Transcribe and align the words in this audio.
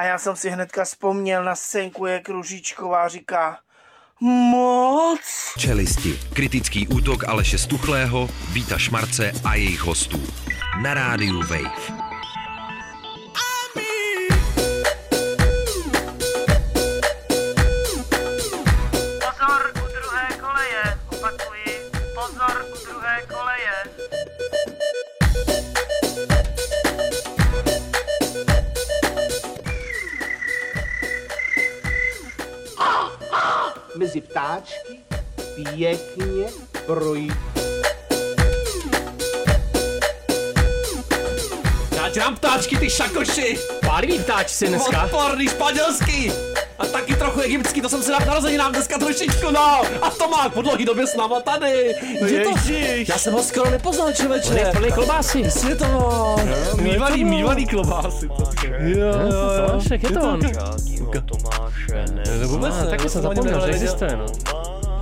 A 0.00 0.02
já 0.02 0.18
jsem 0.18 0.36
si 0.36 0.50
hnedka 0.50 0.84
vzpomněl 0.84 1.44
na 1.44 1.54
scénku, 1.54 2.06
jak 2.06 2.28
Ružičková 2.28 3.08
říká, 3.08 3.58
moc. 4.20 5.20
Čelisti. 5.58 6.20
Kritický 6.32 6.88
útok 6.88 7.28
Aleše 7.28 7.58
Stuchlého, 7.58 8.28
Víta 8.52 8.78
Šmarce 8.78 9.32
a 9.44 9.54
jejich 9.54 9.80
hostů. 9.80 10.22
Na 10.82 10.94
rádiu 10.94 11.40
Wave. 11.40 12.09
Pěkně 35.80 36.46
projít. 36.86 37.32
Já 41.96 42.10
ti 42.10 42.18
dám 42.18 42.36
ptáčky, 42.36 42.76
ty 42.76 42.90
šakoši! 42.90 43.58
Pálivý 43.86 44.18
ptáč 44.18 44.50
si 44.50 44.68
dneska. 44.68 45.04
Odporný 45.04 45.48
španělský! 45.48 46.32
A 46.78 46.86
taky 46.86 47.16
trochu 47.16 47.40
egyptský, 47.40 47.80
to 47.80 47.88
jsem 47.88 48.02
si 48.02 48.10
na 48.10 48.18
narozeninám 48.18 48.72
dneska 48.72 48.98
trošičku, 48.98 49.50
no! 49.50 49.82
A 50.02 50.10
to 50.10 50.28
má 50.28 50.48
po 50.48 50.62
dlouhý 50.62 50.84
době 50.84 51.06
s 51.06 51.16
náma 51.16 51.40
tady! 51.40 51.94
Je 52.26 52.40
to, 52.44 52.50
já 53.08 53.18
jsem 53.18 53.32
ho 53.32 53.42
skoro 53.42 53.70
nepoznal, 53.70 54.06
On 54.06 54.10
je 54.12 54.16
člověče! 54.16 54.72
plný 54.76 54.92
klobásy. 54.92 55.50
Světovo! 55.50 56.36
Mývaný, 56.80 57.24
mývaný 57.24 57.66
klobásy. 57.66 58.28
Jo, 58.78 58.98
jo, 58.98 59.06
jo. 59.06 59.66
Tomášek, 59.66 60.02
je 60.02 60.10
to 60.10 60.20
on. 60.20 60.40
Vůbec 62.46 62.74
Ah, 62.74 62.84
ne, 62.84 62.90
taky 62.90 63.08
jsem 63.08 63.22
zapomněl, 63.22 63.60
že 63.66 63.72
existuje, 63.72 64.16
no. 64.16 64.26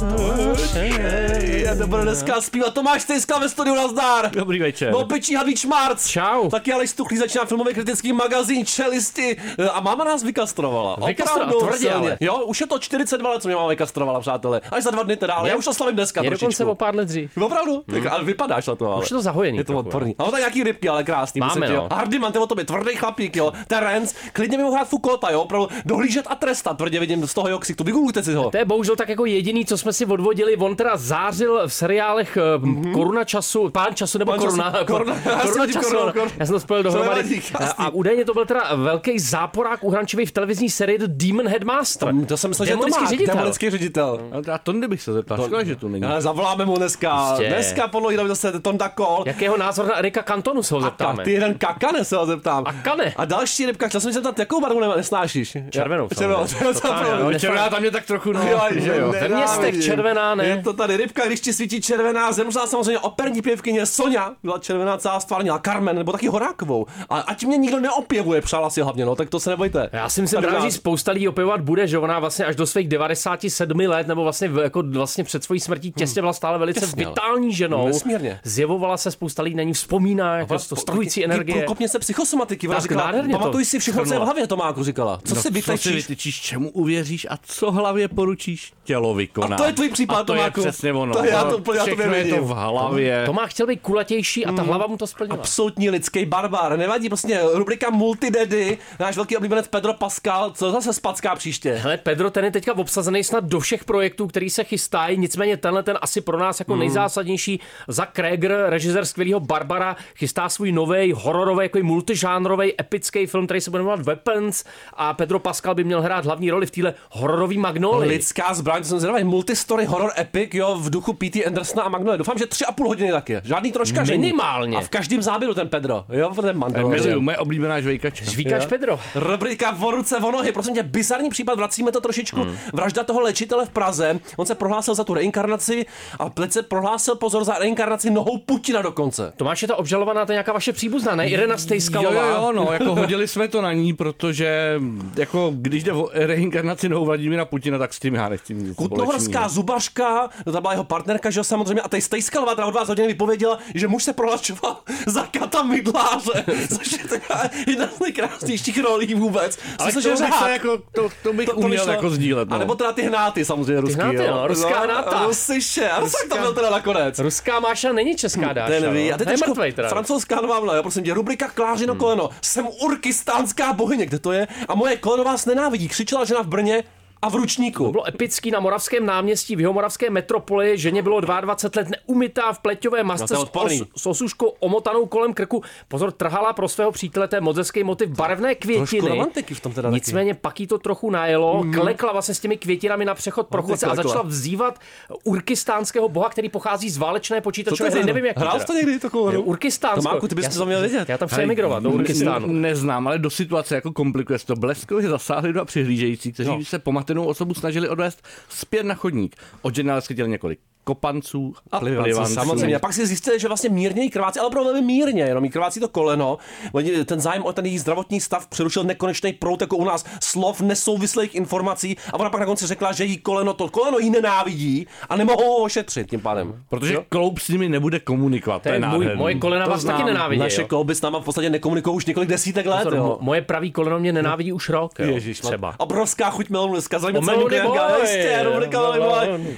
Já 0.00 1.74
to 1.74 1.86
budu 1.86 2.02
dneska 2.02 2.40
zpívat 2.40 2.74
Tomáš 2.74 3.02
Stejska 3.02 3.38
ve 3.38 3.48
studiu 3.48 3.74
Nazdar! 3.74 4.30
Dobrý 4.30 4.58
večer. 4.58 4.92
No, 4.92 5.08
Hadlík 5.36 5.58
Šmarc. 5.58 6.06
Čau. 6.06 6.48
Taky 6.48 6.72
Aleš 6.72 6.90
Stuchlý 6.90 7.16
začíná 7.16 7.44
filmový 7.44 7.74
kritický 7.74 8.12
magazín 8.12 8.66
Čelisti 8.66 9.36
a 9.72 9.80
máma 9.80 10.04
nás 10.04 10.22
vykastrovala. 10.22 10.96
Vykastrovala, 11.06 11.46
Opravdu 11.52 11.66
tvrdě, 11.66 11.90
ale. 11.92 12.16
Jo, 12.20 12.36
už 12.44 12.60
je 12.60 12.66
to 12.66 12.78
42 12.78 13.30
let, 13.30 13.42
co 13.42 13.48
mě 13.48 13.54
máma 13.56 13.68
vykastrovala, 13.68 14.20
přátelé. 14.20 14.60
Až 14.70 14.82
za 14.84 14.90
dva 14.90 15.02
dny 15.02 15.16
teda, 15.16 15.34
ale 15.34 15.48
Je- 15.48 15.50
já 15.52 15.56
už 15.56 15.64
to 15.64 15.74
slavím 15.74 15.96
dneska 15.96 16.22
Je 16.22 16.30
dokonce 16.30 16.64
o 16.64 16.74
pár 16.74 16.94
let 16.94 17.08
dřív. 17.08 17.38
Opravdu? 17.38 17.82
Tak, 17.86 18.06
ale 18.06 18.24
vypadáš 18.24 18.66
na 18.66 18.74
to, 18.74 18.92
ale. 18.92 19.02
Už 19.02 19.10
je 19.10 19.14
to 19.16 19.22
zahojený 19.22 19.58
Je 19.58 19.64
to 19.64 19.76
odporný. 19.76 20.14
Máme 20.18 20.30
tady 20.30 20.40
nějaký 20.40 20.62
rybky, 20.62 20.88
ale 20.88 21.04
krásný. 21.04 21.38
Máme, 21.40 21.48
myslím 21.50 21.68
ti, 21.68 21.74
jo. 21.74 21.86
no. 21.90 21.96
Hardyman, 21.96 22.32
ty 22.32 22.38
o 22.38 22.46
tobě, 22.46 22.64
tvrdý 22.64 22.96
chlapík, 22.96 23.36
jo. 23.36 23.52
Terence, 23.66 24.14
klidně 24.32 24.56
mi 24.56 24.62
mohl 24.64 24.74
hrát 24.76 24.88
Fukota, 24.88 25.30
jo. 25.30 25.40
Opravdu 25.42 25.68
dohlížet 25.84 26.24
a 26.28 26.34
trestat, 26.34 26.76
tvrdě 26.76 27.00
vidím 27.00 27.26
z 27.26 27.34
toho. 27.34 27.48
Vygooglujte 27.84 28.22
si 28.22 28.34
ho. 28.34 28.50
To 28.50 28.56
je 28.56 28.64
bohužel 28.64 28.96
tak 28.96 29.08
jako 29.08 29.24
jediný, 29.26 29.64
co 29.66 29.78
jsme 29.78 29.87
si 29.92 30.06
odvodili. 30.06 30.56
On 30.56 30.76
teda 30.76 30.96
zářil 30.96 31.60
v 31.68 31.72
seriálech 31.72 32.36
mm-hmm. 32.36 32.92
Koruna 32.92 33.24
času, 33.24 33.70
Pán 33.70 33.94
času 33.94 34.18
nebo 34.18 34.30
Pán 34.32 34.40
Koruna. 34.40 34.70
času, 34.72 34.84
Koruna, 34.86 35.14
já 35.14 35.38
jsem 35.38 35.48
koruna 35.48 35.66
říkal 35.66 35.82
času. 35.82 35.92
Koruna, 35.94 36.06
no. 36.06 36.12
Koruna. 36.12 36.32
Já 36.38 36.46
jsem 36.46 36.52
to 36.54 36.60
spojil 36.60 36.82
To 36.82 36.88
dohromady. 36.90 37.42
A 37.78 37.88
údajně 37.90 38.24
to 38.24 38.34
byl 38.34 38.46
teda 38.46 38.74
velký 38.74 39.18
záporák 39.18 39.84
uhrančivý 39.84 40.26
v 40.26 40.32
televizní 40.32 40.70
sérii 40.70 40.98
The 40.98 41.06
Demon 41.08 41.48
Headmaster. 41.48 42.14
To 42.28 42.36
jsem 42.36 42.50
myslel, 42.50 42.66
že 42.66 42.76
to 42.76 42.88
má. 42.88 43.06
ředitel. 43.08 43.34
Démonický 43.34 43.70
ředitel. 43.70 44.18
A 44.54 44.58
to 44.58 44.72
bych 44.72 45.02
se 45.02 45.12
zeptal. 45.12 45.36
Škoda, 45.46 45.64
že 45.64 45.76
tu 45.76 45.88
není. 45.88 46.04
Ale 46.04 46.20
zavoláme 46.22 46.64
mu 46.64 46.76
dneska. 46.76 47.28
Jistě. 47.30 47.48
Dneska 47.48 47.88
podle 47.88 48.12
jiného 48.12 48.28
zase 48.28 48.60
Tonda 48.60 48.88
Kol. 48.88 49.22
Jakého 49.26 49.56
názor 49.56 49.86
na 49.86 49.96
Erika 49.98 50.22
Cantonu 50.22 50.62
se 50.62 50.74
ho 50.74 50.80
A 50.80 50.84
zeptáme. 50.84 51.24
ty 51.24 51.32
jeden 51.32 51.54
kakane 51.54 52.04
se 52.04 52.16
ho 52.16 52.26
zeptám. 52.26 52.64
A 52.66 52.72
kane. 52.72 53.14
A 53.16 53.24
další 53.24 53.66
rybka, 53.66 53.88
chtěl 53.88 54.00
jsem 54.00 54.12
se 54.12 54.14
zeptat, 54.14 54.38
jakou 54.38 54.60
barvu 54.60 54.80
ne- 54.80 54.96
nesnášíš? 54.96 55.56
Červenou, 55.70 56.08
Červenou, 56.08 56.08
samozřejmě. 56.08 56.48
červenou, 56.58 56.72
Totálně, 56.74 57.06
červenou. 57.06 57.30
no, 57.30 57.38
Červená 57.38 57.68
tam 57.70 57.84
je 57.84 57.90
tak 57.90 58.06
trochu, 58.06 58.32
no, 58.32 58.42
Jo, 58.48 58.60
že 58.74 58.96
jo. 58.96 59.12
Ve 59.12 59.28
městech 59.28 59.74
červená, 59.82 60.34
ne? 60.34 60.44
Je 60.46 60.62
to 60.62 60.72
tady 60.72 60.96
rybka, 60.96 61.26
když 61.26 61.40
ti 61.40 61.52
svítí 61.52 61.80
červená, 61.80 62.32
zemřela 62.32 62.66
samozřejmě 62.66 62.98
operní 62.98 63.42
pěvkyně 63.42 63.86
Sonja, 63.86 64.32
byla 64.42 64.58
červená 64.58 64.96
celá 64.98 65.20
stvárnila 65.20 65.58
Carmen, 65.64 65.96
nebo 65.96 66.12
taky 66.12 66.28
Horákovou. 66.28 66.86
A 67.10 67.20
ať 67.20 67.44
mě 67.44 67.56
nikdo 67.56 67.80
neopěvuje, 67.80 68.40
přála 68.40 68.70
si 68.70 68.82
hlavně, 68.82 69.04
no, 69.04 69.14
tak 69.16 69.30
to 69.30 69.40
se 69.40 69.50
nebojte. 69.50 69.90
Já 69.92 70.08
si 70.08 70.22
myslím, 70.22 70.42
že 70.62 70.70
spousta 70.70 71.12
lidí 71.12 71.28
opěvovat 71.28 71.60
bude, 71.60 71.86
že 71.86 71.98
ona 71.98 72.18
vlastně 72.18 72.44
až 72.44 72.56
do 72.56 72.66
svých 72.66 72.88
97 72.88 73.78
let, 73.80 74.06
nebo 74.06 74.22
vlastně, 74.22 74.50
jako 74.62 74.82
vlastně 74.82 75.24
před 75.24 75.44
svojí 75.44 75.60
smrtí 75.60 75.92
těsně 75.92 76.22
byla 76.22 76.32
stále 76.32 76.58
velice 76.58 76.80
Těsně, 76.80 77.06
vitální 77.06 77.54
ženou. 77.54 77.86
Nesmírně. 77.86 78.40
Zjevovala 78.44 78.96
se, 78.96 79.10
spousta 79.10 79.42
lidí 79.42 79.56
na 79.56 79.62
ní 79.62 79.72
vzpomíná, 79.72 80.36
jako 80.36 80.58
to 80.68 80.76
strojící 80.76 81.24
energie. 81.24 81.64
Kopně 81.64 81.88
se 81.88 81.98
psychosomatiky, 81.98 82.68
ona 82.68 82.80
říkala, 82.80 83.12
pamatuj 83.32 83.64
si 83.64 83.78
všechno, 83.78 84.06
co 84.06 84.12
je 84.14 84.18
v 84.20 84.22
hlavě, 84.22 84.46
Tomáku 84.46 84.84
říkala. 84.84 85.20
Co 85.24 85.34
No, 85.34 85.42
si 85.42 85.62
co 85.62 85.76
si 85.76 85.92
vytečíš? 85.92 86.40
čemu 86.40 86.70
uvěříš 86.70 87.26
a 87.30 87.38
co 87.42 87.70
hlavě 87.70 88.08
poručíš, 88.08 88.72
tělo 88.88 89.14
vykoná. 89.14 89.56
A 89.56 89.58
to 89.58 89.64
je 89.64 89.72
tvůj 89.72 89.88
případ, 89.90 90.14
a 90.14 90.18
to 90.18 90.24
Tomáku. 90.24 90.60
je 90.60 90.66
přesně 90.66 90.92
ono. 90.92 91.12
To 91.14 91.24
já 91.24 91.44
to 91.44 91.58
úplně- 91.58 91.78
já 91.78 91.84
to 91.84 91.96
Všechno 91.96 92.14
je 92.14 92.24
to 92.24 92.44
v 92.44 92.48
hlavě. 92.48 93.22
To 93.26 93.32
má 93.32 93.46
chtěl 93.46 93.66
být 93.66 93.80
kulatější 93.80 94.46
a 94.46 94.52
ta 94.52 94.62
hlava 94.62 94.86
mu 94.86 94.96
to 94.96 95.06
splnila. 95.06 95.38
Absolutní 95.38 95.90
lidský 95.90 96.24
barbar. 96.26 96.78
Nevadí, 96.78 97.08
prostě 97.08 97.40
rubrika 97.52 97.90
Multidedy, 97.90 98.78
náš 99.00 99.16
velký 99.16 99.36
oblíbenec 99.36 99.68
Pedro 99.68 99.94
Pascal, 99.94 100.50
co 100.50 100.70
zase 100.70 100.92
spacká 100.92 101.34
příště. 101.36 101.72
Hele, 101.74 101.96
Pedro, 101.96 102.30
ten 102.30 102.44
je 102.44 102.50
teďka 102.50 102.76
obsazený 102.76 103.24
snad 103.24 103.44
do 103.44 103.60
všech 103.60 103.84
projektů, 103.84 104.26
který 104.26 104.50
se 104.50 104.64
chystají, 104.64 105.18
nicméně 105.18 105.56
tenhle 105.56 105.82
ten 105.82 105.98
asi 106.02 106.20
pro 106.20 106.38
nás 106.38 106.60
jako 106.60 106.76
nejzásadnější. 106.76 107.60
Za 107.88 108.06
Kreger, 108.06 108.64
režisér 108.68 109.04
skvělého 109.04 109.40
Barbara, 109.40 109.96
chystá 110.16 110.48
svůj 110.48 110.72
nový 110.72 111.12
hororový, 111.16 111.64
jako 111.64 111.78
multižánrový, 111.82 112.80
epický 112.80 113.26
film, 113.26 113.44
který 113.46 113.60
se 113.60 113.70
bude 113.70 113.82
jmenovat 113.82 114.00
Weapons 114.00 114.64
a 114.96 115.14
Pedro 115.14 115.38
Pascal 115.38 115.74
by 115.74 115.84
měl 115.84 116.02
hrát 116.02 116.24
hlavní 116.24 116.50
roli 116.50 116.66
v 116.66 116.70
téhle 116.70 116.94
hororový 117.10 117.58
magnolii. 117.58 118.08
Lidská 118.10 118.54
zbraň, 118.54 118.77
to 118.82 118.88
jsem 118.88 118.98
zvědavý, 119.00 119.24
multistory 119.24 119.84
horror 119.84 120.10
epic, 120.18 120.50
jo, 120.54 120.76
v 120.80 120.90
duchu 120.90 121.12
P.T. 121.12 121.44
Andersona 121.44 121.82
a 121.82 121.88
Magnolia. 121.88 122.16
Doufám, 122.16 122.38
že 122.38 122.46
tři 122.46 122.64
a 122.64 122.72
půl 122.72 122.88
hodiny 122.88 123.12
taky. 123.12 123.40
Žádný 123.44 123.72
troška 123.72 124.04
žení. 124.04 124.20
Minimálně. 124.20 124.76
A 124.76 124.80
v 124.80 124.88
každém 124.88 125.22
záběru 125.22 125.54
ten 125.54 125.68
Pedro, 125.68 126.04
jo, 126.08 126.32
ten 126.42 126.58
Mandalorian. 126.58 127.18
moje 127.20 127.36
oblíbená 127.38 127.80
žvejkačka. 127.80 128.30
Žvíkač 128.30 128.66
Pedro. 128.66 129.00
Rubrika 129.14 129.70
v 129.70 129.90
ruce, 129.90 130.16
v 130.20 130.22
nohy, 130.22 130.52
prosím 130.52 130.74
tě, 130.74 130.82
bizarní 130.82 131.30
případ, 131.30 131.54
vracíme 131.54 131.92
to 131.92 132.00
trošičku. 132.00 132.40
Hmm. 132.42 132.56
Vražda 132.72 133.04
toho 133.04 133.20
léčitele 133.20 133.66
v 133.66 133.68
Praze, 133.70 134.20
on 134.36 134.46
se 134.46 134.54
prohlásil 134.54 134.94
za 134.94 135.04
tu 135.04 135.14
reinkarnaci 135.14 135.86
a 136.18 136.28
teď 136.30 136.52
se 136.52 136.62
prohlásil 136.62 137.14
pozor 137.14 137.44
za 137.44 137.58
reinkarnaci 137.58 138.10
nohou 138.10 138.38
Putina 138.38 138.82
dokonce. 138.82 139.32
Tomáš, 139.36 139.62
je 139.62 139.68
to 139.68 139.76
obžalovaná, 139.76 140.26
to 140.26 140.32
je 140.32 140.34
nějaká 140.34 140.52
vaše 140.52 140.72
příbuzná, 140.72 141.14
ne? 141.14 141.28
Irena 141.28 141.54
Jo, 141.54 141.58
Stejskalová. 141.58 142.26
jo, 142.26 142.36
jo, 142.42 142.52
no, 142.52 142.68
jako 142.72 142.94
hodili 142.94 143.28
jsme 143.28 143.48
to 143.48 143.62
na 143.62 143.72
ní, 143.72 143.92
protože 143.92 144.80
jako 145.16 145.52
když 145.54 145.84
jde 145.84 145.92
o 145.92 146.08
reinkarnaci 146.12 146.88
nohou 146.88 147.04
Vladimíra 147.04 147.44
Putina, 147.44 147.78
tak 147.78 147.94
s 147.94 147.98
tím 147.98 148.14
já 148.14 148.28
nechci 148.28 148.54
nic 148.68 148.76
Kutnohorská 148.76 149.48
zubařka, 149.48 150.28
no 150.46 150.52
to 150.52 150.60
byla 150.60 150.72
jeho 150.72 150.84
partnerka, 150.84 151.30
že 151.30 151.40
jo, 151.40 151.44
samozřejmě, 151.44 151.82
a 151.82 151.88
tady 151.88 152.02
Stejskalová 152.02 152.54
teda 152.54 152.66
od 152.66 152.74
vás 152.74 152.88
hodiny 152.88 153.08
vypověděla, 153.08 153.58
že 153.74 153.88
muž 153.88 154.04
se 154.04 154.12
prohlašoval 154.12 154.76
za 155.06 155.26
kata 155.26 155.62
mydláře, 155.62 156.44
což 156.76 156.92
je 156.92 156.98
taková 156.98 157.42
jedna 157.66 157.88
z 157.96 158.00
nejkrásnějších 158.00 158.82
rolí 158.82 159.14
vůbec. 159.14 159.58
Ale 159.78 159.92
to, 159.92 160.00
bych 160.00 160.18
se 160.18 160.50
jako, 160.50 160.78
to, 160.92 161.08
to 161.22 161.32
bych 161.32 161.56
uměl 161.56 161.70
vyšlo. 161.70 161.92
jako 161.92 162.10
sdílet. 162.10 162.48
No. 162.48 162.56
A 162.56 162.58
nebo 162.58 162.74
teda 162.74 162.92
ty 162.92 163.02
hnáty 163.02 163.44
samozřejmě 163.44 163.80
ruský, 163.80 164.00
hnáty, 164.00 164.16
jo. 164.16 164.30
no, 164.30 164.48
ruská 164.48 164.80
hnáta. 164.80 165.24
Rusiše, 165.26 165.90
a 165.90 166.00
tak 166.00 166.28
to 166.28 166.38
byl 166.38 166.54
teda 166.54 166.70
nakonec. 166.70 167.18
Ruská 167.18 167.60
Máša 167.60 167.92
není 167.92 168.16
česká 168.16 168.52
dáša. 168.52 168.68
Ten 168.68 168.92
ví. 168.92 169.08
no. 169.08 169.14
A 169.14 169.18
teď 169.18 169.26
To 169.26 169.32
je 169.32 169.48
mrtvej 169.48 169.72
teda. 169.72 169.88
francouzská 169.88 170.40
nová 170.40 170.60
vlna, 170.60 170.74
jo, 170.74 170.82
prosím 170.82 171.04
tě, 171.04 171.14
rubrika 171.14 171.48
Klářino 171.48 171.92
hmm. 171.92 172.00
koleno. 172.00 172.30
Jsem 172.42 172.68
urkistánská 172.82 173.72
bohyně, 173.72 174.06
kde 174.06 174.18
to 174.18 174.32
je? 174.32 174.48
A 174.68 174.74
moje 174.74 174.96
koleno 174.96 175.24
vás 175.24 175.46
nenávidí. 175.46 175.88
Křičela 175.88 176.24
žena 176.24 176.42
v 176.42 176.46
Brně 176.46 176.84
a 177.22 177.28
v 177.30 177.34
ručníku. 177.34 177.90
Bylo 177.90 178.08
epický 178.08 178.50
na 178.50 178.60
Moravském 178.60 179.06
náměstí 179.06 179.56
v 179.56 179.60
Jihomoravské 179.60 180.10
metropoli. 180.10 180.78
Ženě 180.78 181.02
bylo 181.02 181.20
22 181.20 181.80
let 181.82 181.88
neumytá 181.88 182.52
v 182.52 182.58
pleťové 182.58 183.04
masce 183.04 183.34
No 183.34 183.46
to 183.46 183.68
s, 183.68 183.80
os, 183.80 183.82
s 183.96 184.06
osuškou 184.06 184.46
omotanou 184.60 185.06
kolem 185.06 185.34
krku. 185.34 185.62
Pozor, 185.88 186.12
trhala 186.12 186.52
pro 186.52 186.68
svého 186.68 186.92
přítele, 186.92 187.28
to 187.28 187.36
je 187.36 187.40
moc 187.40 187.56
hezký 187.56 187.84
motiv 187.84 188.08
barevné 188.08 188.54
květiny. 188.54 189.24
v 189.54 189.60
tom 189.60 189.72
teda 189.72 189.88
taky. 189.88 189.94
Nicméně 189.94 190.34
pak 190.34 190.60
jí 190.60 190.66
to 190.66 190.78
trochu 190.78 191.10
najelo, 191.10 191.64
mm. 191.64 191.72
klekla 191.72 192.12
vlastně 192.12 192.34
s 192.34 192.40
těmi 192.40 192.56
květinami 192.56 193.04
na 193.04 193.14
přechod 193.14 193.46
pro 193.46 193.62
chodce 193.62 193.86
a 193.86 193.94
začala 193.94 194.22
vzývat 194.22 194.78
urkistánského 195.24 196.08
boha, 196.08 196.28
který 196.28 196.48
pochází 196.48 196.90
z 196.90 196.96
válečné 196.96 197.40
počítačové 197.40 197.90
to 197.90 197.96
hry. 197.96 198.06
Nevím, 198.06 198.24
jak 198.24 198.38
Hrál 198.38 198.60
to 198.66 198.72
někdy 198.72 198.98
takovou 198.98 199.24
hru? 199.24 199.42
Urkistánsko. 199.42 200.02
Tomáku, 200.02 200.28
ty 200.28 200.34
bys 200.34 200.44
Já 200.44 200.50
to 200.50 200.66
měl 200.66 200.80
vědět. 200.80 201.08
Já 201.08 201.18
tam 201.18 201.28
chci 201.28 201.42
emigrovat 201.42 201.82
do 201.82 201.90
Urkistánu. 201.98 202.46
Neznám, 202.46 203.06
ale 203.06 203.18
do 203.18 203.30
situace 203.30 203.74
jako 203.74 203.92
komplikuje 203.92 204.38
to. 204.38 204.56
Bleskově 204.56 205.08
zasáhli 205.08 205.52
dva 205.52 205.64
přihlížející, 205.64 206.32
kteří 206.32 206.50
No. 206.50 206.64
se 206.64 206.78
pomatenou 207.08 207.24
osobu 207.30 207.54
snažili 207.54 207.88
odvést 207.88 208.22
zpět 208.48 208.82
na 208.82 208.94
chodník. 208.94 209.36
Od 209.62 209.74
ženy 209.74 209.90
ale 209.90 210.00
schytili 210.00 210.28
několik 210.28 210.60
kopanců 210.92 211.54
a 211.72 211.78
Plivanců, 211.80 212.02
plivanců. 212.04 212.34
samozřejmě. 212.34 212.76
A 212.76 212.78
pak 212.78 212.92
si 212.92 213.06
zjistili, 213.06 213.38
že 213.40 213.48
vlastně 213.48 213.70
mírně 213.70 214.02
jí 214.02 214.10
krvácí, 214.10 214.38
ale 214.38 214.48
opravdu 214.48 214.70
velmi 214.72 214.86
mírně, 214.86 215.22
jenom 215.22 215.44
jí 215.44 215.50
krvácí 215.50 215.80
to 215.80 215.88
koleno. 215.88 216.38
Oni, 216.72 217.04
ten 217.04 217.20
zájem 217.20 217.42
o 217.42 217.52
ten 217.52 217.66
její 217.66 217.78
zdravotní 217.78 218.20
stav 218.20 218.46
přerušil 218.46 218.84
nekonečný 218.84 219.32
prout, 219.32 219.60
jako 219.60 219.76
u 219.76 219.84
nás, 219.84 220.04
slov 220.22 220.60
nesouvislých 220.60 221.34
informací 221.34 221.96
a 222.12 222.14
ona 222.20 222.30
pak 222.30 222.40
na 222.40 222.46
konci 222.46 222.66
řekla, 222.66 222.92
že 222.92 223.04
jí 223.04 223.16
koleno, 223.16 223.52
to 223.54 223.68
koleno 223.68 223.98
jí 223.98 224.10
nenávidí 224.10 224.86
a 225.08 225.16
nemohou 225.16 225.44
ho 225.48 225.56
ošetřit 225.56 226.10
tím 226.10 226.20
pádem. 226.20 226.54
Protože 226.68 226.96
kloub 227.08 227.38
s 227.38 227.48
nimi 227.48 227.68
nebude 227.68 228.00
komunikovat. 228.00 228.62
To 228.62 228.68
je 228.68 228.78
Můj, 228.80 229.16
moje 229.16 229.34
kolena 229.34 229.64
To 229.64 229.70
vás 229.70 229.84
taky 229.84 229.96
znám. 229.96 230.06
nenávidí. 230.08 230.40
Naše 230.40 230.60
jo. 230.60 230.66
klouby 230.68 230.94
s 230.94 231.02
náma 231.02 231.20
v 231.20 231.24
podstatě 231.24 231.50
nekomunikují 231.50 231.96
už 231.96 232.06
několik 232.06 232.28
desítek 232.28 232.66
let. 232.66 232.76
Pozor, 232.84 232.94
jo. 232.94 233.04
mo- 233.04 233.18
moje 233.20 233.42
pravý 233.42 233.72
koleno 233.72 233.98
mě 233.98 234.12
nenávidí 234.12 234.52
už 234.52 234.68
rok. 234.68 234.92
Jo, 234.98 235.06
Ježiš, 235.14 235.40
třeba. 235.40 235.74
Obrovská 235.78 236.30
chuť 236.30 236.48
melonu 236.50 236.72
dneska. 236.72 236.98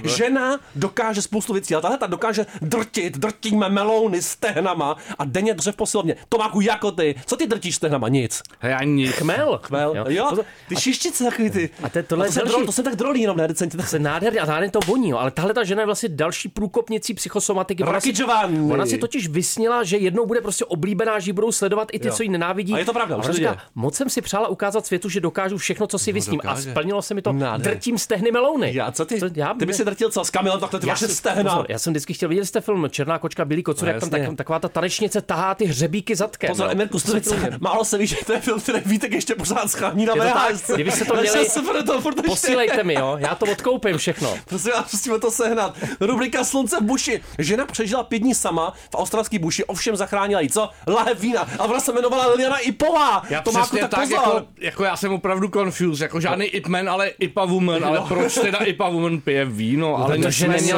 Žena 0.03 0.59
dokáže 0.75 1.20
spoustu 1.21 1.53
věcí, 1.53 1.73
ale 1.75 1.81
tahle 1.81 1.97
ta 1.97 2.07
dokáže 2.07 2.45
drtit, 2.61 3.17
drtíme 3.17 3.69
melouny 3.69 4.21
stehnama 4.21 4.95
a 5.19 5.25
denně 5.25 5.53
dře 5.53 5.71
v 5.71 5.75
posilovně. 5.75 6.15
Tomáku, 6.29 6.61
jako 6.61 6.91
ty. 6.91 7.15
Co 7.25 7.35
ty 7.37 7.47
drtíš 7.47 7.75
stehnama? 7.75 8.07
Nic. 8.07 8.41
Hej, 8.59 8.73
ani 8.73 8.91
nic. 8.91 9.11
Chmel. 9.11 9.59
Kvel. 9.63 9.95
Jo, 9.97 10.05
jo 10.09 10.43
ty 10.69 10.75
šištice 10.75 11.23
takový 11.23 11.49
ty. 11.49 11.69
A 11.83 11.89
to 11.89 11.97
je- 11.99 12.03
tohle 12.03 12.25
a 12.25 12.27
je 12.27 12.29
to, 12.29 12.33
se 12.33 12.39
další- 12.39 12.51
drol, 12.51 12.65
to 12.65 12.71
se 12.71 12.83
tak 12.83 12.95
drolí 12.95 13.21
jenom, 13.21 13.37
ne, 13.37 13.47
decentně. 13.47 13.79
To 13.89 13.95
je 13.95 13.99
nádherně 13.99 14.39
a 14.39 14.45
nádherně 14.45 14.71
to 14.71 14.79
voní, 14.87 15.09
jo. 15.09 15.17
ale 15.17 15.31
tahle 15.31 15.53
ta 15.53 15.63
žena 15.63 15.81
je 15.81 15.85
vlastně 15.85 16.09
další 16.09 16.49
průkopnicí 16.49 17.13
psychosomatiky. 17.13 17.83
Ona 17.83 17.99
si, 18.01 18.13
ona 18.71 18.85
si 18.85 18.97
totiž 18.97 19.27
vysnila, 19.27 19.83
že 19.83 19.97
jednou 19.97 20.25
bude 20.25 20.41
prostě 20.41 20.65
oblíbená, 20.65 21.19
že 21.19 21.29
ji 21.29 21.33
budou 21.33 21.51
sledovat 21.51 21.87
i 21.91 21.99
ty, 21.99 22.07
Jo. 22.07 22.13
co 22.13 22.23
ji 22.23 22.29
nenávidí. 22.29 22.73
A 22.73 22.77
je 22.77 22.85
to 22.85 22.93
pravda, 22.93 23.21
se 23.23 23.33
říká, 23.33 23.57
moc 23.75 23.95
jsem 23.95 24.09
si 24.09 24.21
přála 24.21 24.47
ukázat 24.47 24.85
světu, 24.85 25.09
že 25.09 25.19
dokážu 25.19 25.57
všechno, 25.57 25.87
co 25.87 25.99
si 25.99 26.11
vysním. 26.11 26.39
A 26.39 26.43
dokáže. 26.43 26.71
splnilo 26.71 27.01
se 27.01 27.13
mi 27.13 27.21
to 27.21 27.33
Nádherně. 27.33 27.63
drtím 27.75 27.97
stehny 27.97 28.31
melouny. 28.31 28.73
Já, 28.73 28.91
co 28.91 29.05
ty? 29.05 29.19
To, 29.19 29.25
já, 29.35 29.53
ty 29.53 29.65
by 29.65 29.73
si 29.73 29.85
drtil 29.85 30.09
co? 30.11 30.23
S 30.25 30.29
Kamilem 30.29 30.59
takhle 30.59 30.79
ty 30.79 30.87
vaše 30.87 31.07
stehna. 31.15 31.43
Pozor, 31.51 31.65
já 31.69 31.79
jsem 31.79 31.93
vždycky 31.93 32.13
chtěl, 32.13 32.29
viděli 32.29 32.45
jste 32.47 32.61
film 32.61 32.87
Černá 32.89 33.19
kočka, 33.19 33.45
Bílý 33.45 33.63
kocur, 33.63 33.87
No, 33.87 33.91
jak 33.93 33.99
tam 33.99 34.09
tak, 34.09 34.21
taková 34.35 34.59
ta 34.59 34.67
tanečnice 34.69 35.21
tahá 35.21 35.55
ty 35.55 35.65
hřebíky 35.65 36.15
zadkem. 36.15 36.47
Pozor. 36.49 36.69
Emirku, 36.71 36.91
Kustovice, 36.91 37.57
málo 37.59 37.85
se 37.85 37.97
ví, 37.97 38.07
že 38.07 38.15
to 38.25 38.33
je 38.33 38.39
film, 38.41 38.59
který 38.59 38.79
Vítek 38.85 39.11
ještě 39.11 39.35
pořád 39.35 39.71
schání 39.71 40.05
na? 40.05 40.13
VHS. 40.13 40.71
Kdybyste 40.73 41.05
to 41.05 41.13
Takže 41.15 41.31
měli- 41.31 41.49
super, 41.49 41.83
to 41.83 41.93
ještě- 41.93 42.21
Posílejte 42.25 42.83
mi, 42.83 42.93
jo, 42.93 43.15
já 43.19 43.35
to 43.35 43.45
odkoupím 43.45 43.97
všechno. 43.97 44.33
Prosím 44.45 44.71
vás, 44.71 44.91
musíme 44.93 45.19
to 45.19 45.31
sehnat. 45.31 45.77
Rubrika 45.99 46.43
Slunce 46.43 46.77
v 46.79 46.83
buši. 46.83 47.21
Žena 47.39 47.65
přežila 47.65 48.03
pět 48.03 48.19
dní 48.19 48.35
sama 48.35 48.73
v 48.91 48.95
australské 48.95 49.39
buši, 49.39 49.63
ovšem 49.65 49.95
zachránila 49.95 50.41
jí, 50.41 50.49
co? 50.49 50.69
Lahev 50.87 51.19
vína. 51.19 51.47
A 51.59 51.63
ona 51.63 51.79
se 51.79 51.91
jmenovala 51.91 52.27
Liliana 52.27 52.57
Ipová. 52.57 53.23
Já 53.29 53.41
to 53.41 53.51
má 53.51 53.65
tak, 53.65 53.89
tak, 53.89 54.09
jako, 54.09 54.41
jako, 54.59 54.83
já 54.83 54.97
jsem 54.97 55.13
opravdu 55.13 55.47
confused, 55.49 56.01
jako 56.01 56.19
žádný 56.21 56.45
Ip 56.45 56.67
Man, 56.67 56.89
ale 56.89 57.07
Ipa 57.07 57.45
Woman, 57.45 57.85
ale 57.85 58.01
proč 58.07 58.33
teda 58.33 58.57
Ipa 58.57 58.89
Woman 58.89 59.21
pije 59.21 59.45
víno, 59.45 59.95
ale 59.97 60.17
to, 60.17 60.31
že 60.31 60.47
nicméně 60.47 60.73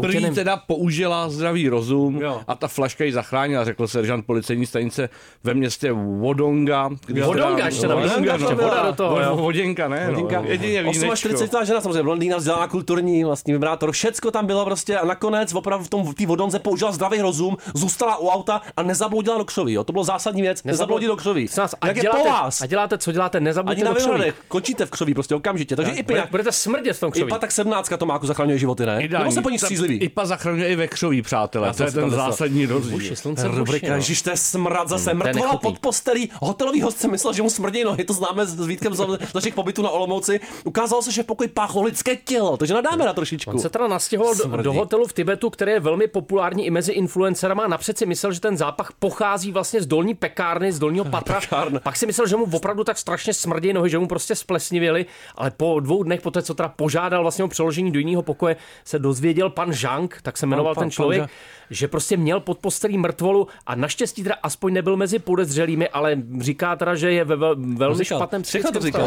prý 0.00 0.20
nem- 0.20 0.34
teda 0.34 0.56
použila 0.56 1.28
zdravý 1.30 1.68
rozum 1.68 2.20
Jo. 2.22 2.40
a 2.48 2.54
ta 2.54 2.68
flaška 2.68 3.04
ji 3.04 3.12
zachránila, 3.12 3.64
řekl 3.64 3.86
seržant 3.88 4.26
policejní 4.26 4.66
stanice 4.66 5.08
ve 5.44 5.54
městě 5.54 5.92
Wodonga. 5.92 6.88
Wodonga 7.24 7.54
teda- 7.54 7.66
ještě 7.66 7.88
navíc. 7.88 8.10
Wodonga, 8.12 8.32
Ještě 8.32 8.54
no. 8.54 8.62
voda 8.62 8.82
do 8.86 8.92
toho. 8.92 9.36
Vodinka, 9.36 9.88
ne? 9.88 10.06
Hodinka. 10.06 10.40
No. 10.40 10.48
Jedině 10.48 10.82
vínečko. 10.82 11.16
48 11.16 11.66
žena, 11.66 11.80
samozřejmě 11.80 12.02
blondýna, 12.02 12.36
vzdělaná 12.36 12.66
kulturní, 12.68 13.24
vlastně 13.24 13.54
vibrátor, 13.54 13.92
všecko 13.92 14.30
tam 14.30 14.46
bylo 14.46 14.64
prostě 14.64 14.98
a 14.98 15.04
nakonec 15.06 15.54
opravdu 15.54 15.84
v 15.84 15.88
tom 15.88 16.04
v 16.04 16.14
té 16.14 16.26
vodonze 16.26 16.58
použila 16.58 16.92
zdravý 16.92 17.20
rozum, 17.20 17.56
zůstala 17.74 18.16
u 18.16 18.28
auta 18.28 18.60
a 18.76 18.82
nezabloudila 18.82 19.38
do 19.38 19.44
křoví. 19.44 19.72
Jo. 19.72 19.84
To 19.84 19.92
bylo 19.92 20.04
zásadní 20.04 20.42
věc, 20.42 20.64
nezabloudit 20.64 21.08
do 21.08 21.16
křoví. 21.16 21.48
A 21.80 21.86
Jak 21.86 21.96
je 21.96 22.02
děláte, 22.02 22.22
po 22.22 22.28
vás? 22.28 22.62
A 22.62 22.66
děláte, 22.66 22.98
co 22.98 23.12
děláte, 23.12 23.40
na 23.40 23.52
do 23.52 23.94
křoví. 23.94 24.32
končíte 24.48 24.86
v 24.86 24.90
křoví 24.90 25.14
prostě 25.14 25.34
okamžitě. 25.34 25.76
Takže 25.76 25.92
i 25.92 26.02
Bude- 26.02 26.26
Budete 26.30 26.52
smrdět 26.52 26.96
v 26.96 27.00
tom 27.00 27.10
křoví. 27.10 27.28
Ipa 27.30 27.38
tak 27.38 27.52
17 27.52 27.88
Tomáku 27.98 28.26
zachraňuje 28.26 28.58
životy, 28.58 28.86
ne? 28.86 29.08
Nebo 29.18 29.30
se 29.32 29.42
po 29.42 29.50
ní 29.50 29.57
Ta- 29.60 29.66
střízliví? 29.66 29.96
Ipa 29.96 30.26
zachraňuje 30.26 30.68
i 30.68 30.76
ve 30.76 30.88
křoví, 30.88 31.22
přátelé. 31.22 31.72
To 31.72 31.82
je 31.82 31.92
ten 31.92 32.10
zásadní 32.10 32.66
rozdíl. 32.66 32.98
Rubrika, 33.44 33.88
no. 33.88 33.94
ježiš, 33.94 34.22
to 34.22 34.30
je 34.30 34.36
smrad 34.36 34.88
zase. 34.88 35.10
je 35.10 35.14
Mrtvola 35.14 35.56
pod 35.56 35.78
postelí. 35.78 36.30
Hotelový 36.40 36.80
host 36.80 36.98
si 37.00 37.08
myslel, 37.08 37.32
že 37.32 37.42
mu 37.42 37.50
smrdí 37.50 37.84
nohy, 37.84 38.04
to 38.04 38.12
známe 38.12 38.46
s 38.46 38.66
Vítkem 38.66 38.94
z 38.94 39.18
našich 39.34 39.54
pobytů 39.54 39.82
na 39.82 39.90
Olomouci. 39.90 40.40
Ukázalo 40.64 41.02
se, 41.02 41.12
že 41.12 41.22
v 41.22 41.26
pokoji 41.26 41.48
páchlo 41.48 41.82
lidské 41.82 42.16
tělo, 42.16 42.56
takže 42.56 42.74
nadáme 42.74 43.04
na 43.04 43.12
trošičku. 43.12 43.50
On 43.50 43.58
se 43.58 43.68
teda 43.68 43.88
nastěhoval 43.88 44.34
do, 44.34 44.62
do 44.62 44.72
hotelu 44.72 45.06
v 45.06 45.12
Tibetu, 45.12 45.50
který 45.50 45.72
je 45.72 45.80
velmi 45.80 46.06
populární 46.06 46.66
i 46.66 46.70
mezi 46.70 46.92
influencerama. 46.92 47.66
Napřed 47.66 47.98
si 47.98 48.06
myslel, 48.06 48.32
že 48.32 48.40
ten 48.40 48.56
zápach 48.56 48.92
pochází 48.98 49.52
vlastně 49.52 49.82
z 49.82 49.86
dolní 49.86 50.14
pekárny, 50.14 50.72
z 50.72 50.78
dolního 50.78 51.04
patra. 51.04 51.40
Pekárna. 51.40 51.80
Pak 51.80 51.96
si 51.96 52.06
myslel, 52.06 52.26
že 52.26 52.36
mu 52.36 52.46
opravdu 52.52 52.84
tak 52.84 52.98
strašně 52.98 53.34
smrdí 53.34 53.72
nohy, 53.72 53.90
že 53.90 53.98
mu 53.98 54.06
prostě 54.06 54.34
splesnivěly, 54.34 55.06
ale 55.36 55.50
po 55.50 55.80
dvou 55.80 56.02
dnech 56.02 56.20
poté, 56.20 56.42
co 56.42 56.54
teda 56.54 56.68
požádal 56.68 57.22
vlastně 57.22 57.44
o 57.44 57.48
přeložení 57.48 57.92
do 57.92 57.98
jiného 57.98 58.22
pokoje, 58.22 58.56
se 58.84 58.98
dozvěděl 58.98 59.47
pan 59.50 59.72
Zhang, 59.72 60.18
tak 60.22 60.38
se 60.38 60.46
jmenoval 60.46 60.74
pan- 60.74 60.82
ten 60.82 60.90
člověk, 60.90 61.20
pan 61.20 61.28
že 61.70 61.88
prostě 61.88 62.16
měl 62.16 62.40
pod 62.40 62.58
postelí 62.58 62.98
mrtvolu 62.98 63.48
a 63.66 63.74
naštěstí 63.74 64.22
teda 64.22 64.34
aspoň 64.42 64.72
nebyl 64.72 64.96
mezi 64.96 65.18
podezřelými, 65.18 65.88
ale 65.88 66.16
říká 66.40 66.76
teda, 66.76 66.94
že 66.94 67.12
je 67.12 67.24
ve 67.24 67.36
vel, 67.36 67.56
velmi 67.58 68.04
říkal? 68.04 68.18
špatném 68.18 68.42
Všechno 68.42 68.72
to 68.72 68.80
říkal. 68.80 69.06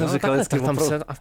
No, 0.00 0.08
říkal 0.08 0.36
tak 0.48 0.62
tam 0.62 0.76
se- 0.76 1.00
a. 1.08 1.14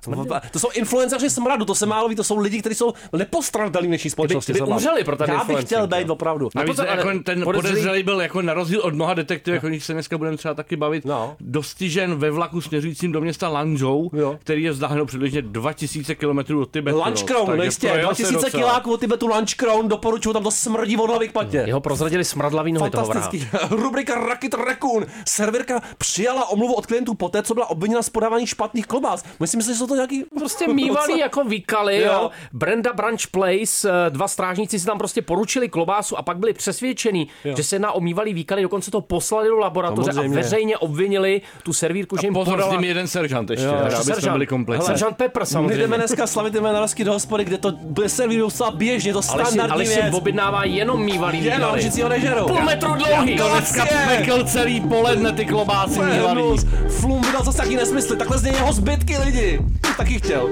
To 0.51 0.59
jsou 0.59 0.67
influenceři 0.73 1.29
smradu, 1.29 1.65
to 1.65 1.75
se 1.75 1.85
málo 1.85 2.07
ví, 2.09 2.15
to 2.15 2.23
jsou 2.23 2.37
lidi, 2.37 2.59
kteří 2.59 2.75
jsou 2.75 2.93
nepostradatelní 3.17 3.87
v 3.87 3.89
dnešní 3.89 4.09
společnosti. 4.09 4.51
kdyby 4.51 4.67
umřeli 4.67 5.03
pro 5.03 5.15
ten 5.15 5.29
Já 5.29 5.43
bych 5.43 5.61
chtěl 5.61 5.81
jo. 5.81 5.87
být 5.87 6.09
opravdu. 6.09 6.49
Navíc 6.55 6.69
pozor, 6.69 6.87
ale 6.89 6.97
jako 6.97 7.23
ten 7.23 7.43
podezřelý- 7.43 7.61
podezřelý 7.69 8.03
byl 8.03 8.21
jako 8.21 8.41
na 8.41 8.53
rozdíl 8.53 8.81
od 8.81 8.93
mnoha 8.93 9.13
detektivů, 9.13 9.57
o 9.63 9.67
nich 9.67 9.83
se 9.83 9.93
dneska 9.93 10.17
budeme 10.17 10.37
třeba 10.37 10.53
taky 10.53 10.75
bavit, 10.75 11.05
No. 11.05 11.35
dostižen 11.39 12.15
ve 12.15 12.31
vlaku 12.31 12.61
směřujícím 12.61 13.11
do 13.11 13.21
města 13.21 13.49
Lanzhou, 13.49 14.11
který 14.39 14.63
je 14.63 14.71
vzdálen 14.71 15.05
přibližně 15.07 15.41
2000 15.41 16.15
km 16.15 16.57
od 16.61 16.71
Tibetu. 16.71 16.97
Lunch 17.05 17.29
no. 17.47 17.63
Jistě, 17.63 17.87
projel 17.87 18.15
se 18.15 18.22
2000 18.22 18.22
docela. 18.31 18.49
kiláků 18.49 18.93
od 18.93 18.99
Tibetu 18.99 19.27
Lunch 19.27 19.53
Crown, 19.55 19.87
doporučuju, 19.87 20.33
tam 20.33 20.43
to 20.43 20.51
smrdí 20.51 20.97
od 20.97 21.09
hlavy 21.09 21.27
k 21.27 21.31
patě. 21.31 21.63
Jeho 21.67 21.79
prozradili 21.81 22.25
smradlavý 22.25 22.71
nohy. 22.71 22.91
Fantastický. 22.91 23.47
Rubrika 23.69 24.15
Racket 24.27 24.53
Raccoon. 24.53 25.05
Serverka 25.27 25.81
přijala 25.97 26.49
omluvu 26.49 26.73
od 26.73 26.85
klientů 26.85 27.13
poté, 27.13 27.43
co 27.43 27.53
byla 27.53 27.69
obviněna 27.69 28.01
z 28.01 28.09
podávání 28.09 28.47
špatných 28.47 28.87
klobás. 28.87 29.23
Myslím 29.39 29.61
si, 29.61 29.67
že 29.67 29.75
jsou 29.75 29.87
to 29.87 29.95
nějaký... 29.95 30.23
Prostě 30.39 30.67
mývalí 30.73 31.19
jako 31.19 31.43
výkaly, 31.43 32.01
jo. 32.01 32.11
Jo. 32.13 32.29
Brenda 32.53 32.93
Branch 32.93 33.27
Place, 33.31 33.89
eh, 33.89 34.09
dva 34.09 34.27
strážníci 34.27 34.79
si 34.79 34.85
tam 34.85 34.97
prostě 34.97 35.21
poručili 35.21 35.69
klobásu 35.69 36.17
a 36.17 36.21
pak 36.21 36.37
byli 36.37 36.53
přesvědčení, 36.53 37.27
jo. 37.45 37.55
že 37.57 37.63
se 37.63 37.75
jedná 37.75 37.91
o 37.91 37.99
mývalý 38.01 38.33
výkaly, 38.33 38.61
dokonce 38.61 38.91
to 38.91 39.01
poslali 39.01 39.47
do 39.47 39.57
laboratoře 39.57 40.11
a 40.19 40.27
veřejně 40.27 40.77
obvinili 40.77 41.41
tu 41.63 41.73
servírku, 41.73 42.17
že 42.17 42.27
jim 42.27 42.33
Pozor, 42.33 42.53
s 42.53 42.55
podala... 42.55 42.75
tím 42.75 42.83
jeden 42.83 43.07
seržant 43.07 43.49
ještě, 43.49 43.65
Jo, 43.65 43.73
aby 43.73 43.91
jsme 43.91 44.03
seržant. 44.03 44.33
byli 44.33 44.47
kompletní. 44.47 44.85
Seržant 44.85 45.17
Pepper 45.17 45.41
My 45.41 45.47
samozřejmě. 45.47 45.77
jdeme 45.77 45.97
dneska 45.97 46.27
slavit 46.27 46.53
jména 46.53 46.85
do 47.03 47.13
hospody, 47.13 47.45
kde 47.45 47.57
to 47.57 47.71
bude 47.71 48.09
servírují 48.13 48.51
docela 48.51 48.71
běžně, 48.71 49.13
to 49.13 49.21
ale 49.29 49.45
si, 49.45 49.51
standardní 49.51 49.71
ale 49.73 49.85
si 49.85 50.01
věc. 50.01 50.13
objednává 50.13 50.63
jenom 50.63 51.03
mývalý 51.05 51.45
Jenom, 51.45 51.79
že 51.79 51.91
si 51.91 52.01
ho 52.01 52.09
nežerou. 52.09 52.45
Půl 52.47 52.61
metru 52.61 52.93
dlouhý. 52.95 53.37
To 53.37 53.49
Dneska 53.49 53.85
pekl 54.07 54.43
celý 54.43 54.81
poledne 54.81 55.31
ty 55.31 55.45
klobásy 55.45 55.99
mývalý. 55.99 56.41
Flum 56.89 57.21
vydal 57.21 57.43
zase 57.43 57.57
taky 57.57 57.75
nesmysly, 57.75 58.17
takhle 58.17 58.37
zní 58.37 58.51
jeho 58.51 58.73
zbytky 58.73 59.17
lidi. 59.17 59.59
Taky 59.97 60.17
chtěl. 60.19 60.49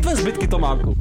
Tvé 0.00 0.16
zbytky, 0.16 0.48
Tomáku. 0.48 0.94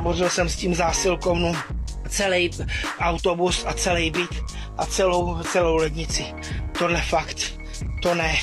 Zabořil 0.00 0.30
jsem 0.30 0.48
s 0.48 0.56
tím 0.56 0.74
zásilkovnu 0.74 1.52
celý 2.08 2.50
autobus 3.00 3.64
a 3.66 3.72
celý 3.72 4.10
byt 4.10 4.30
a 4.78 4.86
celou, 4.86 5.42
celou 5.42 5.76
lednici. 5.76 6.24
Tohle 6.78 7.00
fakt, 7.00 7.36
to 8.02 8.14
ne, 8.14 8.36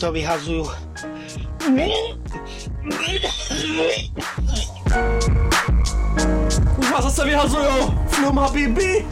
to 0.00 0.12
vyhazuju. 0.12 0.70
Už 6.78 6.90
vás 6.90 7.04
zase 7.04 7.24
vyhazujou. 7.24 7.94
Flum 8.08 8.38
Habibi. 8.38 9.06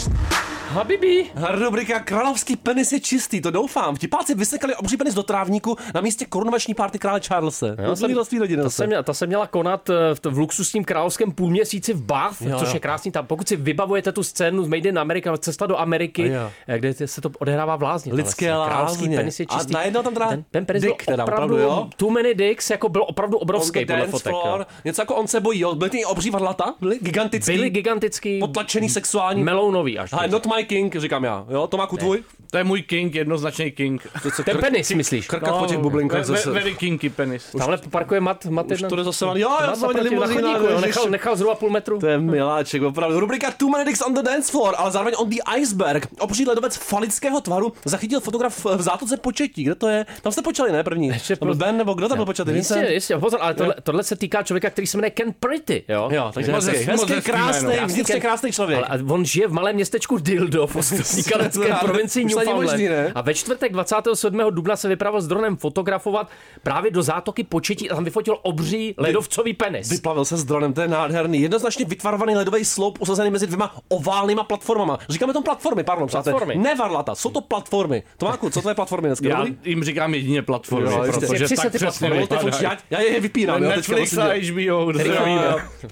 Habibi. 0.72 1.26
Rubrika 1.50 2.00
Královský 2.00 2.56
penis 2.56 2.92
je 2.92 3.00
čistý, 3.00 3.40
to 3.40 3.50
doufám. 3.50 3.94
Vtipáci 3.96 4.34
vysekali 4.34 4.74
obří 4.76 4.96
penis 4.96 5.14
do 5.14 5.22
trávníku 5.22 5.76
na 5.94 6.00
místě 6.00 6.24
korunovační 6.28 6.74
párty 6.74 6.98
krále 6.98 7.20
Charlese. 7.28 7.68
Jo, 7.68 7.90
To 7.90 7.96
jsem, 7.96 8.38
rodiny 8.40 8.56
ta, 8.56 8.62
zase. 8.62 8.76
se 8.76 8.86
měla, 8.86 9.02
ta 9.02 9.14
se 9.14 9.26
měla 9.26 9.46
konat 9.46 9.90
eh, 9.90 9.94
v, 10.14 10.20
v 10.34 10.38
luxusním 10.38 10.84
královském 10.84 11.32
půlměsíci 11.32 11.92
v 11.92 12.02
Bath, 12.02 12.42
Jo, 12.42 12.58
což 12.58 12.68
jo. 12.68 12.74
je 12.74 12.80
krásný 12.80 13.12
tam. 13.12 13.26
Pokud 13.26 13.48
si 13.48 13.56
vybavujete 13.56 14.12
tu 14.12 14.22
scénu 14.22 14.64
z 14.64 14.68
Made 14.68 14.88
in 14.88 14.98
America, 14.98 15.36
cesta 15.36 15.66
do 15.66 15.78
Ameriky, 15.78 16.28
Jo. 16.28 16.50
eh, 16.68 16.78
kde 16.78 17.08
se 17.08 17.20
to 17.20 17.30
odehrává 17.38 17.76
v 17.76 17.82
Lázně. 17.82 18.12
Lidské 18.14 18.50
tohle. 18.52 18.66
Královský 18.68 19.02
lázně. 19.02 19.16
penis 19.16 19.40
je 19.40 19.46
A 19.48 19.54
čistý. 19.58 19.72
najednou 19.74 20.02
tam 20.02 20.14
teda 20.14 20.28
ten, 20.28 20.44
ten 20.50 20.66
penis 20.66 20.82
dick 20.82 21.04
byl 21.06 21.14
opravdu, 21.22 21.24
opravdu, 21.54 21.58
jo? 21.58 21.88
too 21.96 22.10
many 22.10 22.34
dicks, 22.34 22.70
jako 22.70 22.88
byl 22.88 23.04
opravdu 23.08 23.38
obrovský 23.38 23.86
podle 23.86 24.06
fotek. 24.06 24.30
floor. 24.32 24.60
jo. 24.60 24.66
Něco 24.84 25.02
jako 25.02 25.14
on 25.14 25.26
se 25.26 25.40
bojí, 25.40 25.60
jo. 25.60 25.74
Byly 25.74 25.90
ty 25.90 26.04
obří 26.04 26.30
varlata? 26.30 26.74
Byly 26.80 26.98
gigantický? 27.02 27.52
Byly 27.52 27.70
gigantický, 27.70 28.40
Potlačený 28.40 28.88
sexuální. 28.88 29.42
melounový 29.44 29.98
až. 29.98 30.12
Ale 30.12 30.28
not 30.28 30.46
my 30.56 30.61
king, 30.64 30.96
říkám 30.96 31.24
já. 31.24 31.46
Jo, 31.50 31.66
Tomáku 31.66 31.96
tvůj? 31.96 32.22
To 32.50 32.58
je 32.58 32.64
můj 32.64 32.82
king, 32.82 33.14
jednoznačný 33.14 33.70
king. 33.70 34.06
Ten 34.44 34.58
penis, 34.58 34.90
myslíš? 34.90 35.26
Krkat 35.26 35.58
po 35.58 35.66
těch 35.66 35.78
bublinkách 35.78 36.18
ve, 36.18 36.24
zase. 36.24 36.50
very 36.50 36.74
kinky 36.74 37.10
penis. 37.10 37.50
Tamhle 37.58 37.78
parkuje 37.90 38.20
mat, 38.20 38.46
mat 38.46 38.70
Už 38.70 38.82
to 38.82 38.96
jde 38.96 39.04
zase 39.04 39.24
van. 39.24 39.36
Jo, 39.36 39.56
já 39.60 39.74
jsem 39.74 39.92
na 39.92 40.02
limuzína. 40.02 40.58
nechal, 40.80 41.10
nechal 41.10 41.36
zhruba 41.36 41.54
půl 41.54 41.70
metru. 41.70 41.98
To 41.98 42.06
je 42.06 42.18
miláček, 42.18 42.82
opravdu. 42.82 43.20
Rubrika 43.20 43.50
Two 43.50 43.68
Minutes 43.68 44.02
on 44.06 44.14
the 44.14 44.22
Dance 44.22 44.52
Floor, 44.52 44.74
ale 44.78 44.90
zároveň 44.90 45.14
on 45.18 45.30
the 45.30 45.36
Iceberg. 45.56 46.06
Obří 46.18 46.46
ledovec 46.46 46.76
falického 46.76 47.40
tvaru 47.40 47.72
zachytil 47.84 48.20
fotograf 48.20 48.64
v 48.64 48.82
zátoce 48.82 49.16
početí. 49.16 49.64
Kde 49.64 49.74
to 49.74 49.88
je? 49.88 50.06
Tam 50.22 50.32
jste 50.32 50.42
počali, 50.42 50.72
ne? 50.72 50.84
První. 50.84 51.08
Ještě 51.22 51.36
To 51.36 51.44
byl 51.44 51.54
Ben, 51.54 51.76
nebo 51.76 51.94
kdo 51.94 52.08
tam 52.08 52.18
byl 52.18 52.26
počatý? 52.26 52.50
Jistě, 52.50 52.88
jistě, 52.90 53.18
pozor, 53.18 53.38
ale 53.42 53.54
tohle, 53.54 53.74
tohle 53.82 54.02
se 54.02 54.16
týká 54.16 54.42
člověka, 54.42 54.70
který 54.70 54.86
se 54.86 54.96
jmenuje 54.96 55.10
Ken 55.10 55.32
Pretty, 55.40 55.84
jo? 55.88 56.08
Jo, 56.12 56.30
takže 56.34 56.52
hezký, 56.52 57.20
krásný, 57.22 57.74
vnitřně 57.84 58.20
krásný 58.20 58.52
člověk. 58.52 58.84
Ale 58.88 59.02
on 59.08 59.24
žije 59.24 59.48
v 59.48 59.52
malém 59.52 59.74
městečku 59.74 60.18
Dildo 60.18 60.51
v 60.66 60.76
ostatní 60.76 61.22
kanadské 61.22 61.74
provincii 61.80 62.24
Newfoundland. 62.24 62.80
a 63.14 63.20
ve 63.20 63.34
čtvrtek 63.34 63.72
27. 63.72 64.40
dubna 64.50 64.76
se 64.76 64.88
vypravil 64.88 65.20
s 65.20 65.26
dronem 65.26 65.56
fotografovat 65.56 66.28
právě 66.62 66.90
do 66.90 67.02
zátoky 67.02 67.44
početí 67.44 67.90
a 67.90 67.94
tam 67.94 68.04
vyfotil 68.04 68.38
obří 68.42 68.94
ledovcový 68.98 69.52
penis. 69.54 69.88
Vyplavil 69.90 70.24
se 70.24 70.36
s 70.36 70.44
dronem, 70.44 70.72
to 70.72 70.80
je 70.80 70.88
nádherný. 70.88 71.40
Jednoznačně 71.40 71.84
vytvarovaný 71.84 72.36
ledový 72.36 72.64
sloup 72.64 72.98
usazený 73.00 73.30
mezi 73.30 73.46
dvěma 73.46 73.74
oválnýma 73.88 74.44
platformama. 74.44 74.98
Říkáme 75.08 75.32
tomu 75.32 75.42
platformy, 75.44 75.84
pardon, 75.84 76.08
přátelé. 76.08 76.32
Platformy. 76.32 76.62
Ne 76.62 76.74
varlata, 76.74 77.14
jsou 77.14 77.30
to 77.30 77.40
platformy. 77.40 78.02
Tomáku, 78.18 78.50
co 78.50 78.62
to 78.62 78.68
je 78.68 78.74
platformy 78.74 79.08
dneska? 79.08 79.28
Já 79.28 79.36
Dobrý? 79.36 79.56
jim 79.64 79.84
říkám 79.84 80.14
jedině 80.14 80.42
platformy, 80.42 80.90
Jo, 80.92 81.04
jistě. 81.04 81.26
protože 81.26 81.48
se 81.48 81.56
tak 81.56 81.72
ty 81.72 81.78
přesně 81.78 82.26
já, 82.60 82.76
já 82.90 83.00
je 83.00 83.20
vypínám. 83.20 83.62
jo, 83.62 83.70
teďka 83.74 83.94
Netflix 83.96 84.18
a. 84.18 84.32
HBO. 84.52 84.92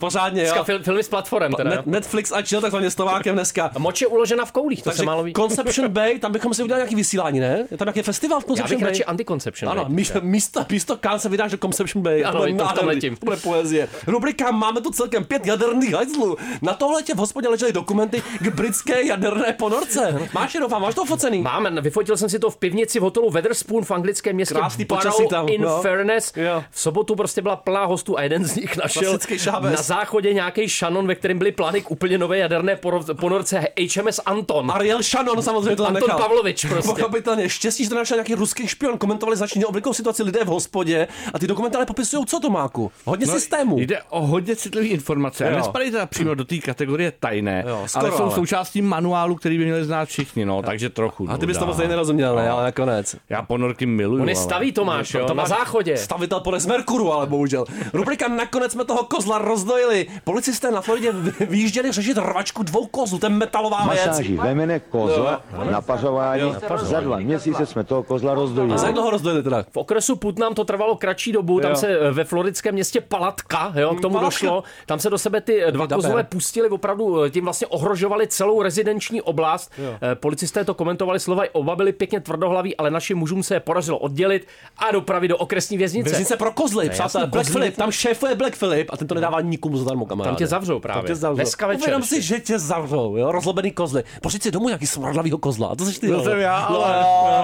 Pořádně, 0.00 0.46
jo. 0.46 0.64
Filmy 0.82 1.02
s 1.02 1.08
platformem 1.08 1.52
teda. 1.52 1.82
Netflix 1.86 2.32
a 2.32 2.42
chill, 2.42 2.60
takzvaně 2.60 2.90
s 2.90 2.94
Tomákem 2.94 3.34
dneska. 3.34 3.70
Moč 3.78 4.00
je 4.00 4.06
uložena 4.06 4.44
v 4.44 4.49
koulích, 4.50 4.82
to 4.82 4.90
se 4.90 5.04
málo 5.04 5.22
ví. 5.22 5.32
Conception 5.32 5.88
Bay, 5.92 6.18
tam 6.18 6.32
bychom 6.32 6.54
si 6.54 6.62
udělali 6.62 6.80
nějaký 6.80 6.94
vysílání, 6.94 7.40
ne? 7.40 7.66
Je 7.70 7.76
tam 7.76 7.86
nějaký 7.86 8.02
festival 8.02 8.40
v 8.40 8.42
Já 8.42 8.46
Conception 8.46 8.78
bych 8.78 8.84
Bay? 8.84 8.90
radši 8.90 9.04
anticonception. 9.04 9.72
Ano, 9.72 9.84
Bay. 9.84 9.94
místo, 9.94 10.20
místo, 10.20 10.66
místo 10.70 10.96
Kán 10.96 11.18
se 11.18 11.28
vydáš 11.28 11.50
do 11.50 11.58
Conception 11.58 12.02
Bay. 12.02 12.24
Ano, 12.24 12.40
to 12.40 12.74
to 12.74 12.82
v 12.82 12.86
letím. 12.86 13.16
To 13.16 13.26
bude 13.26 13.36
poezie. 13.36 13.88
Rubrika 14.06 14.50
Máme 14.50 14.80
tu 14.80 14.90
celkem 14.90 15.24
pět 15.24 15.46
jaderných 15.46 15.94
hajzlů. 15.94 16.36
Na 16.62 16.74
tohle 16.74 17.02
tě 17.02 17.14
v 17.14 17.18
hospodě 17.18 17.48
ležely 17.48 17.72
dokumenty 17.72 18.22
k 18.40 18.54
britské 18.54 19.06
jaderné 19.06 19.52
ponorce. 19.52 20.28
Máš 20.34 20.54
je, 20.54 20.60
doufám, 20.60 20.82
máš 20.82 20.94
to 20.94 21.04
focený? 21.04 21.42
Máme, 21.42 21.80
vyfotil 21.80 22.16
jsem 22.16 22.28
si 22.28 22.38
to 22.38 22.50
v 22.50 22.56
pivnici 22.56 22.98
v 22.98 23.02
hotelu 23.02 23.30
Weatherspoon 23.30 23.84
v 23.84 23.90
anglickém 23.90 24.36
městě 24.36 24.54
Krásný 24.54 24.84
Barrow 24.84 25.28
tam, 25.30 25.48
in 25.48 25.62
no. 25.62 25.82
Fairness. 25.82 26.32
V 26.70 26.80
sobotu 26.80 27.14
prostě 27.14 27.42
byla 27.42 27.56
plná 27.56 27.84
hostů 27.84 28.18
a 28.18 28.22
jeden 28.22 28.44
z 28.44 28.56
nich 28.56 28.76
našel 28.76 29.18
na 29.60 29.76
záchodě 29.76 30.34
nějaký 30.34 30.68
šanon, 30.68 31.06
ve 31.06 31.14
kterém 31.14 31.38
byly 31.38 31.52
plány 31.52 31.80
k 31.80 31.90
úplně 31.90 32.18
nové 32.18 32.38
jaderné 32.38 32.78
ponorce 33.20 33.64
HMS 33.96 34.20
Anton. 34.40 34.70
Ariel 34.70 35.02
Shannon 35.02 35.42
samozřejmě 35.42 35.76
to 35.76 35.82
tam 35.84 35.96
Anton 35.96 36.08
nechal. 36.08 36.20
Pavlovič 36.20 36.64
prostě. 36.64 36.92
Pochopitelně, 36.92 37.48
štěstí, 37.48 37.84
že 37.84 37.90
to 37.90 37.96
našel 37.96 38.16
nějaký 38.16 38.34
ruský 38.34 38.68
špion, 38.68 38.98
komentovali 38.98 39.36
značně 39.36 39.60
neobvyklou 39.60 39.92
situaci 39.92 40.22
lidé 40.22 40.44
v 40.44 40.48
hospodě 40.48 41.08
a 41.34 41.38
ty 41.38 41.46
dokumenty 41.46 41.76
ale 41.76 41.86
popisují, 41.86 42.26
co 42.26 42.40
to 42.40 42.50
máku. 42.50 42.92
Hodně 43.04 43.26
No, 43.26 43.32
systémů. 43.32 43.78
Jde 43.78 44.02
o 44.10 44.26
hodně 44.26 44.56
citlivé 44.56 44.86
informace. 44.88 45.44
A 45.46 45.50
Jo. 45.50 45.56
nespadají 45.56 45.90
teda 45.90 46.06
přímo 46.06 46.34
do 46.34 46.44
té 46.44 46.58
kategorie 46.58 47.12
tajné, 47.20 47.64
Jo, 47.68 47.82
skoro 47.86 48.06
ale 48.06 48.16
jsou 48.16 48.22
ale. 48.24 48.34
součástí 48.34 48.82
manuálu, 48.82 49.34
který 49.34 49.58
by 49.58 49.64
měli 49.64 49.84
znát 49.84 50.08
všichni, 50.08 50.44
no, 50.44 50.62
takže 50.62 50.90
trochu. 50.90 51.26
A 51.30 51.36
ty 51.36 51.40
no, 51.40 51.46
bys 51.46 51.58
tomu 51.58 51.72
stejně 51.72 51.88
nerozuměl, 51.90 52.36
ne, 52.36 52.50
ale 52.50 52.64
nakonec. 52.64 53.16
Já 53.28 53.42
ponorky 53.42 53.86
miluju. 53.86 54.22
On 54.22 54.28
je 54.28 54.34
ale- 54.34 54.44
staví 54.44 54.72
Tomáš, 54.72 55.14
jo, 55.14 55.34
na 55.34 55.46
záchodě. 55.46 55.96
Stavitel 55.96 56.40
podle 56.40 56.60
z 56.60 56.66
Merkuru, 56.66 57.12
ale 57.12 57.26
bohužel. 57.26 57.64
Rubrika 57.92 58.28
Nakonec 58.28 58.72
jsme 58.72 58.84
toho 58.84 59.04
kozla 59.04 59.38
rozdojili. 59.38 60.06
Policisté 60.24 60.70
na 60.70 60.80
Floridě 60.80 61.12
vy- 61.12 61.46
vyjížděli 61.46 61.92
řešit 61.92 62.16
rvačku 62.16 62.62
dvou 62.62 62.86
kozů, 62.86 63.18
to 63.18 63.26
je 63.26 63.30
metalová 63.30 63.86
věc. 63.92 64.20
Masáží 64.36 64.54
vemene 64.54 64.80
kozla 64.80 65.42
na 65.70 65.80
pařování. 65.80 66.54
Za 66.76 67.00
dva 67.00 67.16
měsíce 67.18 67.66
jsme 67.66 67.84
toho 67.84 68.02
kozla 68.02 68.34
rozdojili. 68.34 68.74
A 68.74 68.78
za 68.78 68.86
jak 68.86 68.94
dlouho 68.94 69.10
rozdojili 69.10 69.42
teda? 69.42 69.64
V 69.72 69.76
okresu 69.76 70.16
Putnam 70.16 70.54
to 70.54 70.64
trvalo 70.64 70.96
kratší 70.96 71.32
dobu, 71.32 71.60
tam 71.60 71.70
Jo. 71.70 71.76
se 71.76 71.86
eh, 71.88 72.10
ve 72.10 72.24
floridském 72.24 72.74
městě 72.74 73.00
Palatka, 73.00 73.72
jo, 73.76 73.94
k 73.94 74.00
tomu 74.00 74.14
Palatka. 74.14 74.26
došlo, 74.26 74.62
tam 74.86 74.98
se 74.98 75.10
do 75.10 75.18
sebe 75.18 75.40
ty 75.40 75.62
eh, 75.64 75.72
dva 75.72 75.86
Daber. 75.86 75.96
kozlové 76.04 76.24
pustili, 76.24 76.68
opravdu 76.68 77.22
eh, 77.22 77.30
tím 77.30 77.44
vlastně 77.44 77.66
ohrožovali 77.66 78.26
celou 78.26 78.62
rezidenční 78.62 79.22
oblast. 79.22 79.72
Policisté 80.14 80.64
to 80.64 80.74
komentovali 80.74 81.20
slova, 81.20 81.42
oba 81.52 81.76
byli 81.76 81.92
pěkně 81.92 82.20
tvrdohlaví, 82.20 82.76
ale 82.76 82.90
našim 82.90 83.18
mužům 83.18 83.42
se 83.42 83.54
je 83.54 83.60
podařilo 83.60 83.98
oddělit 83.98 84.46
a 84.78 84.90
dopravit 84.92 85.28
do 85.28 85.36
okresní 85.36 85.78
věznice. 85.78 86.08
Věznice 86.10 86.36
pro 86.36 86.52
kozly, 86.52 86.90
přátelé. 86.90 87.26
Black. 87.26 87.50
Philip, 87.50 87.76
tam 87.76 87.90
šéfuje 87.90 88.34
Black 88.34 88.56
Philip 88.58 88.90
a 88.92 88.96
ten 88.96 89.08
to 89.08 89.14
nedává 89.14 89.40
nikomu 89.40 89.76
zadarmo, 89.76 90.06
kamaráde. 90.06 90.30
Tam 90.30 90.36
tě 90.38 90.46
zavřou 90.46 90.80
právě. 90.80 91.02
Tam 91.02 91.06
tě 91.06 91.14
zavřou. 91.14 91.36
Dneska 91.36 91.66
večer 91.66 91.82
Uvědom 91.82 92.02
si, 92.02 92.22
že 92.22 92.40
tě 92.40 92.58
zavřou, 92.58 93.16
jo, 93.16 93.32
rozlobený 93.32 93.70
kozly. 93.70 94.02
Pořiď 94.20 94.42
si 94.42 94.50
domů 94.50 94.66
nějaký 94.68 94.86
smradlavýho 94.86 95.38
kozla. 95.38 95.68
A 95.68 95.74
to 95.76 95.84
jsi 95.84 96.00
ty. 96.00 96.06
To 96.06 96.12
jo. 96.12 96.22
jsem 96.24 96.38
já, 96.38 96.68
No, 96.70 96.84
ale 96.86 96.96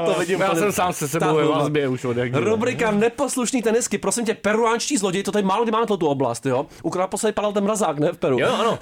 jo, 0.06 0.12
to 0.12 0.20
vidím. 0.20 0.40
já 0.40 0.54
jsem 0.54 0.72
sám 0.72 0.92
se 0.92 1.08
sebou 1.08 1.34
ve 1.34 1.42
no. 1.44 1.48
vazbě 1.52 1.88
už 1.88 2.04
od. 2.04 2.16
Rubrika 2.32 2.90
neposlušný 2.90 3.62
tenisky, 3.62 3.98
prosím 3.98 4.24
tě, 4.24 4.34
peruánští 4.34 4.96
zloději, 4.96 5.22
to 5.22 5.32
tady 5.32 5.44
málo 5.44 5.62
kdy 5.62 5.72
máme 5.72 5.86
tu 5.86 5.94
oblast, 6.06 6.46
jo. 6.46 6.66
Ukradl 6.82 7.08
poslední 7.10 7.32
padal 7.34 7.52
ten 7.52 7.64
mrazák, 7.64 7.98
ne 7.98 8.12
v 8.12 8.16
Peru. 8.18 8.38
Jo, 8.38 8.48
ano. 8.60 8.78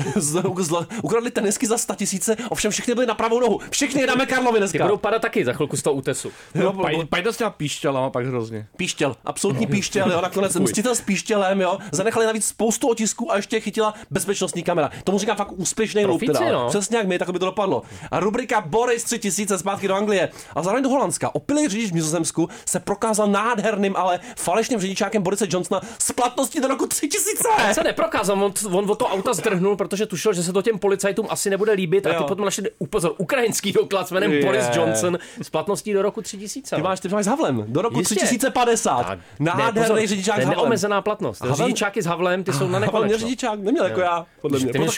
Ukradli 1.02 1.30
tenisky 1.30 1.66
za 1.66 1.78
100 1.78 1.94
tisíce, 1.94 2.36
ovšem 2.50 2.70
všechny 2.70 2.94
byly 2.94 3.06
na 3.06 3.14
pravou 3.14 3.40
nohu. 3.40 3.58
Všechny 3.70 4.00
je 4.00 4.06
dáme 4.06 4.26
Karlovi 4.26 4.52
Ty 4.52 4.58
dneska. 4.58 4.84
budou 4.84 4.96
padat 4.96 5.22
taky 5.22 5.44
za 5.44 5.52
chvilku 5.52 5.76
z 5.76 5.82
toho 5.82 5.94
útesu. 5.94 6.30
No, 6.54 6.72
paj- 6.72 7.06
Pajda 7.06 7.32
s 7.32 7.36
těma 7.36 7.50
píšťalama 7.50 8.10
pak 8.10 8.26
hrozně. 8.26 8.66
Píštěl, 8.76 9.16
absolutní 9.24 9.66
píštěl, 9.66 10.12
jo, 10.12 10.20
nakonec 10.20 10.56
mstitel 10.56 10.94
s 10.94 11.00
píštělem, 11.00 11.60
jo, 11.60 11.78
zanechali 11.92 12.26
navíc 12.26 12.46
spoustu 12.46 12.88
otisků 12.88 13.32
a 13.32 13.36
ještě 13.36 13.60
chytila 13.60 13.94
bezpečnostní 14.10 14.62
kamera. 14.62 14.90
Tomu 15.04 15.18
říkám 15.18 15.36
fakt 15.36 15.52
úspěšný 15.52 16.04
loup, 16.04 16.22
no. 16.52 16.68
Přesně 16.68 16.96
jak 16.96 17.06
my, 17.06 17.18
tak 17.18 17.30
by 17.30 17.38
to 17.38 17.44
dopadlo. 17.44 17.73
A 18.10 18.20
rubrika 18.20 18.60
Boris 18.60 19.04
3000 19.04 19.58
zpátky 19.58 19.88
do 19.88 19.94
Anglie 19.94 20.28
a 20.54 20.62
zároveň 20.62 20.82
do 20.84 20.88
Holandska. 20.90 21.34
Opilý 21.34 21.68
řidič 21.68 21.90
v 21.90 21.94
Nizozemsku 21.94 22.48
se 22.66 22.80
prokázal 22.80 23.26
nádherným, 23.26 23.96
ale 23.96 24.20
falešným 24.36 24.80
řidičákem 24.80 25.22
Borise 25.22 25.46
Johnsona 25.50 25.80
s 25.98 26.12
platností 26.12 26.60
do 26.60 26.68
roku 26.68 26.86
3000. 26.86 27.42
Se 27.72 27.82
neprokázal, 27.82 28.44
on, 28.44 28.52
on 28.72 28.90
od 28.90 28.98
toho 28.98 29.10
auta 29.14 29.32
zdrhnul, 29.34 29.76
protože 29.76 30.06
tušil, 30.06 30.32
že 30.32 30.42
se 30.42 30.52
to 30.52 30.62
těm 30.62 30.78
policajtům 30.78 31.26
asi 31.30 31.50
nebude 31.50 31.72
líbit 31.72 32.06
a 32.06 32.10
ty 32.10 32.16
Jo. 32.16 32.24
potom 32.28 32.44
našli 32.44 32.70
upozor, 32.78 33.14
ukrajinský 33.18 33.72
doklad 33.72 34.08
s 34.08 34.10
jménem 34.10 34.32
Je. 34.32 34.44
Boris 34.44 34.64
Johnson 34.72 35.18
s 35.42 35.50
platností 35.50 35.92
do 35.92 36.02
roku 36.02 36.22
3000. 36.22 36.76
Ty 36.76 36.82
máš, 36.82 37.00
ty 37.00 37.08
máš 37.08 37.24
s 37.24 37.28
Havlem. 37.28 37.64
Do 37.68 37.82
roku 37.82 37.98
Jistě. 37.98 38.14
3050. 38.14 39.06
Tak, 39.06 39.18
Nádherný 39.40 40.00
ne, 40.00 40.06
řidičák 40.06 40.34
to 40.36 40.40
Havlem. 40.40 40.56
neomezená 40.58 41.02
platnost. 41.02 41.40
Havel- 41.40 41.54
Řidičáky 41.56 42.02
s 42.02 42.06
Havlem, 42.06 42.44
ty 42.44 42.52
jsou 42.52 42.58
na 42.68 42.78
Havel 42.78 42.80
nekonečno. 42.80 43.18
řidičák, 43.18 43.60
neměl 43.60 43.84
jako 43.84 44.00
já, 44.00 44.26
podle 44.40 44.58
mě. 44.58 44.72
Proto 44.72 44.92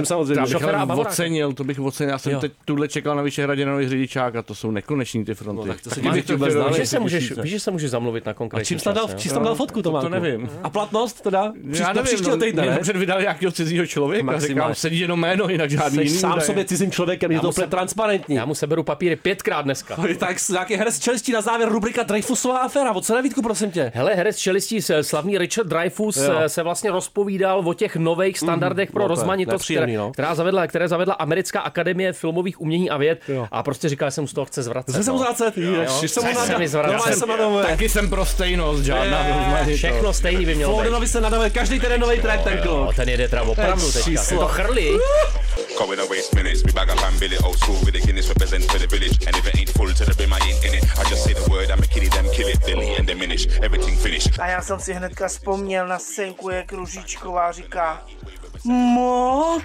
ne? 0.00 0.06
samozřejmě. 0.06 0.40
Já 0.40 0.86
bych 0.86 0.96
ocenil, 1.06 1.52
to 1.52 1.64
bych 1.64 1.80
ocenil. 1.80 2.14
Já 2.22 2.24
jsem 2.24 2.32
Jo. 2.32 2.40
teď 2.40 2.52
tuhle 2.64 2.88
čekal 2.88 3.16
na 3.16 3.22
Vyšehradě 3.22 3.66
na 3.66 3.72
nový 3.72 3.88
řidičák 3.88 4.36
a 4.36 4.42
to 4.42 4.54
jsou 4.54 4.70
nekoneční 4.70 5.24
ty 5.24 5.34
fronty. 5.34 5.68
No, 5.68 5.74
tak 5.74 5.80
to 5.80 5.90
se 5.90 6.00
to 6.00 6.32
vůbec. 6.32 6.54
Víš, 6.54 6.76
že 6.76 6.86
se 6.86 6.98
můžeš, 6.98 7.24
3000. 7.24 7.42
víš, 7.42 7.52
že 7.52 7.60
se 7.60 7.70
můžeš 7.70 7.90
zamluvit 7.90 8.26
na 8.26 8.30
A 8.30 8.34
konkrétní 8.34 8.66
čím 8.66 8.78
jsi 8.78 8.84
tam 8.84 8.94
dal, 8.94 9.08
čím 9.08 9.30
jsi 9.30 9.34
tam 9.34 9.44
dal 9.44 9.54
fotku, 9.54 9.82
to, 9.82 10.00
to 10.00 10.08
nevím. 10.08 10.50
A 10.62 10.70
platnost 10.70 11.20
teda? 11.20 11.52
Já 11.64 11.92
nevím, 11.92 12.04
příštího 12.04 12.36
týdne, 12.36 12.66
ne? 12.66 12.78
Před 12.78 12.96
vydali 12.96 13.22
nějakého 13.22 13.52
cizího 13.52 13.86
člověka, 13.86 14.38
říkám, 14.38 14.74
sedí 14.74 15.00
jenom 15.00 15.20
jméno, 15.20 15.48
jinak 15.48 15.70
žádný 15.70 16.04
jiný 16.04 16.18
sám 16.18 16.40
sobě 16.40 16.64
cizím 16.64 16.90
člověkem, 16.90 17.32
je 17.32 17.40
to 17.40 17.48
úplně 17.48 17.66
transparentní. 17.66 18.34
Já 18.36 18.44
mu 18.44 18.54
seberu 18.54 18.82
papíry 18.82 19.16
pětkrát 19.16 19.64
dneska. 19.64 19.96
Tak 20.18 20.36
nějaký 20.50 20.74
herec 20.74 20.98
čelistí 20.98 21.32
na 21.32 21.40
závěr 21.40 21.68
rubrika 21.68 22.02
Dreyfusová 22.02 22.58
aféra. 22.58 22.92
O 22.92 23.00
co 23.00 23.14
nevídku, 23.14 23.42
prosím 23.42 23.70
tě? 23.70 23.92
Hele, 23.94 24.14
herec 24.14 24.36
čelistí, 24.36 24.82
slavný 24.82 25.38
Richard 25.38 25.66
Dreyfus 25.66 26.16
eh, 26.16 26.48
se 26.48 26.62
vlastně 26.62 26.90
rozpovídal 26.90 27.68
o 27.68 27.74
těch 27.74 27.96
nových 27.96 28.38
standardech 28.38 28.92
pro 28.92 29.02
no 29.02 29.08
rozmanitost, 29.08 29.70
no. 29.96 30.12
která 30.12 30.34
zavedla, 30.34 30.66
které 30.66 30.88
zavedla 30.88 31.14
Americká 31.14 31.60
akademie 31.60 32.11
filmových 32.16 32.60
umění 32.60 32.90
a 32.90 32.96
věd 32.96 33.20
Jo. 33.28 33.48
a 33.50 33.62
prostě 33.62 33.88
říkal, 33.88 34.06
že 34.10 34.14
se 34.14 34.20
mu 34.20 34.26
z 34.26 34.32
toho 34.32 34.44
chce 34.44 34.62
zvracet. 34.62 34.92
Zase 34.92 35.04
se 35.04 35.10
mu 35.10 35.18
no. 35.18 35.24
zvracet, 35.24 35.58
ježiš, 35.58 36.10
se 36.10 36.58
mi 36.58 36.68
zvracet. 36.68 37.24
Taky 37.66 37.88
jsem 37.88 38.10
pro 38.10 38.24
stejnost, 38.24 38.82
žádná. 38.82 39.26
Všechno 39.76 40.12
stejný 40.12 40.46
by 40.46 40.54
mělo 40.54 40.72
být. 40.72 40.76
Flodenovi 40.76 41.08
se 41.08 41.20
nadavuje 41.20 41.50
každý 41.50 41.80
ten 41.80 42.00
nový 42.00 42.20
track, 42.20 42.44
ten 42.44 42.58
kluk. 42.58 42.94
Ten 42.94 43.08
jede 43.08 43.28
teda 43.28 43.42
opravdu 43.42 43.92
teďka. 43.92 44.22
to 44.38 44.48
chrlí. 44.48 44.98
Waste 46.10 46.34
minutes. 46.36 46.62
We 46.62 46.72
bag 46.72 46.88
up 46.90 47.02
and 47.04 47.18
bill 47.20 47.32
it 47.32 47.42
old 47.44 47.58
school 47.58 47.78
with 47.84 47.94
the 47.94 48.00
Guinness 48.00 48.28
represent 48.28 48.64
for 48.70 48.78
the 48.78 48.86
village. 48.86 49.16
And 49.26 49.36
if 49.36 49.46
it 49.46 49.56
ain't 49.56 49.70
full 49.70 49.92
to 49.94 50.04
the 50.04 50.14
brim, 50.14 50.32
I 50.32 50.38
ain't 50.44 50.64
in 50.64 50.74
it. 50.74 50.84
I 50.98 51.08
just 51.08 51.24
say 51.24 51.32
the 51.32 51.50
word, 51.50 51.70
I'm 51.70 51.78
a 51.78 51.86
kiddie, 51.86 52.08
them 52.08 52.26
kill 52.34 52.48
it, 52.48 52.98
and 52.98 53.06
diminish. 53.06 53.46
Everything 53.62 53.96
finished. 53.96 54.38
A 54.38 54.46
já 54.46 54.62
jsem 54.62 54.80
si 54.80 54.92
hnedka 54.92 55.28
vzpomněl 55.28 55.88
na 55.88 55.98
scénku, 55.98 56.50
jak 56.50 56.72
Ružičková 56.72 57.52
říká 57.52 58.02
Moc? 58.64 59.62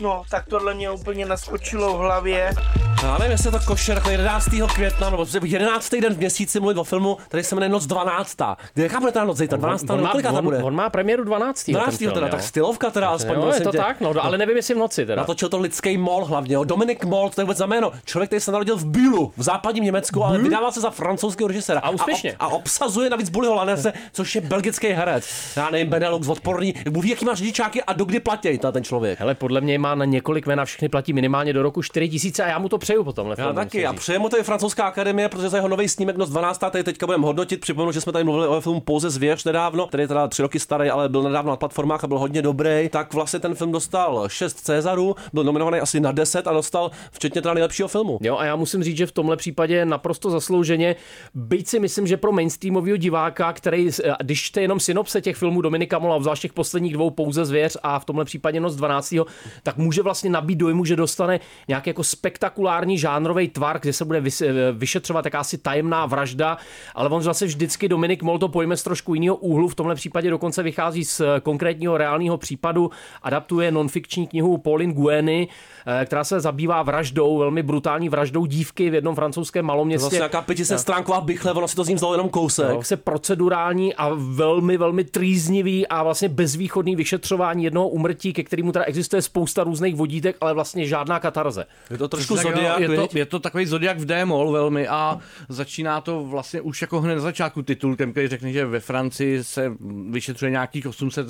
No, 0.00 0.22
tak 0.30 0.46
tohle 0.46 0.74
mě 0.74 0.90
úplně 0.90 1.26
naskočilo 1.26 1.98
v 1.98 2.00
hlavě. 2.00 2.54
Já 3.02 3.18
nevím, 3.18 3.32
jestli 3.32 3.48
je 3.48 3.52
to 3.52 3.58
košer, 3.66 3.94
jako 3.94 4.10
11. 4.10 4.48
května, 4.74 5.10
nebo 5.10 5.26
11. 5.44 5.94
den 6.00 6.14
v 6.14 6.18
měsíci 6.18 6.60
mluvit 6.60 6.78
o 6.78 6.84
filmu, 6.84 7.16
který 7.28 7.44
se 7.44 7.54
jmenuje 7.54 7.68
Noc 7.68 7.86
12. 7.86 8.36
Kde 8.74 8.88
bude 9.00 9.12
ta 9.12 9.24
noc 9.24 9.38
zítra? 9.38 9.58
12. 9.58 9.82
On 9.90 9.96
nebo 9.96 10.14
má, 10.14 10.22
tam 10.22 10.44
bude? 10.44 10.58
on, 10.58 10.64
on 10.64 10.74
má 10.74 10.90
premiéru 10.90 11.24
12. 11.24 11.70
12. 11.70 11.88
ten 11.88 11.98
film, 11.98 12.12
teda, 12.12 12.26
jo. 12.26 12.30
tak 12.30 12.42
stylovka 12.42 12.90
teda 12.90 13.08
aspoň. 13.08 13.34
Jo, 13.34 13.52
je 13.54 13.60
to 13.60 13.70
tě. 13.70 13.78
tak, 13.78 14.00
no, 14.00 14.14
ale 14.20 14.38
nevím, 14.38 14.56
jestli 14.56 14.74
v 14.74 14.78
noci 14.78 15.06
teda. 15.06 15.22
Natočil 15.22 15.48
to 15.48 15.58
lidský 15.58 15.98
mol 15.98 16.24
hlavně, 16.24 16.54
jo. 16.54 16.64
Dominik 16.64 17.04
Mol, 17.04 17.30
to 17.30 17.40
je 17.40 17.44
vůbec 17.44 17.58
za 17.58 17.66
jméno. 17.66 17.92
Člověk, 18.04 18.28
který 18.28 18.40
se 18.40 18.52
narodil 18.52 18.76
v 18.76 18.86
Bühlu, 18.86 19.32
v 19.36 19.42
západním 19.42 19.84
Německu, 19.84 20.24
ale 20.24 20.38
vydává 20.38 20.72
se 20.72 20.80
za 20.80 20.90
francouzského 20.90 21.48
režiséra. 21.48 21.80
A 21.80 21.90
úspěšně. 21.90 22.36
A, 22.38 22.46
ob, 22.46 22.52
a 22.52 22.56
obsazuje 22.56 23.10
navíc 23.10 23.28
Bullyho 23.28 23.54
Lanese, 23.54 23.92
což 24.12 24.34
je 24.34 24.40
belgický 24.40 24.88
herec. 24.88 25.24
Já 25.56 25.70
nevím, 25.70 25.88
Benelux, 25.88 26.28
odporný. 26.28 26.74
Bůh 26.90 27.04
ví, 27.04 27.10
jaký 27.10 27.24
má 27.24 27.34
řidičáky 27.34 27.82
a 27.82 27.92
dokdy 27.92 28.20
platí 28.20 28.58
ta 28.58 28.72
ten 28.72 28.84
člověk. 28.84 29.20
Hele, 29.20 29.34
podle 29.34 29.60
mě 29.60 29.78
má 29.78 29.87
na 29.94 30.04
několik 30.04 30.46
jmen 30.46 30.60
a 30.60 30.64
všechny 30.64 30.88
platí 30.88 31.12
minimálně 31.12 31.52
do 31.52 31.62
roku 31.62 31.82
4000 31.82 32.44
a 32.44 32.48
já 32.48 32.58
mu 32.58 32.68
to 32.68 32.78
přeju 32.78 33.04
po 33.04 33.12
tomhle 33.12 33.36
Já 33.38 33.44
filmu, 33.44 33.54
taky. 33.54 33.86
A 33.86 33.92
říct. 33.92 34.00
přejeme 34.00 34.22
mu 34.22 34.28
to 34.28 34.38
i 34.38 34.42
francouzská 34.42 34.84
akademie, 34.84 35.28
protože 35.28 35.48
za 35.48 35.56
jeho 35.56 35.68
nový 35.68 35.88
snímek 35.88 36.16
Noc 36.16 36.30
12. 36.30 36.58
tady 36.58 36.84
teďka 36.84 37.06
budeme 37.06 37.26
hodnotit. 37.26 37.60
Připomenu, 37.60 37.92
že 37.92 38.00
jsme 38.00 38.12
tady 38.12 38.24
mluvili 38.24 38.46
o 38.48 38.60
filmu 38.60 38.80
Pouze 38.80 39.10
zvěř 39.10 39.44
nedávno, 39.44 39.86
který 39.86 40.02
je 40.02 40.08
teda 40.08 40.28
tři 40.28 40.42
roky 40.42 40.60
starý, 40.60 40.90
ale 40.90 41.08
byl 41.08 41.22
nedávno 41.22 41.50
na 41.50 41.56
platformách 41.56 42.04
a 42.04 42.06
byl 42.06 42.18
hodně 42.18 42.42
dobrý. 42.42 42.88
Tak 42.88 43.14
vlastně 43.14 43.40
ten 43.40 43.54
film 43.54 43.72
dostal 43.72 44.28
6 44.28 44.54
Cezarů, 44.54 45.16
byl 45.32 45.44
nominovaný 45.44 45.78
asi 45.80 46.00
na 46.00 46.12
10 46.12 46.46
a 46.46 46.52
dostal 46.52 46.90
včetně 47.10 47.42
teda 47.42 47.54
nejlepšího 47.54 47.88
filmu. 47.88 48.18
Jo, 48.22 48.36
a 48.36 48.44
já 48.44 48.56
musím 48.56 48.82
říct, 48.82 48.96
že 48.96 49.06
v 49.06 49.12
tomhle 49.12 49.36
případě 49.36 49.84
naprosto 49.84 50.30
zaslouženě, 50.30 50.96
byť 51.34 51.68
si 51.68 51.80
myslím, 51.80 52.06
že 52.06 52.16
pro 52.16 52.32
mainstreamového 52.32 52.96
diváka, 52.96 53.52
který, 53.52 53.88
eh, 54.04 54.12
když 54.22 54.42
čte 54.42 54.62
jenom 54.62 54.80
synopse 54.80 55.20
těch 55.20 55.36
filmů 55.36 55.60
Dominika 55.60 55.98
Mola, 55.98 56.22
zvlášť 56.22 56.42
těch 56.42 56.52
posledních 56.52 56.92
dvou 56.92 57.10
pouze 57.10 57.44
zvěř 57.44 57.76
a 57.82 57.98
v 57.98 58.04
tomhle 58.04 58.24
případě 58.24 58.60
Noc 58.60 58.76
12. 58.76 59.14
tak 59.62 59.76
může 59.78 60.02
vlastně 60.02 60.30
nabít 60.30 60.58
dojmu, 60.58 60.84
že 60.84 60.96
dostane 60.96 61.40
nějaký 61.68 61.90
jako 61.90 62.04
spektakulární 62.04 62.98
žánrový 62.98 63.48
tvar, 63.48 63.80
kde 63.80 63.92
se 63.92 64.04
bude 64.04 64.22
eh, 64.42 64.52
vyšetřovat 64.72 65.24
jakási 65.24 65.58
tajemná 65.58 66.06
vražda, 66.06 66.58
ale 66.94 67.08
on 67.08 67.22
zase 67.22 67.46
vždycky 67.46 67.88
Dominik 67.88 68.22
Mol 68.22 68.38
to 68.38 68.48
pojme 68.48 68.76
z 68.76 68.82
trošku 68.82 69.14
jiného 69.14 69.36
úhlu, 69.36 69.68
v 69.68 69.74
tomhle 69.74 69.94
případě 69.94 70.30
dokonce 70.30 70.62
vychází 70.62 71.04
z 71.04 71.20
eh, 71.20 71.40
konkrétního 71.40 71.98
reálného 71.98 72.38
případu, 72.38 72.90
adaptuje 73.22 73.72
nonfikční 73.72 74.26
knihu 74.26 74.58
Pauline 74.58 74.92
Gueny, 74.92 75.48
eh, 75.86 76.04
která 76.04 76.24
se 76.24 76.40
zabývá 76.40 76.82
vraždou, 76.82 77.38
velmi 77.38 77.62
brutální 77.62 78.08
vraždou 78.08 78.46
dívky 78.46 78.90
v 78.90 78.94
jednom 78.94 79.14
francouzském 79.14 79.64
maloměstě. 79.64 80.00
vlastně 80.00 80.18
nějaká 80.18 80.42
500 80.42 80.80
stránková 80.80 81.20
bychle, 81.20 81.52
ono 81.52 81.68
si 81.68 81.76
to 81.76 81.84
z 81.84 81.88
ním 81.88 81.96
vzalo 81.96 82.14
jenom 82.14 82.28
kousek. 82.28 82.68
No, 82.68 82.82
se 82.82 82.96
procedurální 82.96 83.94
a 83.94 84.10
velmi, 84.14 84.76
velmi 84.76 85.04
trýznivý 85.04 85.86
a 85.86 86.02
vlastně 86.02 86.28
bezvýchodný 86.28 86.96
vyšetřování 86.96 87.64
jednoho 87.64 87.88
umrtí, 87.88 88.32
ke 88.32 88.42
kterému 88.42 88.72
teda 88.72 88.84
existuje 88.84 89.22
spousta 89.22 89.64
různých 89.68 89.94
vodítek, 89.94 90.36
ale 90.40 90.54
vlastně 90.54 90.86
žádná 90.86 91.20
katarze. 91.20 91.66
Je 91.90 91.98
to 91.98 92.08
trošku 92.08 92.36
zodiak, 92.36 92.80
je, 92.80 92.88
to, 92.88 93.08
je 93.14 93.26
to 93.26 93.38
takový 93.38 93.66
zodiak 93.66 93.98
v 93.98 94.04
démol 94.04 94.52
velmi 94.52 94.88
a 94.88 95.18
začíná 95.48 96.00
to 96.00 96.24
vlastně 96.24 96.60
už 96.60 96.82
jako 96.82 97.00
hned 97.00 97.14
na 97.14 97.20
začátku 97.20 97.62
titulkem, 97.62 98.12
který 98.12 98.28
řekne, 98.28 98.52
že 98.52 98.66
ve 98.66 98.80
Francii 98.80 99.44
se 99.44 99.72
vyšetřuje 100.10 100.50
nějakých 100.50 100.86
800 100.86 101.26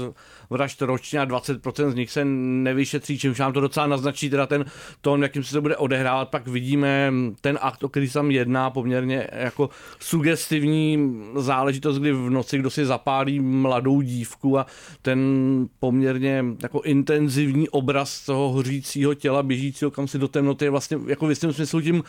vražd 0.50 0.82
ročně 0.82 1.20
a 1.20 1.26
20% 1.26 1.90
z 1.90 1.94
nich 1.94 2.10
se 2.10 2.24
nevyšetří, 2.24 3.18
čímž 3.18 3.38
nám 3.38 3.52
to 3.52 3.60
docela 3.60 3.86
naznačí 3.86 4.30
teda 4.30 4.46
ten 4.46 4.64
tón, 5.00 5.22
jakým 5.22 5.44
se 5.44 5.52
to 5.52 5.62
bude 5.62 5.76
odehrávat. 5.76 6.28
Pak 6.28 6.48
vidíme 6.48 7.12
ten 7.40 7.58
akt, 7.62 7.84
o 7.84 7.88
který 7.88 8.08
se 8.08 8.14
tam 8.14 8.30
jedná, 8.30 8.70
poměrně 8.70 9.26
jako 9.32 9.70
sugestivní 10.00 11.14
záležitost, 11.36 11.98
kdy 11.98 12.12
v 12.12 12.30
noci 12.30 12.58
kdo 12.58 12.70
si 12.70 12.86
zapálí 12.86 13.40
mladou 13.40 14.00
dívku 14.00 14.58
a 14.58 14.66
ten 15.02 15.18
poměrně 15.80 16.44
jako 16.62 16.82
intenzivní 16.82 17.68
obraz 17.68 18.17
toho 18.26 18.48
hořícího 18.48 19.14
těla 19.14 19.42
běžícího 19.42 19.90
kam 19.90 20.08
si 20.08 20.18
do 20.18 20.28
temnoty 20.28 20.64
je 20.64 20.70
vlastně 20.70 20.98
jako 21.06 21.26
v 21.26 21.30
jistém 21.30 21.52
smyslu 21.52 21.80
tím 21.80 22.02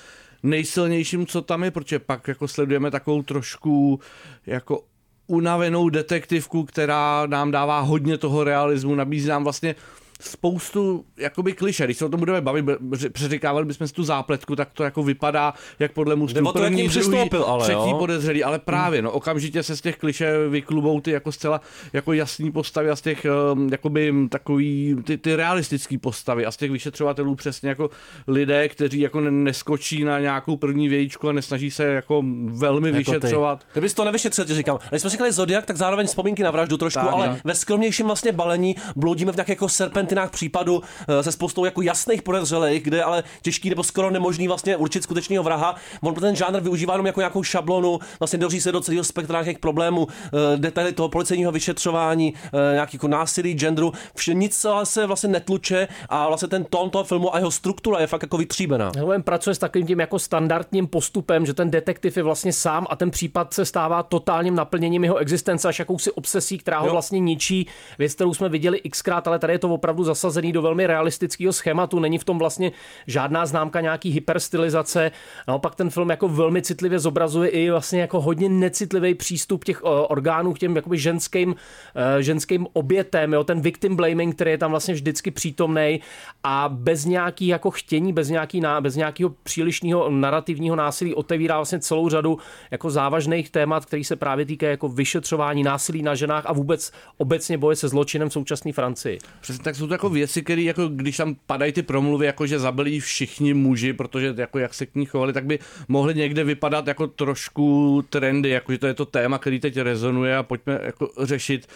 nejsilnějším, 0.43 1.25
co 1.25 1.41
tam 1.41 1.63
je, 1.63 1.71
protože 1.71 1.99
pak 1.99 2.27
jako 2.27 2.47
sledujeme 2.47 2.91
takovou 2.91 3.23
trošku 3.23 3.99
jako 4.45 4.83
unavenou 5.27 5.89
detektivku, 5.89 6.63
která 6.63 7.25
nám 7.25 7.51
dává 7.51 7.79
hodně 7.79 8.17
toho 8.17 8.43
realismu, 8.43 8.95
nabízí 8.95 9.27
nám 9.27 9.43
vlastně 9.43 9.75
spoustu 10.21 11.05
jakoby 11.17 11.53
kliše. 11.53 11.85
Když 11.85 11.97
se 11.97 12.05
o 12.05 12.09
tom 12.09 12.19
budeme 12.19 12.41
bavit, 12.41 12.65
přeříkávali 13.11 13.65
bychom 13.65 13.87
si 13.87 13.93
tu 13.93 14.03
zápletku, 14.03 14.55
tak 14.55 14.69
to 14.73 14.83
jako 14.83 15.03
vypadá, 15.03 15.53
jak 15.79 15.91
podle 15.91 16.13
Jde 16.13 16.19
mužů 16.19 16.47
o 16.47 16.51
to, 16.53 16.63
jak 16.63 16.73
druhý, 16.73 16.89
přistoupil, 16.89 17.43
ale 17.43 17.63
třetí 17.63 17.89
jo. 17.89 17.97
podezřelý, 17.99 18.43
ale 18.43 18.59
právě, 18.59 19.01
no, 19.01 19.11
okamžitě 19.11 19.63
se 19.63 19.77
z 19.77 19.81
těch 19.81 19.97
kliše 19.97 20.47
vyklubou 20.49 21.01
ty 21.01 21.11
jako 21.11 21.31
zcela 21.31 21.61
jako 21.93 22.13
jasný 22.13 22.51
postavy 22.51 22.89
a 22.89 22.95
z 22.95 23.01
těch 23.01 23.25
um, 23.53 23.69
jakoby 23.71 24.13
takový 24.29 24.95
ty, 25.03 25.17
ty 25.17 25.35
realistický 25.35 25.97
postavy 25.97 26.45
a 26.45 26.51
z 26.51 26.57
těch 26.57 26.71
vyšetřovatelů 26.71 27.35
přesně 27.35 27.69
jako 27.69 27.89
lidé, 28.27 28.69
kteří 28.69 28.99
jako 28.99 29.21
ne- 29.21 29.31
neskočí 29.31 30.03
na 30.03 30.19
nějakou 30.19 30.57
první 30.57 30.87
vějíčku 30.89 31.29
a 31.29 31.31
nesnaží 31.31 31.71
se 31.71 31.83
jako 31.83 32.23
velmi 32.45 32.89
Jako 32.89 32.97
ty. 32.97 33.17
vyšetřovat. 33.17 33.63
Kdybys 33.73 33.93
to 33.93 34.05
nevyšetřil, 34.05 34.45
ti 34.45 34.53
říkám. 34.53 34.79
Když 34.89 35.01
jsme 35.01 35.09
říkali 35.09 35.31
Zodiak, 35.31 35.65
tak 35.65 35.77
zároveň 35.77 36.07
vzpomínky 36.07 36.43
na 36.43 36.51
vraždu 36.51 36.77
trošku, 36.77 36.99
Tak, 37.05 37.13
ale 37.13 37.27
no. 37.27 37.37
ve 37.43 37.55
skromnějším 37.55 38.05
vlastně 38.05 38.31
balení 38.31 38.75
bloudíme 38.95 39.31
v 39.31 39.35
nějakých 39.35 39.49
jako 39.49 39.69
serpentinách 39.69 40.08
případu 40.31 40.83
eh, 41.07 41.23
se 41.23 41.31
spoustou 41.31 41.65
jako 41.65 41.81
jasných 41.81 42.21
podezřelých, 42.21 42.83
kde 42.83 42.97
je 42.97 43.03
ale 43.03 43.23
těžký 43.41 43.69
nebo 43.69 43.83
skoro 43.83 44.09
nemožný 44.09 44.47
vlastně 44.47 44.77
určit 44.77 45.03
skutečného 45.03 45.43
vraha. 45.43 45.75
On 46.01 46.13
ten 46.13 46.35
žánr 46.35 46.59
využívá 46.59 46.93
jenom 46.93 47.05
jako 47.05 47.19
nějakou 47.19 47.43
šablonu, 47.43 47.99
vlastně 48.19 48.39
doří 48.39 48.61
se 48.61 48.71
do 48.71 48.81
celého 48.81 49.03
spektra 49.03 49.41
nějakých 49.41 49.59
problémů, 49.59 50.07
eh, 50.07 50.57
detaily 50.57 50.93
toho 50.93 51.09
policejního 51.09 51.51
vyšetřování, 51.51 52.33
eh, 52.45 52.73
nějaký 52.73 52.97
jako 52.97 53.07
násilí, 53.07 53.53
genderu, 53.53 53.93
vše, 54.15 54.33
nic 54.33 54.65
se 54.83 55.05
vlastně 55.05 55.29
netluče 55.29 55.87
a 56.09 56.27
vlastně 56.27 56.47
ten 56.47 56.63
tón 56.63 56.89
toho 56.89 57.03
filmu 57.03 57.35
a 57.35 57.37
jeho 57.37 57.51
struktura 57.51 57.99
je 57.99 58.07
fakt 58.07 58.21
jako 58.21 58.37
vytříbená. 58.37 58.91
Helen 58.95 59.23
pracuje 59.23 59.55
s 59.55 59.57
takovým 59.57 59.87
tím 59.87 59.99
jako 59.99 60.19
standardním 60.19 60.87
postupem, 60.87 61.45
že 61.45 61.53
ten 61.53 61.71
detektiv 61.71 62.17
je 62.17 62.23
vlastně 62.23 62.53
sám 62.53 62.87
a 62.89 62.95
ten 62.95 63.11
případ 63.11 63.53
se 63.53 63.65
stává 63.65 64.03
totálním 64.03 64.55
naplněním 64.55 65.03
jeho 65.03 65.17
existence 65.17 65.67
až 65.67 65.79
jakousi 65.79 66.11
obsesí, 66.11 66.57
která 66.57 66.79
ho 66.79 66.85
Jo. 66.87 66.91
vlastně 66.91 67.19
ničí. 67.19 67.67
Věc, 67.99 68.13
kterou 68.13 68.33
jsme 68.33 68.49
viděli 68.49 68.81
xkrát, 68.89 69.27
ale 69.27 69.39
tady 69.39 69.53
je 69.53 69.59
to 69.59 69.69
opravdu 69.69 69.98
zasazený 70.03 70.51
do 70.51 70.61
velmi 70.61 70.87
realistického 70.87 71.53
schématu. 71.53 71.99
Není 71.99 72.17
v 72.17 72.23
tom 72.23 72.39
vlastně 72.39 72.71
žádná 73.07 73.45
známka 73.45 73.81
nějaký 73.81 74.11
hyperstylizace. 74.11 75.11
Naopak 75.47 75.75
ten 75.75 75.89
film 75.89 76.09
jako 76.09 76.27
velmi 76.27 76.61
citlivě 76.61 76.99
zobrazuje 76.99 77.49
i 77.49 77.69
vlastně 77.69 78.01
jako 78.01 78.21
hodně 78.21 78.49
necitlivý 78.49 79.15
přístup 79.15 79.63
těch 79.63 79.83
o, 79.83 80.07
orgánů 80.07 80.53
k 80.53 80.59
těm 80.59 80.75
jakoby 80.75 80.97
ženským, 80.97 81.55
eh, 81.95 82.23
ženským 82.23 82.67
obětem, 82.73 83.33
jo, 83.33 83.43
ten 83.43 83.61
victim 83.61 83.95
blaming, 83.95 84.35
který 84.35 84.51
je 84.51 84.57
tam 84.57 84.71
vlastně 84.71 84.93
vždycky 84.93 85.31
přítomný 85.31 85.99
a 86.43 86.69
bez 86.69 87.05
nějaký 87.05 87.47
jako 87.47 87.71
chtění, 87.71 88.13
bez, 88.13 88.29
nějaký, 88.29 88.61
bez 88.79 88.95
nějakého 88.95 89.29
přílišného 89.43 90.09
narrativního 90.09 90.75
násilí 90.75 91.15
otevírá 91.15 91.55
vlastně 91.55 91.79
celou 91.79 92.09
řadu 92.09 92.37
jako 92.71 92.89
závažných 92.89 93.49
témat, 93.49 93.85
který 93.85 94.03
se 94.03 94.15
právě 94.15 94.45
týkají 94.45 94.71
jako 94.71 94.89
vyšetřování 94.89 95.63
násilí 95.63 96.03
na 96.03 96.15
ženách 96.15 96.43
a 96.45 96.53
vůbec 96.53 96.91
obecně 97.17 97.57
boje 97.57 97.75
se 97.75 97.87
zločinem 97.87 98.29
v 98.29 98.33
současné 98.33 98.73
Francii. 98.73 99.19
Přesně 99.41 99.63
tak 99.63 99.75
jsou 99.75 99.87
to 99.89 99.93
jako 99.93 100.09
věci, 100.09 100.41
které 100.41 100.61
jako 100.61 100.87
když 100.87 101.17
tam 101.17 101.35
padají 101.45 101.71
ty 101.71 101.81
promluvy, 101.81 102.25
jako 102.25 102.47
že 102.47 102.59
zabili 102.59 102.99
všichni 102.99 103.53
muži, 103.53 103.93
protože 103.93 104.33
jako 104.37 104.59
jak 104.59 104.73
se 104.73 104.85
k 104.85 104.95
ní 104.95 105.05
chovali, 105.05 105.33
tak 105.33 105.45
by 105.45 105.59
mohly 105.87 106.15
někde 106.15 106.43
vypadat 106.43 106.87
jako 106.87 107.07
trošku 107.07 108.03
trendy, 108.09 108.49
jako 108.49 108.71
že 108.71 108.77
to 108.77 108.87
je 108.87 108.93
to 108.93 109.05
téma, 109.05 109.37
který 109.37 109.59
teď 109.59 109.77
rezonuje 109.77 110.37
a 110.37 110.43
pojďme 110.43 110.79
jako 110.83 111.09
řešit 111.21 111.67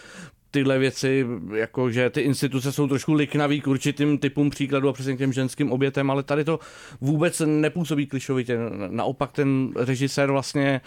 tyhle 0.52 0.80
věci, 0.80 1.26
jako 1.56 1.92
že 1.92 2.10
ty 2.10 2.22
instituce 2.22 2.72
jsou 2.72 2.88
trošku 2.88 3.14
liknavý 3.14 3.62
k 3.62 3.68
určitým 3.68 4.18
typům 4.18 4.50
příkladů 4.50 4.90
a 4.90 4.94
přesně 4.94 5.16
k 5.16 5.18
těm 5.18 5.34
ženským 5.34 5.72
obětem, 5.72 6.12
ale 6.12 6.24
tady 6.24 6.44
to 6.44 6.60
vůbec 7.02 7.42
nepůsobí 7.46 8.08
klišovitě. 8.08 8.58
Naopak 8.90 9.32
ten 9.32 9.72
režisér 9.76 10.32
vlastně 10.32 10.82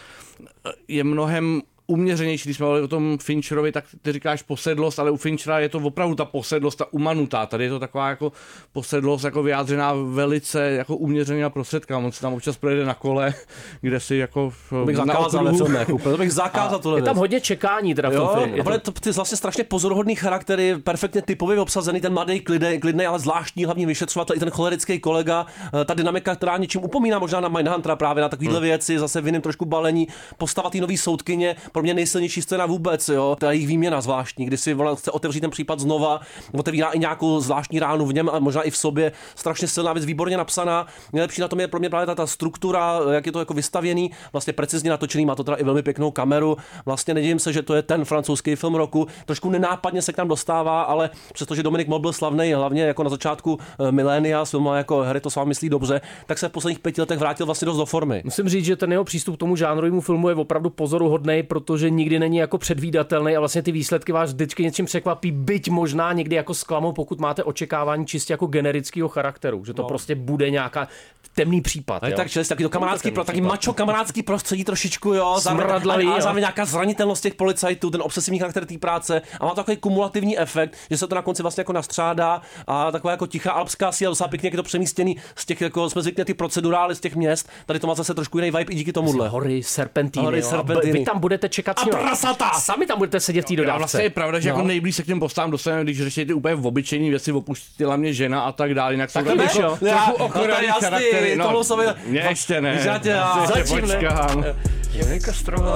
je 0.89 1.05
mnohem 1.05 1.63
uměřenější, 1.87 2.49
když 2.49 2.57
jsme 2.57 2.67
mluvili 2.67 2.85
o 2.85 2.89
tom 2.89 3.19
Fincherovi, 3.19 3.73
tak 3.73 3.85
ty 4.03 4.13
říkáš 4.13 4.43
posedlost, 4.43 4.99
ale 4.99 5.11
u 5.11 5.17
Finchera 5.17 5.59
je 5.59 5.69
to 5.69 5.79
opravdu 5.79 6.15
ta 6.15 6.25
posedlost, 6.25 6.79
ta 6.79 6.93
umanutá. 6.93 7.47
Tady 7.47 7.65
je 7.65 7.71
to 7.71 7.79
taková 7.79 8.09
jako 8.09 8.33
posedlost 8.73 9.25
jako 9.25 9.43
vyjádřená 9.43 9.93
velice 10.11 10.71
jako 10.71 10.97
uměřená 10.97 11.51
prostředka. 11.51 11.99
On 11.99 12.13
si 12.13 12.21
tam 12.21 12.35
občas 12.35 12.57
projede 12.57 12.85
na 12.85 12.95
kole, 12.95 13.35
kde 13.81 14.01
si 14.01 14.17
jako 14.17 14.53
bych 14.85 14.97
na 14.97 15.05
zakázal 15.05 15.45
okruhu- 15.45 15.57
filmech 15.57 15.89
úplně, 15.89 16.13
to 16.13 16.19
bych 16.19 16.33
zakázal 16.33 16.79
tohle 16.79 16.99
Je 16.99 17.03
tam 17.03 17.17
hodně 17.17 17.41
čekání 17.41 17.95
teda 17.95 18.09
v 18.09 18.13
tom 18.13 18.23
Jo, 18.23 18.35
filmu. 18.35 18.61
a 18.61 18.63
bude 18.63 18.79
to 18.79 18.93
ty 18.93 19.11
vlastně 19.11 19.37
strašně 19.37 19.65
pozoruhodný 19.65 20.15
charaktery, 20.15 20.77
perfektně 20.85 21.23
typově 21.23 21.61
obsazený, 21.61 22.01
ten 22.01 22.13
mladý, 22.13 22.41
klidný, 22.41 22.81
klidný, 22.81 23.07
ale 23.07 23.19
zvláštní 23.19 23.65
hlavní 23.65 23.87
vyšetřovatel, 23.87 24.37
i 24.37 24.39
ten 24.39 24.51
cholerický 24.51 24.99
kolega, 24.99 25.47
eh, 25.81 25.85
ta 25.85 25.95
dynamika, 25.95 26.37
která 26.37 26.57
něčím 26.57 26.85
upomíná 26.85 27.19
možná 27.19 27.41
na 27.41 27.49
Mindhuntera 27.49 27.97
právě 27.97 28.23
na 28.23 28.29
takovýhle 28.29 28.59
hmm. 28.59 28.65
věci, 28.65 28.99
zase 28.99 29.21
v 29.21 29.27
jiném 29.27 29.43
trošku 29.43 29.65
balení, 29.65 30.09
postava 30.39 30.71
té 30.71 30.79
nový 30.79 30.97
soudkyně, 30.97 31.57
pro 31.77 31.83
mě 31.83 31.95
nejsilnější 31.95 32.43
scéna 32.43 32.67
vůbec, 32.67 33.09
jo, 33.09 33.37
ta 33.41 33.53
jejich 33.53 33.67
výměna 33.67 34.01
zvláštní, 34.01 34.47
kdy 34.47 34.57
si 34.57 34.75
ona 34.75 34.95
chce 34.95 35.11
otevřít 35.11 35.41
ten 35.41 35.51
případ 35.51 35.81
znova, 35.81 36.21
otevírá 36.53 36.91
i 36.91 36.99
nějakou 36.99 37.41
zvláštní 37.41 37.81
ránu 37.81 38.07
v 38.07 38.15
něm 38.15 38.29
a 38.29 38.39
možná 38.39 38.63
i 38.63 38.71
v 38.71 38.77
sobě, 38.77 39.13
strašně 39.35 39.69
silná 39.69 39.93
věc, 39.93 40.05
výborně 40.05 40.37
napsaná. 40.37 40.87
Nejlepší 41.13 41.41
na 41.41 41.49
tom 41.49 41.61
je 41.61 41.69
pro 41.69 41.81
mě 41.81 41.91
právě 41.91 42.07
ta, 42.07 42.15
ta 42.15 42.27
struktura, 42.27 43.01
jak 43.11 43.27
je 43.27 43.33
to 43.33 43.39
jako 43.39 43.55
vystavěný, 43.55 44.11
vlastně 44.33 44.53
precizně 44.53 44.91
natočený, 44.91 45.27
má 45.27 45.35
to 45.35 45.45
teda 45.45 45.57
i 45.57 45.65
velmi 45.65 45.83
pěknou 45.83 46.11
kameru. 46.11 46.57
Vlastně 46.87 47.15
nedivím 47.15 47.39
se, 47.39 47.53
že 47.53 47.63
to 47.63 47.75
je 47.75 47.83
ten 47.83 48.05
francouzský 48.05 48.57
film 48.57 48.75
roku. 48.75 49.07
Trošku 49.27 49.51
nenápadně 49.51 50.03
se 50.03 50.13
k 50.13 50.19
nám 50.19 50.29
dostává, 50.29 50.83
ale 50.83 51.11
přestože 51.33 51.63
Dominik 51.63 51.89
Moll 51.89 52.01
byl 52.01 52.13
slavný 52.13 52.53
hlavně 52.53 52.83
jako 52.83 53.03
na 53.03 53.11
začátku 53.11 53.59
eh, 53.89 53.93
milénia, 53.93 54.45
s 54.45 54.61
jako 54.75 54.99
Harry 54.99 55.21
to 55.21 55.31
s 55.31 55.37
vámi 55.37 55.49
myslí 55.49 55.69
dobře, 55.69 56.01
tak 56.27 56.39
se 56.39 56.49
v 56.49 56.53
posledních 56.53 56.79
pěti 56.79 57.01
letech 57.01 57.19
vrátil 57.19 57.47
vlastně 57.47 57.67
dost 57.67 57.77
do 57.77 57.87
formy. 57.87 58.23
Musím 58.25 58.49
říct, 58.49 58.65
že 58.65 58.77
ten 58.77 58.93
jeho 58.93 59.05
přístup 59.05 59.37
k 59.37 59.39
tomu 59.39 59.57
žánrovému 59.57 60.01
filmu 60.01 60.29
je 60.29 60.35
opravdu 60.35 60.71
pozoruhodný, 60.71 61.43
protože 61.43 61.66
nikdy 61.75 62.19
není 62.19 62.37
jako 62.37 62.59
předvídatelný 62.59 63.37
a 63.37 63.41
vlastně 63.41 63.63
ty 63.63 63.73
výsledky 63.73 64.13
vás 64.13 64.33
vždycky 64.33 64.63
něčím 64.63 64.87
překvapí, 64.87 65.31
byť 65.31 65.69
možná 65.69 66.13
někdy 66.13 66.37
jako 66.37 66.55
zklamou, 66.55 66.93
pokud 66.93 67.21
máte 67.21 67.45
očekávání 67.45 68.07
čistě 68.07 68.33
jako 68.33 68.47
generického 68.47 69.09
charakteru, 69.09 69.65
že 69.65 69.75
to 69.75 69.83
no. 69.83 69.89
prostě 69.89 70.15
bude 70.15 70.51
nějaká 70.51 70.89
temný 71.37 71.61
případ. 71.61 72.03
Ale 72.03 72.13
jo. 72.13 72.17
tak 72.17 72.31
čili 72.31 72.45
taky 72.45 72.63
to 72.63 72.69
kamarádský, 72.69 73.11
pro, 73.11 73.25
taky 73.25 73.41
mačo 73.41 73.73
kamarádský 73.73 74.23
prostředí 74.23 74.65
trošičku, 74.65 75.15
jo, 75.15 75.37
zároveň, 75.41 76.09
a, 76.09 76.15
a 76.15 76.21
zároveň 76.21 76.41
nějaká 76.41 76.65
zranitelnost 76.65 77.23
těch 77.23 77.35
policajtů, 77.35 77.91
ten 77.91 78.03
obsesivní 78.03 78.39
charakter 78.39 78.67
té 78.67 78.79
práce 78.79 79.23
a 79.41 79.45
má 79.45 79.51
to 79.51 79.57
takový 79.57 79.77
kumulativní 79.77 80.39
efekt, 80.39 80.77
že 80.91 80.97
se 80.97 81.07
to 81.07 81.15
na 81.15 81.23
konci 81.23 81.43
vlastně 81.43 81.61
jako 81.61 81.73
nastřádá 81.73 82.41
a 82.67 82.91
taková 82.91 83.11
jako 83.11 83.27
tichá 83.27 83.53
alpská 83.53 83.93
síla, 83.93 84.11
docela 84.11 84.29
pěkně 84.29 84.49
je 84.49 84.57
to 84.57 84.63
přemístěný 84.63 85.17
z 85.37 85.47
těch, 85.47 85.61
jako 85.61 85.91
jsme 85.91 86.03
zvykli 86.03 86.25
ty 86.25 86.35
procedurály 86.35 86.95
z 86.95 87.01
těch 87.01 87.17
měst, 87.17 87.49
tady 87.67 87.81
to 87.81 87.87
má 87.87 87.95
zase 87.95 88.15
trošku 88.15 88.39
jiný 88.39 88.51
vibe 88.51 88.73
i 88.73 88.75
díky 88.75 88.93
tomuhle. 88.93 89.29
Hory, 89.29 89.63
serpentíny. 89.63 90.25
Hory, 90.25 90.43
serpentíny. 90.43 90.93
Vy 90.93 91.05
tam 91.05 91.21
budete 91.21 91.49
čekat 91.57 91.79
A 91.79 91.85
prasata! 91.87 92.51
Sami 92.51 92.87
tam 92.87 92.99
budete 92.99 93.21
sedět 93.21 93.43
v 93.43 93.49
té 93.49 93.55
A 93.55 93.57
dodávce. 93.57 93.79
vlastně 93.79 94.03
je 94.03 94.11
pravda, 94.11 94.41
že 94.41 94.49
No. 94.49 94.55
jako 94.57 94.67
nejblíž 94.69 94.97
se 94.97 95.03
k 95.03 95.07
těm 95.07 95.21
postavám 95.21 95.51
dostaneme, 95.51 95.83
když 95.85 96.03
řeší 96.03 96.25
ty 96.27 96.33
úplně 96.33 96.55
obyčejné 96.55 97.11
věci, 97.11 97.33
opustila 97.33 97.97
mě 97.97 98.13
žena 98.13 98.41
a 98.41 98.53
tak 98.53 98.75
dále, 98.75 98.93
jinak 98.93 99.11
jsou 99.11 99.19
Tak 99.19 99.25
to 99.29 99.37
tam 99.37 99.39
víš, 99.47 99.57
jako 99.57 99.69
jo. 99.69 99.79
Já- 99.81 99.95
trochu 100.05 100.11
no 100.11 100.17
to 100.17 100.23
je 100.23 100.29
okoraný 100.45 100.67
jasný, 100.67 100.81
charaktery. 100.83 101.39
jsou- 101.63 101.77
mě 102.07 102.21
ještě 102.29 102.61
ne. 102.61 102.81
Já 102.85 102.99
tě- 102.99 103.09
já- 103.09 103.41
ještě 103.41 103.55
Zatím 103.59 103.89
ne. 103.89 103.97
počkám. 103.97 104.45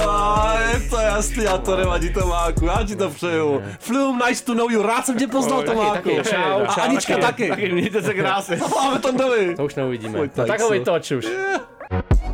A 0.09 0.59
je 0.75 0.81
to 0.91 0.97
jasný, 0.97 1.47
a 1.47 1.59
to 1.59 1.77
nevadí 1.77 2.13
Tomáku, 2.13 2.67
já 2.67 2.83
ti 2.87 2.97
to 2.97 3.11
přeju. 3.11 3.63
Flum, 3.81 4.21
nice 4.29 4.45
to 4.45 4.55
know 4.55 4.71
you, 4.71 4.83
rád 4.83 5.07
jsem 5.07 5.19
tě 5.19 5.27
poznal 5.27 5.63
Tomáku. 5.63 5.95
taky, 5.95 6.31
čau, 6.31 6.61
a 6.69 6.73
Anička 6.83 7.13
taky. 7.13 7.23
taky. 7.27 7.49
Taky 7.49 7.73
mějte 7.73 8.03
se 8.03 8.15
krásně. 8.15 8.59
Máme 8.77 8.99
to. 8.99 9.13
To 9.57 9.65
už 9.65 9.75
neuvidíme. 9.75 10.19
No, 10.37 10.45
tak 10.47 10.61
ho 10.61 10.69
vytoč 10.71 11.11
už. 11.11 11.27
Kolik 11.29 12.30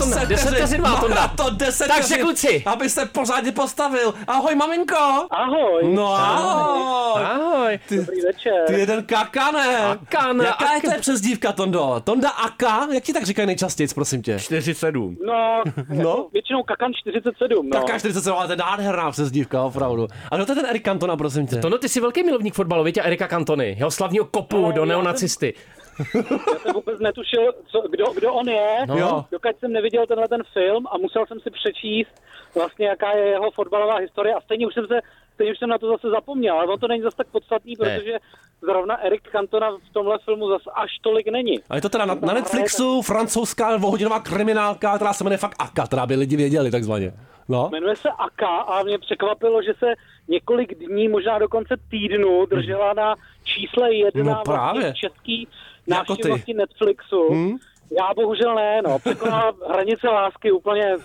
Tonda? 0.00 0.24
10 0.24 0.48
vteřin 0.54 0.82
má 0.82 1.00
Tonda. 1.00 1.28
to 1.28 1.50
10 1.50 1.88
Takže 1.88 2.02
vteřin, 2.02 2.24
kluci. 2.24 2.62
Aby 2.66 2.88
se 2.90 3.06
pořádně 3.06 3.52
postavil. 3.52 4.14
Ahoj 4.26 4.54
maminko. 4.54 4.96
Ahoj. 5.30 5.94
No 5.94 6.14
ahoj. 6.14 7.22
Ahoj. 7.24 7.78
Ty, 7.88 7.96
Dobrý 7.96 8.20
večer. 8.20 8.52
ty 8.66 8.72
jeden 8.72 9.04
kakane. 9.04 9.76
Akan, 9.86 10.40
Jaká 10.40 10.72
je 10.72 10.78
Akan. 10.78 10.92
to 10.94 11.00
přezdívka, 11.00 11.52
Tondo? 11.52 12.00
Tonda 12.04 12.30
Aka? 12.30 12.88
Jak 12.92 13.04
ti 13.04 13.12
tak 13.12 13.22
říkají 13.24 13.46
nejčastěji, 13.46 13.88
prosím 13.94 14.22
tě? 14.22 14.36
4-7. 14.36 15.16
No, 15.26 15.62
No. 16.02 16.28
většinou 16.32 16.62
Kakan 16.62 16.92
47, 16.94 17.68
no. 17.70 17.80
Kaká 17.80 17.98
47, 17.98 18.36
ale 18.38 18.46
to 18.46 18.52
je 18.52 18.56
nádherná 18.56 19.10
přezdívka, 19.10 19.62
opravdu. 19.62 20.08
A 20.30 20.36
kdo 20.36 20.46
to 20.46 20.52
je 20.52 20.56
ten 20.56 20.66
Erik 20.66 20.84
Cantona, 20.84 21.16
prosím 21.16 21.46
tě? 21.46 21.56
Tono, 21.56 21.78
ty 21.78 21.88
jsi 21.88 22.00
velký 22.00 22.22
milovník 22.22 22.54
fotbalu, 22.54 22.84
víte, 22.84 23.02
Erika 23.02 23.28
Cantony, 23.28 23.76
jeho 23.78 23.90
slavního 23.90 24.24
kopu 24.24 24.62
No, 24.62 24.72
do 24.72 24.84
neonacisty. 24.84 25.54
Já 26.52 26.58
jsem 26.58 26.72
vůbec 26.74 27.00
netušil, 27.00 27.52
co, 27.66 27.80
kdo, 27.90 28.04
kdo 28.14 28.32
on 28.34 28.48
je, 28.48 28.76
No. 28.86 29.26
Dokud 29.32 29.58
jsem 29.58 29.72
neviděl 29.72 30.06
tenhle 30.06 30.28
ten 30.28 30.42
film 30.52 30.86
a 30.90 30.98
musel 30.98 31.26
jsem 31.26 31.40
si 31.40 31.50
přečíst 31.50 32.22
vlastně, 32.54 32.86
jaká 32.86 33.12
je 33.12 33.26
jeho 33.26 33.50
fotbalová 33.50 33.96
historie 33.96 34.34
a 34.34 34.40
stejně 34.40 34.66
už 34.66 34.74
jsem 34.74 34.86
se 34.86 35.00
Stejně 35.34 35.52
už 35.52 35.58
jsem 35.58 35.68
na 35.68 35.78
to 35.78 35.88
zase 35.88 36.10
zapomněl, 36.10 36.54
ale 36.54 36.66
on 36.72 36.78
to 36.78 36.88
není 36.88 37.02
zase 37.02 37.16
tak 37.16 37.26
podstatný, 37.26 37.76
protože 37.76 38.18
zrovna 38.62 38.96
Erik 39.04 39.28
Cantona 39.32 39.70
v 39.70 39.92
tomhle 39.92 40.18
filmu 40.24 40.48
zase 40.48 40.70
až 40.74 40.90
tolik 41.00 41.28
není. 41.28 41.58
A 41.70 41.76
je 41.76 41.82
to 41.82 41.88
teda 41.88 42.04
na, 42.04 42.14
na 42.14 42.34
Netflixu 42.34 43.02
francouzská 43.02 43.76
dvouhodinová 43.76 44.20
kriminálka, 44.20 44.96
která 44.96 45.12
se 45.12 45.24
jmenuje 45.24 45.38
fakt 45.38 45.56
Aka, 45.58 45.86
která 45.86 46.06
by 46.06 46.16
lidi 46.16 46.36
věděli 46.36 46.70
takzvaně. 46.70 47.12
No. 47.48 47.68
Jmenuje 47.72 47.96
se 47.96 48.08
Aka 48.10 48.46
a 48.48 48.82
mě 48.82 48.98
překvapilo, 48.98 49.62
že 49.62 49.74
se 49.78 49.86
několik 50.28 50.74
dní, 50.78 51.08
možná 51.08 51.38
dokonce 51.38 51.76
týdnu 51.90 52.46
držela 52.46 52.92
na 52.92 53.14
čísle 53.44 53.94
jedna 53.94 54.34
No 54.34 54.42
právě. 54.44 54.82
vlastně 54.82 55.00
český 55.08 55.48
Jako 55.96 56.16
ty. 56.16 56.54
Netflixu. 56.54 57.28
Hmm? 57.30 57.56
Já 57.98 58.14
bohužel 58.16 58.54
ne, 58.54 58.82
no. 58.82 58.98
Překonala 58.98 59.52
hranice 59.72 60.08
lásky 60.08 60.52
úplně 60.52 60.96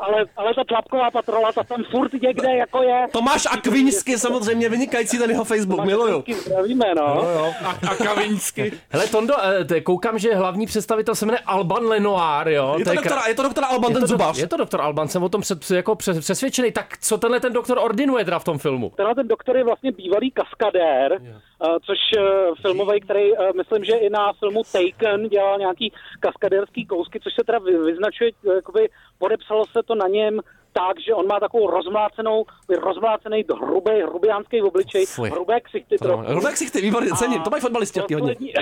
ale, 0.00 0.24
ale 0.36 0.54
ta 0.54 0.64
tlapková 0.64 1.10
patrola, 1.10 1.52
ta 1.52 1.62
tam 1.62 1.84
furt 1.90 2.12
někde 2.12 2.56
jako 2.56 2.82
je. 2.82 3.06
Tomáš 3.12 3.46
Akvinsky, 3.52 4.18
samozřejmě 4.18 4.68
vynikající 4.68 5.18
ten 5.18 5.30
jeho 5.30 5.44
Facebook, 5.44 5.84
miluju. 5.84 6.20
Vždycky 6.20 6.34
zdravíme, 6.50 6.94
no. 6.96 7.22
A, 7.64 7.70
a 7.90 7.94
Kavinsky. 7.94 8.72
Hele, 8.90 9.06
Tondo, 9.06 9.34
eh, 9.44 9.64
te- 9.64 9.80
koukám, 9.80 10.18
že 10.18 10.34
hlavní 10.34 10.66
představitel 10.66 11.14
se 11.14 11.26
jmenuje 11.26 11.40
Alban 11.46 11.86
Lenoir, 11.86 12.48
jo? 12.48 12.74
Je 12.78 12.84
to, 12.84 12.90
je 12.90 12.96
doktor, 12.96 13.18
je 13.28 13.34
to 13.34 13.42
doktor 13.42 13.64
Alban, 13.64 13.90
je 13.90 13.94
ten 13.94 14.02
to, 14.02 14.06
do- 14.06 14.06
zubař. 14.06 14.38
je 14.38 14.48
to 14.48 14.56
doktor 14.56 14.80
Alban, 14.80 15.08
jsem 15.08 15.22
o 15.22 15.28
tom 15.28 15.40
před, 15.40 15.70
jako 15.70 15.94
přes, 15.94 16.18
přesvědčený. 16.18 16.72
Tak 16.72 16.98
co 17.00 17.18
tenhle 17.18 17.40
ten 17.40 17.52
doktor 17.52 17.78
ordinuje 17.78 18.24
teda 18.24 18.38
v 18.38 18.44
tom 18.44 18.58
filmu? 18.58 18.92
Tenhle 18.96 19.14
ten 19.14 19.28
doktor 19.28 19.56
je 19.56 19.64
vlastně 19.64 19.92
bývalý 19.92 20.30
kaskadér, 20.30 21.12
uh, 21.20 21.68
což 21.86 21.98
uh, 22.18 22.54
filmový, 22.62 23.00
který 23.00 23.32
uh, 23.32 23.38
myslím, 23.56 23.84
že 23.84 23.92
i 23.96 24.10
na 24.10 24.32
filmu 24.32 24.62
Taken 24.72 25.28
dělal 25.28 25.58
nějaký 25.58 25.85
kaskadérský 26.20 26.86
kousky, 26.86 27.20
což 27.20 27.34
se 27.34 27.44
teda 27.44 27.58
vy, 27.58 27.78
vyznačuje, 27.78 28.30
uh, 28.42 28.54
jakoby 28.54 28.88
podepsalo 29.18 29.66
se 29.66 29.82
to 29.82 29.94
na 29.94 30.08
něm 30.08 30.40
tak, 30.76 31.00
že 31.00 31.14
on 31.14 31.26
má 31.26 31.40
takovou 31.40 31.70
rozmlácenou, 31.70 32.44
rozmlácený 32.68 33.44
hrubý, 33.60 34.02
hrubiánský 34.02 34.62
obličej, 34.62 35.06
Fuj. 35.06 35.30
hrubé 35.30 35.60
ksichty 35.60 35.96
trochu. 35.98 36.24
Rudek 36.26 36.56
si 36.56 36.70
ty 36.70 36.80
výborně 36.80 37.10
cením, 37.16 37.42
to 37.42 37.50
mají 37.50 37.60
fotbalisti 37.60 38.00
taky 38.00 38.14
hodně. 38.14 38.34
Poslední, 38.34 38.52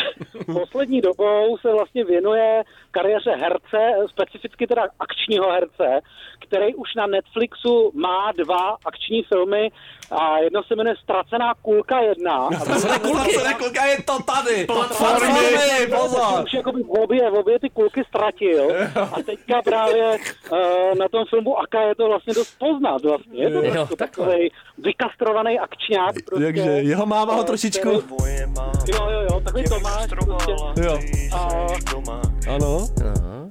poslední 0.61 1.00
dobou 1.00 1.59
se 1.59 1.72
vlastně 1.72 2.05
věnuje 2.05 2.62
kariéře 2.90 3.31
herce, 3.31 3.79
specificky 4.11 4.66
teda 4.66 4.83
akčního 5.00 5.50
herce, 5.50 6.00
který 6.46 6.74
už 6.74 6.94
na 6.94 7.07
Netflixu 7.07 7.92
má 7.94 8.33
dva 8.33 8.77
akční 8.85 9.22
filmy 9.22 9.70
a 10.11 10.38
jedno 10.38 10.62
se 10.62 10.77
jmenuje 10.77 10.96
Ztracená 11.03 11.55
kulka 11.55 12.00
jedna. 12.00 12.37
A 12.46 12.79
Co 12.79 12.88
ne 12.88 12.98
kulky? 12.98 13.33
Co 13.33 13.44
ne 13.44 13.55
kulky? 13.55 13.79
A 13.79 13.87
je 13.87 14.03
to 14.03 14.22
tady. 14.22 14.66
Platformy. 14.66 15.31
Platformy, 15.31 15.87
pozor. 15.96 16.44
už 16.44 16.53
jakoby 16.53 16.83
v 16.83 16.90
obě, 16.90 17.31
v 17.31 17.35
obě 17.35 17.61
ty 17.61 17.70
kulky 17.70 18.05
ztratil 18.09 18.68
a 19.12 19.22
teďka 19.22 19.62
právě 19.62 20.18
uh, 20.53 20.59
na 20.98 21.09
tom 21.09 21.24
filmu 21.31 21.59
Aka 21.59 21.81
je 21.83 21.94
to 21.94 22.04
vlastně 22.09 22.35
dost 22.35 22.59
poznat 22.59 23.03
vlastně. 23.03 23.43
Je 23.43 23.51
to 23.51 23.62
Jo, 23.62 23.73
prostě 23.73 23.97
takhle. 23.97 24.27
takový 24.27 24.51
vykastrovaný 24.79 25.59
akčňák. 25.59 26.14
Prostě, 26.27 26.45
Takže 26.45 26.61
jeho 26.61 27.07
máma 27.07 27.35
ho 27.35 27.45
trošičku... 27.45 27.88
Jo, 27.88 28.03
jo, 29.11 29.21
jo, 29.31 29.40
takový 29.40 29.64
Tomáš 29.64 30.07
prostě. 30.09 30.53
Jo, 30.85 30.99
A, 31.33 31.49
ano. 32.55 32.87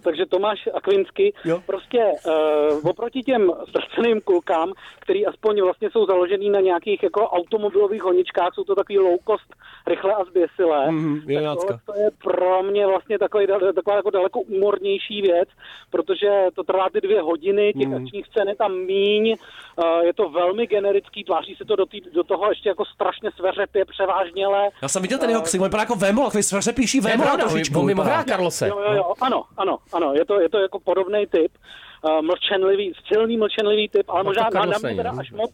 Takže 0.04 0.26
Tomáš 0.26 0.70
Akvinsky 0.74 1.34
Jo. 1.46 1.62
prostě 1.66 2.12
uh, 2.28 2.90
oproti 2.90 3.22
těm 3.22 3.52
ztraceným 3.70 4.22
kulkám, 4.22 4.74
který 5.00 5.26
aspoň 5.26 5.62
vlastně 5.62 5.90
jsou 5.92 6.06
založený 6.06 6.50
na 6.50 6.60
nějakých 6.60 7.04
jako 7.04 7.22
automobilových 7.30 8.02
honičkách, 8.04 8.54
jsou 8.54 8.64
to 8.64 8.76
takový 8.76 9.00
low 9.00 9.18
cost, 9.28 9.54
rychle 9.88 10.14
a 10.14 10.24
zběsilé. 10.24 10.92
Mhm, 10.92 11.22
tak 11.68 11.80
to 11.86 11.94
je 12.00 12.10
pro 12.24 12.64
mě 12.64 12.88
vlastně 12.88 13.20
takový, 13.20 13.48
taková 13.76 13.96
jako 13.96 14.10
daleko 14.10 14.40
humornější 14.50 15.22
věc, 15.22 15.50
protože 15.92 16.48
to 16.56 16.64
trvá 16.64 16.90
ty 16.90 17.02
dvě 17.02 17.22
hodiny, 17.22 17.74
těch 17.74 17.88
Mhm. 17.88 18.04
akčních 18.04 18.26
scén 18.28 18.50
je 18.50 18.56
tam 18.56 18.78
míň, 18.78 19.36
uh, 19.76 20.00
je 20.06 20.14
to 20.14 20.30
velmi 20.30 20.68
generický, 20.68 21.24
tváří 21.24 21.56
se 21.56 21.66
to 21.66 21.76
do, 21.76 21.86
tý, 21.86 22.02
do 22.02 22.24
toho 22.24 22.50
ještě 22.50 22.70
jako 22.70 22.86
strašně 22.86 23.30
sveřepě, 23.36 23.86
převážněle. 23.86 24.70
Já 24.82 24.88
jsem 24.88 25.02
viděl 25.02 25.18
ten 25.20 25.30
jeho 25.30 25.42
ksik, 25.42 25.62
on 25.62 25.68
vypadá 25.68 25.82
jako 25.84 25.96
vémol, 25.96 26.26
takový 26.26 26.44
je 26.44 27.18
vémol 27.18 27.28
trošičku. 27.38 27.80
on 27.80 27.88
hrá 28.04 28.24
Karlose. 28.24 28.68
Jo, 28.68 28.80
jo, 28.88 28.94
jo, 28.94 29.14
ano, 29.22 29.44
ano, 29.58 29.73
ano, 29.94 30.14
je 30.14 30.26
to, 30.26 30.40
je 30.40 30.50
to 30.50 30.60
jako 30.60 30.80
podobný 30.80 31.28
typ, 31.28 31.52
uh, 32.02 32.22
mlčenlivý, 32.22 32.94
silný 33.08 33.38
mlčenlivý 33.38 33.90
typ, 33.90 34.10
ale 34.10 34.24
No 34.24 34.30
možná 34.30 34.50
na, 34.54 34.66
mě 34.66 34.96
teda 34.96 35.12
no. 35.12 35.20
až 35.20 35.32
moc, 35.32 35.52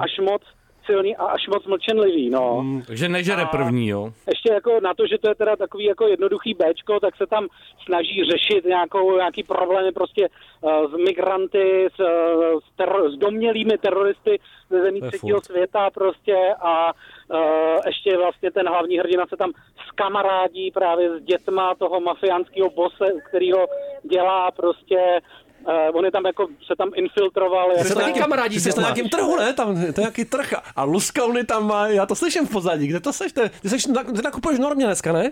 až 0.00 0.18
moc 0.18 0.42
silný 0.86 1.16
a 1.16 1.24
až 1.24 1.48
moc 1.48 1.66
mlčenlivý, 1.66 2.30
no. 2.30 2.64
Takže 2.86 3.08
nežere 3.08 3.46
první, 3.46 3.88
jo. 3.88 4.12
Ještě 4.28 4.52
jako 4.52 4.80
na 4.80 4.94
to, 4.94 5.06
že 5.06 5.18
to 5.18 5.28
je 5.28 5.34
teda 5.34 5.56
takový 5.56 5.84
jako 5.84 6.06
jednoduchý 6.06 6.54
Bčko, 6.54 7.00
tak 7.00 7.16
se 7.16 7.26
tam 7.26 7.46
snaží 7.84 8.24
řešit 8.24 8.64
nějakou, 8.64 9.16
nějaký 9.16 9.42
problémy 9.42 9.92
prostě 9.92 10.28
uh, 10.60 10.70
s 10.90 10.96
migranty, 11.04 11.88
s, 11.94 12.00
uh, 12.00 12.60
s, 12.60 12.76
teror, 12.76 13.10
s 13.10 13.18
domělými 13.18 13.78
teroristy 13.78 14.38
ze 14.70 14.82
zemí 14.82 15.00
třetího 15.00 15.38
furt. 15.38 15.44
světa 15.44 15.90
prostě 15.90 16.36
a 16.60 16.92
uh, 16.92 17.80
ještě 17.86 18.16
vlastně 18.16 18.50
ten 18.50 18.68
hlavní 18.68 18.98
hrdina 18.98 19.26
se 19.26 19.36
tam 19.36 19.52
skamarádí 19.88 20.70
právě 20.70 21.10
s 21.10 21.22
dětma 21.22 21.74
toho 21.74 22.00
mafiánského 22.00 22.70
bose, 22.70 23.04
který 23.28 23.52
ho 23.52 23.66
dělá 24.02 24.50
prostě 24.50 25.20
Uh, 25.68 25.96
on 25.96 26.04
je 26.04 26.10
tam 26.10 26.26
jako, 26.26 26.46
se 26.66 26.74
tam 26.78 26.90
infiltroval. 26.94 27.70
Jsi 27.72 27.88
Jako, 27.88 28.00
taky 28.00 28.60
se 28.60 28.72
jsi 28.72 28.80
na 28.80 28.82
nějakém 28.82 29.08
trhu, 29.08 29.36
ne? 29.36 29.52
Tam, 29.52 29.74
to 29.74 29.80
je 29.80 29.94
nějaký 29.98 30.24
trh 30.24 30.54
a- 30.76 30.84
luskauny 30.84 31.44
tam 31.44 31.66
má, 31.66 31.88
já 31.88 32.06
to 32.06 32.14
slyším 32.14 32.46
v 32.46 32.50
pozadí. 32.50 32.86
Kde 32.86 33.00
to 33.00 33.12
seš? 33.12 33.32
Ty, 33.32 33.40
ty, 33.62 33.68
seš, 33.68 33.84
ty 33.84 34.22
nakupuješ 34.24 34.58
normně 34.58 34.86
dneska, 34.86 35.12
ne? 35.12 35.30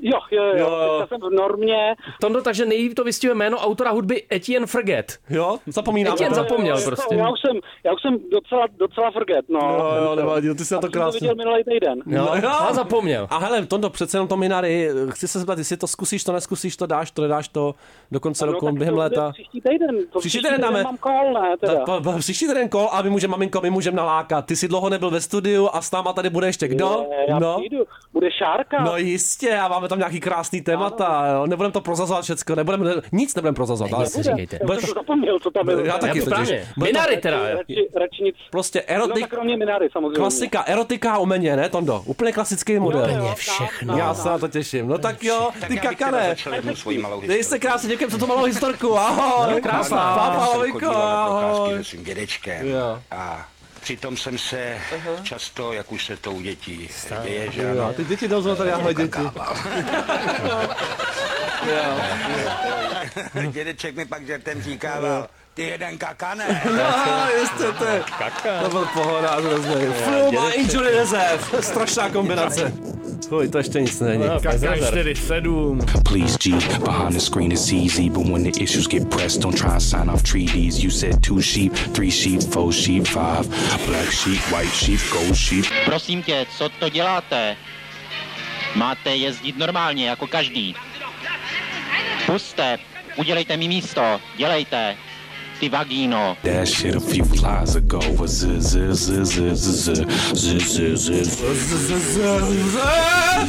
Jo, 0.00 0.18
jo, 0.30 0.42
jo, 0.44 0.52
Jo, 0.58 0.68
jo. 0.70 0.98
jo. 1.00 1.06
jsem 1.08 1.20
v 1.20 1.30
normě. 1.32 1.94
Tondo, 2.20 2.42
takže 2.42 2.64
nejlíp 2.64 2.94
to 2.94 3.04
vystihuje 3.04 3.34
jméno 3.34 3.56
autora 3.58 3.90
hudby 3.90 4.22
Etienne 4.32 4.66
Frget. 4.66 5.18
Jo, 5.30 5.58
zapomínám. 5.66 6.14
Etienne 6.14 6.36
to. 6.36 6.42
zapomněl 6.42 6.76
Jo, 6.78 6.84
prostě. 6.84 7.14
Já 7.14 7.30
už 7.30 7.40
jsem, 7.46 7.56
já 7.84 7.92
už 7.92 8.02
jsem 8.02 8.18
docela, 8.32 8.66
docela 8.76 9.10
forget, 9.10 9.44
no. 9.48 9.58
Jo, 9.60 9.94
jo, 10.02 10.08
Jsem- 10.08 10.16
nevadí, 10.18 10.48
ty 10.54 10.64
jsi 10.64 10.74
na 10.74 10.80
to 10.80 10.86
jsem 10.86 10.92
to 10.92 10.98
krásně. 10.98 11.20
viděl 11.20 11.34
minulý 11.34 11.64
týden. 11.64 12.02
Jo, 12.06 12.28
No, 12.32 12.36
jo. 12.42 12.48
a 12.48 12.72
zapomněl. 12.72 13.26
A 13.30 13.38
hele, 13.38 13.66
Tondo, 13.66 13.90
přece 13.90 14.16
jenom 14.16 14.28
to 14.28 14.36
Minary, 14.36 14.88
chci 15.10 15.28
se 15.28 15.38
zeptat, 15.38 15.58
jestli 15.58 15.76
to 15.76 15.86
zkusíš, 15.86 16.24
to 16.24 16.32
neskusíš, 16.32 16.76
to 16.76 16.86
dáš, 16.86 17.10
to 17.10 17.22
nedáš 17.22 17.48
to 17.48 17.74
do 18.12 18.20
konce 18.20 18.46
No, 18.46 18.52
roku, 18.52 18.72
během 18.72 18.96
léta. 18.98 19.32
Příští 19.32 19.60
týden. 19.60 19.96
To 20.12 20.18
Příští 20.18 20.38
týden 20.38 20.60
dáme. 20.60 20.82
mám 20.82 20.96
call, 20.98 21.32
ne, 21.32 21.56
teda. 21.60 21.84
Pa- 21.84 22.00
pa- 22.00 22.18
Příští 22.18 22.46
týden 22.48 22.68
kol 22.68 22.88
a 22.92 23.02
my 23.02 23.10
můžeme, 23.10 23.30
maminko, 23.30 23.60
my 23.60 23.70
můžeme 23.70 23.96
nalákat. 23.96 24.46
Ty 24.46 24.56
jsi 24.56 24.68
dlouho 24.68 24.88
nebyl 24.90 25.10
ve 25.10 25.20
studiu 25.20 25.68
a 25.72 25.82
s 25.82 25.90
náma 25.92 26.12
tady 26.12 26.30
bude 26.30 26.46
ještě 26.46 26.68
kdo? 26.68 27.06
Já 27.28 27.38
No. 27.38 27.56
přijdu. 27.58 27.84
Bude 28.12 28.30
šárka. 28.32 28.84
No 28.84 28.96
jistě, 28.96 29.58
a 29.58 29.68
máme 29.86 29.88
tam 29.88 29.98
nějaký 29.98 30.20
krásný 30.20 30.60
témata, 30.60 31.26
jo. 31.34 31.46
nebudeme 31.46 31.72
to 31.72 31.80
prozazovat 31.80 32.24
všecko, 32.24 32.54
nebudeme, 32.54 32.84
ne, 32.84 32.94
nic 33.12 33.34
nebudeme 33.34 33.54
prozazovat. 33.54 33.92
ale- 33.92 34.04
Nic 34.04 34.16
neříkejte. 34.16 34.58
Já 34.62 34.74
jsem 34.80 34.88
to 34.88 34.94
zapomněl, 34.94 35.38
co 35.40 35.50
tam 35.50 35.66
bylo. 35.66 35.80
Já 35.80 35.98
taky 35.98 36.18
Já 36.18 36.24
totiž. 36.24 36.48
Bude 36.76 36.90
Minary 36.92 37.16
teda. 37.16 37.38
Radši, 37.42 37.88
radši 38.00 38.22
nic. 38.24 38.34
Prostě 38.50 38.84
No 38.88 38.94
erotik, 38.94 39.20
tak 39.20 39.30
kromě 39.30 39.56
Minary 39.56 39.88
samozřejmě. 39.92 40.16
klasika, 40.16 40.62
erotika 40.62 41.18
uměně, 41.18 41.56
ne 41.56 41.68
Tondo? 41.68 42.02
Úplně 42.04 42.32
klasický 42.32 42.78
model. 42.78 43.00
Úplně 43.04 43.34
všechno. 43.34 43.96
Já 43.98 44.14
se 44.14 44.28
na 44.28 44.38
to 44.38 44.48
těším. 44.48 44.88
No 44.88 44.98
tak 44.98 45.22
jo, 45.24 45.50
ty 45.68 45.78
kakane. 45.78 46.36
Dej 47.26 47.44
se 47.44 47.58
krásně, 47.58 47.88
děkujem 47.88 48.10
za 48.10 48.18
tu 48.18 48.26
malou 48.26 48.44
historku. 48.44 48.98
Ahoj. 48.98 49.60
krásná. 49.60 49.96
Na 50.16 50.30
procházky 50.30 50.86
ahoj. 50.86 51.84
svým 51.84 52.04
dědečkem 52.04 52.66
Jo. 52.68 52.98
a 53.10 53.46
přitom 53.86 54.16
jsem 54.16 54.38
se 54.38 54.78
často, 55.22 55.72
jak 55.72 55.92
už 55.92 56.06
se 56.06 56.16
to 56.16 56.32
u 56.32 56.40
dětí 56.40 56.88
děje, 57.22 57.52
že 57.52 57.62
Jo, 57.62 57.70
ano, 57.70 57.92
ty 57.92 58.04
děti 58.04 58.28
jdou 58.28 58.56
tady 58.56 58.70
jahle 58.70 58.94
děti. 58.94 59.18
Dědeček 63.52 63.96
mi 63.96 64.06
pak 64.06 64.26
žertem 64.26 64.62
říkával, 64.62 65.28
ty 65.56 65.62
jeden 65.62 65.98
kakane. 65.98 66.62
No, 66.76 67.40
jistě, 67.40 67.72
to 67.78 67.84
je. 67.84 68.04
To 68.62 68.68
byl 68.68 68.88
pohoda, 68.94 69.34
hrozný. 69.40 69.86
Flum 70.04 70.38
a 70.38 70.50
Injury 70.50 70.90
Reserve. 70.90 71.62
Strašná 71.62 72.08
kombinace. 72.08 72.72
Fuj, 73.28 73.48
to 73.48 73.58
ještě 73.58 73.80
nic 73.80 74.00
není. 74.00 74.24
Kaka 74.42 74.76
4, 74.76 75.14
7. 75.14 75.80
Please, 76.08 76.38
G, 76.38 76.50
behind 76.78 77.12
the 77.12 77.18
screen 77.20 77.52
it's 77.52 77.72
easy, 77.72 78.10
but 78.10 78.26
when 78.26 78.42
the 78.42 78.62
issues 78.62 78.86
get 78.88 79.10
pressed, 79.10 79.42
don't 79.42 79.58
try 79.58 79.70
and 79.70 79.82
sign 79.82 80.10
off 80.10 80.22
treaties. 80.22 80.84
You 80.84 80.90
said 80.90 81.22
two 81.22 81.42
sheep, 81.42 81.72
three 81.94 82.10
sheep, 82.10 82.42
four 82.42 82.72
sheep, 82.72 83.06
five. 83.06 83.48
Black 83.86 84.10
sheep, 84.12 84.40
white 84.52 84.72
sheep, 84.72 85.00
gold 85.12 85.36
sheep. 85.36 85.64
Prosím 85.84 86.22
tě, 86.22 86.46
co 86.58 86.68
to 86.68 86.88
děláte? 86.88 87.56
Máte 88.74 89.16
jezdit 89.16 89.58
normálně, 89.58 90.08
jako 90.08 90.26
každý. 90.26 90.74
Puste, 92.26 92.78
udělejte 93.16 93.56
mi 93.56 93.68
místo, 93.68 94.20
dělejte. 94.36 94.96
Ty 95.60 95.68
vagino. 95.68 96.36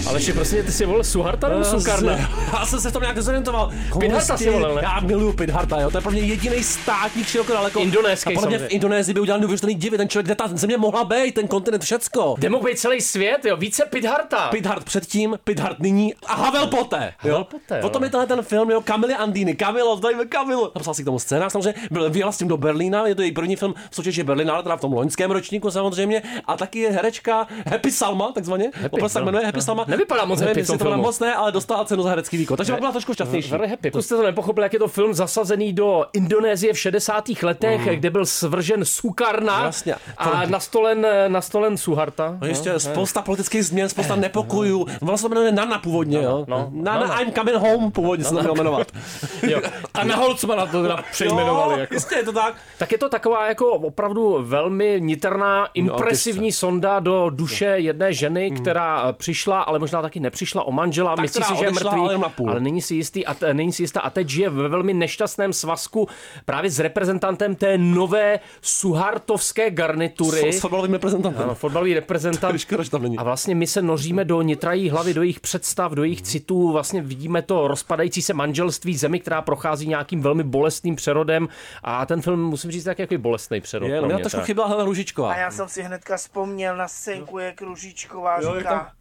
Ale 0.08 0.18
ještě 0.18 0.34
prosím, 0.34 0.64
ty 0.64 0.72
jsi 0.72 0.86
volil 0.86 1.04
Suharta 1.04 1.50
nebo 1.50 1.64
Sukarna? 1.64 2.12
Já 2.54 2.66
jsem 2.66 2.80
se 2.80 2.90
v 2.90 2.94
tom 2.94 3.02
nějak 3.02 3.16
dezorientoval. 3.16 3.72
Pidharta 4.00 4.38
si 4.38 4.50
volil, 4.50 4.76
ne? 4.76 4.82
Já 4.84 5.00
miluju 5.00 5.34
Pidharta, 5.34 5.82
jo. 5.82 5.92
To 5.92 5.98
je 5.98 6.02
pro 6.02 6.12
mě 6.12 6.22
jediný 6.22 6.64
státník 6.64 7.28
široko 7.28 7.54
daleko. 7.54 7.80
Indonéský. 7.80 8.34
Podle 8.34 8.50
mě 8.50 8.60
v 8.60 8.68
Indonésii 8.70 9.14
by 9.14 9.20
udělal 9.20 9.40
neuvěřitelný 9.40 9.76
divy. 9.76 9.98
Ten 9.98 10.10
člověk, 10.10 10.26
kde 10.26 10.36
ta 10.36 10.48
země 10.54 10.78
mohla 10.78 11.04
být, 11.04 11.36
ten 11.36 11.48
kontinent, 11.48 11.84
všecko. 11.84 12.36
Kde 12.38 12.50
mohl 12.50 12.66
být 12.66 12.80
celý 12.80 13.02
svět, 13.02 13.46
jo. 13.46 13.58
Více 13.58 13.86
Pidharta. 13.86 14.48
Pidhart 14.48 14.84
předtím, 14.84 15.40
Pidhart 15.44 15.80
nyní 15.80 16.14
a 16.26 16.36
Havel 16.36 16.68
poté. 16.68 17.14
Havel 17.18 17.44
poté. 17.44 17.82
Potom 17.82 18.04
je 18.04 18.10
tenhle 18.10 18.28
ten 18.28 18.42
film, 18.42 18.72
jo. 18.72 18.82
Kamily 18.82 19.14
Andýny. 19.14 19.56
Kamilo, 19.56 19.98
zdajme 19.98 20.26
Kamilo. 20.26 20.72
Napsal 20.76 20.94
si 20.94 21.02
k 21.02 21.06
tomu 21.06 21.20
scénář, 21.20 21.52
samozřejmě 21.52 21.74
vyjela 22.10 22.32
s 22.32 22.38
tím 22.38 22.48
do 22.48 22.58
Berlína, 22.58 23.08
je 23.08 23.16
to 23.16 23.22
její 23.22 23.32
první 23.32 23.56
film 23.56 23.74
v 23.90 23.96
soutěži 23.96 24.24
Berlína, 24.24 24.62
teda 24.62 24.76
v 24.78 24.82
tom 24.82 24.94
loňském 24.94 25.32
ročníku 25.32 25.72
samozřejmě. 25.72 26.22
A 26.46 26.58
taky 26.58 26.80
je 26.80 26.92
herečka 26.92 27.48
Happy 27.68 27.92
Salma, 27.92 28.32
takzvaně. 28.32 28.72
Opravdu 28.86 29.10
se 29.10 29.20
no. 29.20 29.26
jmenuje 29.26 29.46
Happy 29.46 29.62
Salma. 29.62 29.86
Nevypadá 29.88 30.26
moc 30.26 30.40
Nevím, 30.40 30.48
happy 30.50 30.60
jestli 30.60 30.78
tom 30.78 30.92
to 30.92 30.98
moc 30.98 31.20
ne, 31.20 31.36
ale 31.36 31.52
dostala 31.52 31.86
cenu 31.86 32.04
za 32.04 32.10
herecký 32.10 32.38
výkon. 32.38 32.58
Takže 32.58 32.74
byla 32.74 32.92
trošku 32.92 33.14
šťastnější. 33.14 33.52
Very 33.52 33.68
happy. 33.68 33.92
Pokud 33.92 34.02
jste 34.02 34.16
to 34.16 34.24
nepochopili, 34.24 34.66
jak 34.66 34.74
je 34.74 34.80
to 34.80 34.88
film 34.88 35.14
zasazený 35.14 35.74
do 35.74 36.06
Indonésie 36.14 36.74
v 36.74 36.80
60. 36.80 37.24
letech, 37.44 37.82
kde 38.00 38.10
byl 38.10 38.26
svržen 38.26 38.86
Sukarna 38.86 39.58
Mm. 39.60 39.66
Jasně. 39.66 39.96
a 40.18 40.46
nastolen, 40.46 41.08
nastolen 41.28 41.78
Suharta. 41.78 42.38
No 42.42 42.48
ještě 42.48 42.80
spousta 42.80 43.22
politických 43.22 43.66
změn, 43.66 43.90
spousta 43.90 44.16
nepokojů. 44.16 44.88
Ono 45.02 45.18
se 45.18 45.24
to 45.24 45.30
jmenuje 45.30 45.52
Nana 45.52 45.80
původně, 45.80 46.18
jo. 46.18 46.46
no, 46.48 46.70
Nana. 46.72 47.22
I'm 47.22 47.32
coming 47.32 47.58
home 47.58 47.92
původně 47.92 48.26
se 48.26 48.36
to 48.36 48.56
jmenovat. 48.56 48.88
Jo. 49.48 49.62
A 49.94 50.04
na 50.04 50.16
Holcmana 50.16 50.66
to 50.66 50.82
teda 50.82 51.04
přejmenovali. 51.12 51.87
Jako. 51.88 51.96
jistě 51.96 52.16
je 52.16 52.24
to 52.24 52.34
tak. 52.34 52.56
Tak 52.78 52.92
je 52.92 52.98
to 52.98 53.10
taková 53.10 53.48
jako 53.48 53.72
opravdu 53.72 54.38
velmi 54.42 54.98
niterná, 55.00 55.68
impresivní 55.74 56.52
sonda 56.52 57.00
do 57.00 57.30
duše 57.30 57.66
jedné 57.66 58.14
ženy, 58.14 58.52
která 58.52 59.14
přišla, 59.14 59.62
ale 59.62 59.80
možná 59.80 60.02
taky 60.02 60.20
nepřišla 60.20 60.64
o 60.64 60.72
manžela, 60.72 61.16
Tak 61.16 61.22
myslí 61.22 61.44
si, 61.44 61.56
že 61.56 61.66
je 61.66 61.72
mrtvý, 61.72 62.00
ale 62.00 62.32
ale 62.48 62.60
není 62.60 62.82
si, 62.82 62.96
jistý 62.96 63.26
a 63.26 63.34
te, 63.34 63.54
není 63.54 63.74
si 63.74 63.84
jistá 63.84 64.02
a 64.02 64.10
teď 64.10 64.30
žije 64.30 64.50
ve 64.50 64.68
velmi 64.68 64.94
nešťastném 64.94 65.54
svazku 65.54 66.08
právě 66.46 66.72
s 66.72 66.80
reprezentantem 66.80 67.56
té 67.56 67.78
nové 67.78 68.40
suhartovské 68.62 69.72
garnitury. 69.72 70.54
S, 70.54 70.58
s 70.58 70.60
fotbalovým 70.60 70.94
reprezentantem. 70.94 71.44
Ano, 71.44 71.56
fotbalový 71.56 71.94
reprezentant. 71.94 72.60
Škoda, 72.60 72.84
že 72.84 72.90
tam 72.90 73.02
není. 73.02 73.18
A 73.18 73.24
vlastně 73.24 73.56
my 73.56 73.68
se 73.68 73.82
noříme 73.82 74.26
do 74.26 74.42
nitrají 74.42 74.90
hlavy, 74.90 75.14
do 75.14 75.22
jejich 75.22 75.40
představ, 75.40 75.92
do 75.92 76.04
jejich 76.04 76.22
citů. 76.22 76.72
Vlastně 76.72 77.02
vidíme 77.02 77.42
to 77.42 77.68
rozpadající 77.68 78.22
se 78.22 78.34
manželství 78.34 78.98
zemi, 78.98 79.20
která 79.20 79.42
prochází 79.42 79.88
nějakým 79.88 80.22
velmi 80.22 80.44
bolestným 80.44 80.96
přerodem. 80.96 81.48
A 81.84 82.06
ten 82.06 82.22
film, 82.22 82.44
musím 82.44 82.72
říct, 82.72 82.84
tak 82.84 83.00
jaký 83.00 83.18
bolestný 83.18 83.62
přerod. 83.62 83.90
Je, 83.90 84.02
no, 84.02 84.08
mě 84.08 84.16
mě 84.16 84.24
trošku 84.24 84.42
chyběla 84.42 84.68
Helena 84.68 84.86
Růžičková. 84.86 85.34
A 85.34 85.38
já 85.38 85.52
jsem 85.52 85.70
si 85.70 85.84
hnedka 85.84 86.18
vzpomněl 86.18 86.78
na 86.78 86.88
scénku, 86.88 87.40
jak 87.40 87.62
Růžičková 87.62 88.42
Jo, 88.42 88.50
jak 88.50 88.60
říká, 88.60 88.92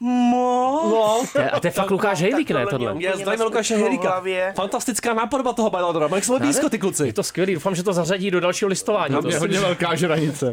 tam- 0.00 0.08
Mo, 0.08 0.80
No, 0.90 1.22
To 1.32 1.38
je- 1.38 1.50
A 1.50 1.60
to 1.60 1.66
je 1.66 1.70
fakt 1.70 1.90
Lukáš 1.90 2.20
Hejlík, 2.22 2.50
ne, 2.50 2.66
tohle? 2.70 2.94
je 2.98 3.12
zdravíme 3.16 3.44
Lukáše 3.44 3.76
Helíka. 3.76 4.22
Fantastická 4.56 5.14
nápodoba 5.14 5.52
toho 5.52 5.70
Bailadora. 5.70 6.08
Mají 6.08 6.22
jsme 6.22 6.38
blízko, 6.38 6.68
ty 6.68 6.78
kluci. 6.78 7.06
Je 7.06 7.12
to 7.12 7.22
skvělý, 7.22 7.54
doufám, 7.54 7.74
že 7.74 7.82
to 7.82 7.92
zařadí 7.92 8.30
do 8.30 8.40
dalšího 8.40 8.68
listování. 8.68 9.14
To 9.22 9.28
Je 9.28 9.38
hodně 9.38 9.60
velká 9.60 9.94
žranice. 9.94 10.50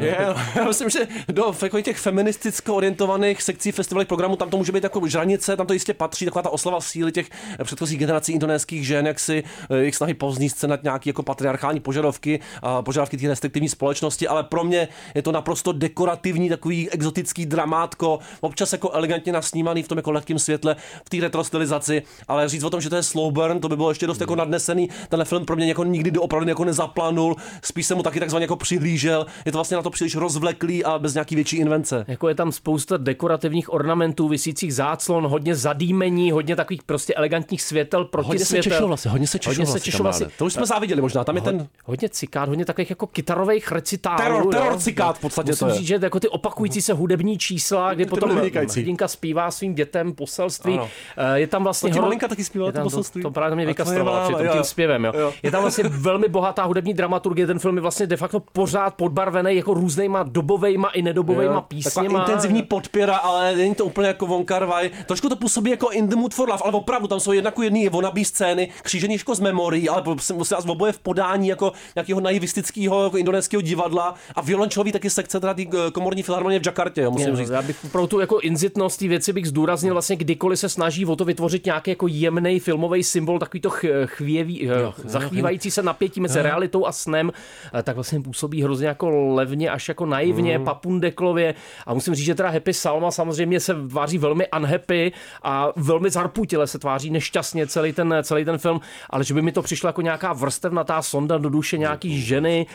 já 0.54 0.64
myslím, 0.64 0.90
že 0.90 1.08
do 1.28 1.54
těch 1.82 1.98
feministicko 1.98 2.74
orientovaných 2.74 3.42
sekcí 3.42 3.72
festivalových 3.72 4.08
programů 4.08 4.36
tam 4.36 4.50
to 4.50 4.56
může 4.56 4.72
být 4.72 4.82
jako 4.82 5.06
žranice, 5.06 5.56
tam 5.56 5.66
to 5.66 5.72
jistě 5.72 5.94
patří, 5.94 6.24
taková 6.24 6.42
ta 6.42 6.50
oslava 6.50 6.80
síly 6.80 7.12
těch 7.12 7.26
předchozích 7.64 7.98
generací 7.98 8.32
indonéských 8.32 8.86
žen, 8.86 9.06
jak 9.06 9.20
si 9.20 9.44
eh, 9.70 9.76
jejich 9.76 9.96
snahy 9.96 10.16
se 10.48 10.68
nad 10.68 10.82
nějaký 10.82 11.08
jako 11.08 11.22
patriarchální 11.22 11.80
požadavky 11.80 12.40
a 12.62 12.82
požadavky 12.82 13.16
té 13.16 13.28
restriktivní 13.28 13.68
společnosti, 13.68 14.28
ale 14.28 14.42
pro 14.42 14.64
mě 14.64 14.88
je 15.14 15.22
to 15.22 15.32
naprosto 15.32 15.72
dekorativní, 15.72 16.48
takový 16.48 16.90
exotický 16.90 17.46
dramátko, 17.46 18.18
občas 18.40 18.72
jako 18.72 18.90
elegantně 18.90 19.32
nasnímaný 19.42 19.82
v 19.82 19.88
tom 19.88 19.98
jako 19.98 20.10
lehkém 20.12 20.38
světle, 20.38 20.76
v 21.06 21.10
té 21.10 21.16
retrostylizaci, 21.20 22.02
ale 22.28 22.48
říct 22.48 22.64
o 22.64 22.70
tom, 22.70 22.80
že 22.80 22.90
to 22.90 22.96
je 22.96 23.02
slow 23.02 23.32
burn, 23.32 23.60
to 23.60 23.68
by 23.68 23.76
bylo 23.76 23.88
ještě 23.90 24.06
dost 24.06 24.20
jako 24.20 24.36
nadnesený. 24.36 24.88
Tenhle 25.08 25.24
film 25.24 25.44
pro 25.44 25.56
mě 25.56 25.66
jako 25.66 25.84
nikdy 25.84 26.10
doopravdy 26.10 26.50
jako 26.50 26.64
nezaplanul, 26.64 27.36
spíš 27.64 27.86
jsem 27.86 27.96
mu 27.96 28.02
taky 28.02 28.20
takzvaně 28.20 28.44
jako 28.44 28.56
přihlížel. 28.56 29.26
Je 29.46 29.52
to 29.52 29.58
vlastně 29.58 29.76
na 29.76 29.82
to 29.82 29.90
příliš 29.90 30.14
rozvleklý 30.16 30.84
a 30.84 30.98
bez 30.98 31.14
nějaký 31.14 31.34
větší 31.34 31.56
invence. 31.56 32.04
Jako 32.08 32.28
je 32.28 32.34
tam 32.34 32.52
spousta 32.52 32.96
dekorativních 32.96 33.72
ornamentů, 33.72 34.28
visících 34.28 34.74
záclon, 34.74 35.26
hodně 35.26 35.54
zadýmení, 35.54 36.32
hodně 36.32 36.56
takových 36.56 36.82
prostě 36.82 37.14
elegantních 37.14 37.62
světel 37.62 38.04
proti 38.04 38.26
Hodně 38.26 38.38
se 38.38 38.44
světel. 38.46 38.72
češlo 38.72 38.88
vlastně, 38.88 39.10
hodně 39.10 39.26
se 39.26 39.38
češlo 39.38 39.50
Hodně 39.52 39.66
se 39.66 39.80
češlo 39.80 40.02
vlastně. 40.02 40.26
To 40.38 40.44
už 40.44 40.52
jsme 40.52 40.66
záviděli 40.66 41.00
možná, 41.00 41.24
tam 41.24 41.36
je 41.36 41.42
ten 41.42 41.68
Hodně 41.84 42.08
cikát, 42.08 42.48
hodně 42.48 42.64
takových 42.64 42.90
jako 42.90 43.06
kytarových 43.06 43.72
recitálů. 43.72 44.18
Teror- 44.22 44.44
jo. 44.44 44.50
teror 44.50 44.78
cikát 44.78 45.18
v 45.18 45.20
podstatě 45.20 45.50
Musím 45.52 45.66
to 45.68 45.72
je. 45.74 45.78
říct, 45.78 45.86
že 45.86 45.98
jako 46.02 46.20
ty 46.20 46.28
opakující 46.28 46.82
se 46.82 46.92
hudební 46.92 47.38
čísla, 47.38 47.94
kdy 47.94 48.04
Ty 48.04 48.10
potom 48.10 48.30
hrdinka 48.30 49.08
zpívá 49.22 49.50
svým 49.50 49.74
dětem 49.74 50.12
poselství. 50.12 50.74
Ano. 50.74 50.88
Eh, 51.16 51.40
Je 51.40 51.46
tam 51.46 51.64
vlastně... 51.64 51.90
Ti 51.90 51.98
hro- 51.98 52.02
malinka 52.02 52.28
taky 52.28 52.44
zpívala 52.44 52.68
je 52.68 52.72
to 52.72 52.76
tam 52.78 52.84
poselství? 52.84 53.22
To, 53.22 53.28
to 53.28 53.32
právě 53.32 53.56
mě 53.56 53.66
vykastrovala 53.66 54.24
při 54.24 54.32
tom 54.32 54.46
jo. 54.46 54.52
tím 54.52 54.64
zpěvem. 54.64 55.04
Jo. 55.04 55.12
Jo. 55.14 55.32
Je 55.42 55.50
tam 55.50 55.60
vlastně 55.62 55.84
velmi 55.88 56.28
bohatá 56.28 56.64
hudební 56.64 56.94
dramaturgie, 56.94 57.46
ten 57.46 57.58
film 57.58 57.76
je 57.76 57.82
vlastně 57.82 58.06
de 58.06 58.16
facto 58.16 58.40
pořád 58.40 58.94
podbarvený 58.94 59.56
jako 59.56 59.74
různýma 59.74 60.22
dobovejma 60.22 60.88
i 60.88 61.02
nedobovejma 61.02 61.60
písněma. 61.60 62.04
Taková 62.04 62.20
intenzivní 62.20 62.62
podpěra, 62.62 63.16
ale 63.16 63.56
není 63.56 63.74
to 63.74 63.84
úplně 63.84 64.08
jako 64.08 64.26
Von 64.26 64.44
Kar 64.44 64.64
Wai. 64.64 64.90
Trošku 65.06 65.28
to 65.28 65.36
působí 65.36 65.70
jako 65.70 65.90
In 65.90 66.08
the 66.08 66.16
Mood 66.16 66.34
for 66.34 66.48
Love, 66.48 66.62
ale 66.64 66.72
opravdu 66.72 67.08
tam 67.08 67.20
jsou 67.20 67.32
jednak 67.32 67.54
jedný 67.62 67.88
vonabí 67.88 68.24
scény, 68.24 68.68
křížený 68.82 69.18
z 69.32 69.40
memorií, 69.40 69.88
ale 69.88 70.02
musím 70.06 70.56
vás 70.56 70.64
oboje 70.68 70.92
v 70.92 70.98
podání 70.98 71.48
jako 71.48 71.72
nějakého 71.96 72.20
naivistického 72.20 73.04
jako 73.04 73.16
indonéského 73.16 73.60
divadla 73.60 74.14
a 74.34 74.40
violončelový 74.40 74.92
taky 74.92 75.10
sekce 75.10 75.40
teda 75.40 75.54
eh, 75.58 75.90
komorní 75.92 76.22
filharmonie 76.22 76.60
v 76.60 76.66
Jakartě, 76.66 77.00
jo, 77.00 77.10
musím 77.10 77.28
Je, 77.28 77.36
říct. 77.36 77.50
Já 77.50 77.62
bych 77.62 77.76
pro 77.92 78.06
tu 78.06 78.20
jako 78.20 78.40
inzitnost 78.40 79.02
věci 79.12 79.32
bych 79.32 79.48
zdůraznil 79.48 79.94
vlastně 79.94 80.16
kdykoliv 80.16 80.58
se 80.58 80.68
snaží 80.68 81.06
o 81.06 81.16
to 81.16 81.24
vytvořit 81.24 81.66
nějaký 81.66 81.90
jako 81.90 82.06
jemný 82.08 82.60
filmový 82.60 83.02
symbol, 83.02 83.38
takový 83.38 83.60
to 83.60 83.70
ch- 83.70 84.06
chvěví, 84.06 84.64
jo, 84.64 84.94
zachvívající 85.04 85.70
se 85.70 85.82
napětí 85.82 86.20
mezi 86.20 86.38
Jo. 86.38 86.42
realitou 86.42 86.86
a 86.86 86.92
snem, 86.92 87.32
eh, 87.74 87.82
tak 87.82 87.94
vlastně 87.94 88.20
působí 88.20 88.62
hrozně 88.62 88.86
jako 88.86 89.10
levně 89.34 89.70
až 89.70 89.88
jako 89.88 90.06
naivně, 90.06 90.58
Mm. 90.58 90.64
papundeklově 90.64 91.54
a 91.86 91.94
musím 91.94 92.14
říct, 92.14 92.26
že 92.26 92.34
teda 92.34 92.50
Happy 92.50 92.72
Salma 92.74 93.10
samozřejmě 93.10 93.60
se 93.60 93.74
tváří 93.88 94.18
velmi 94.18 94.46
unhappy 94.56 95.12
a 95.42 95.68
velmi 95.76 96.10
zarputile 96.10 96.66
se 96.66 96.78
tváří 96.78 97.10
nešťastně 97.10 97.66
celý 97.66 97.92
ten, 97.92 98.14
celý 98.22 98.44
ten 98.44 98.58
film, 98.58 98.80
ale 99.10 99.24
že 99.24 99.34
by 99.34 99.42
mi 99.42 99.52
to 99.52 99.62
přišlo 99.62 99.88
jako 99.88 100.02
nějaká 100.02 100.32
vrstevnatá 100.32 101.02
sonda 101.02 101.38
do 101.38 101.48
duše 101.48 101.78
nějaký 101.78 102.20
ženy, 102.20 102.66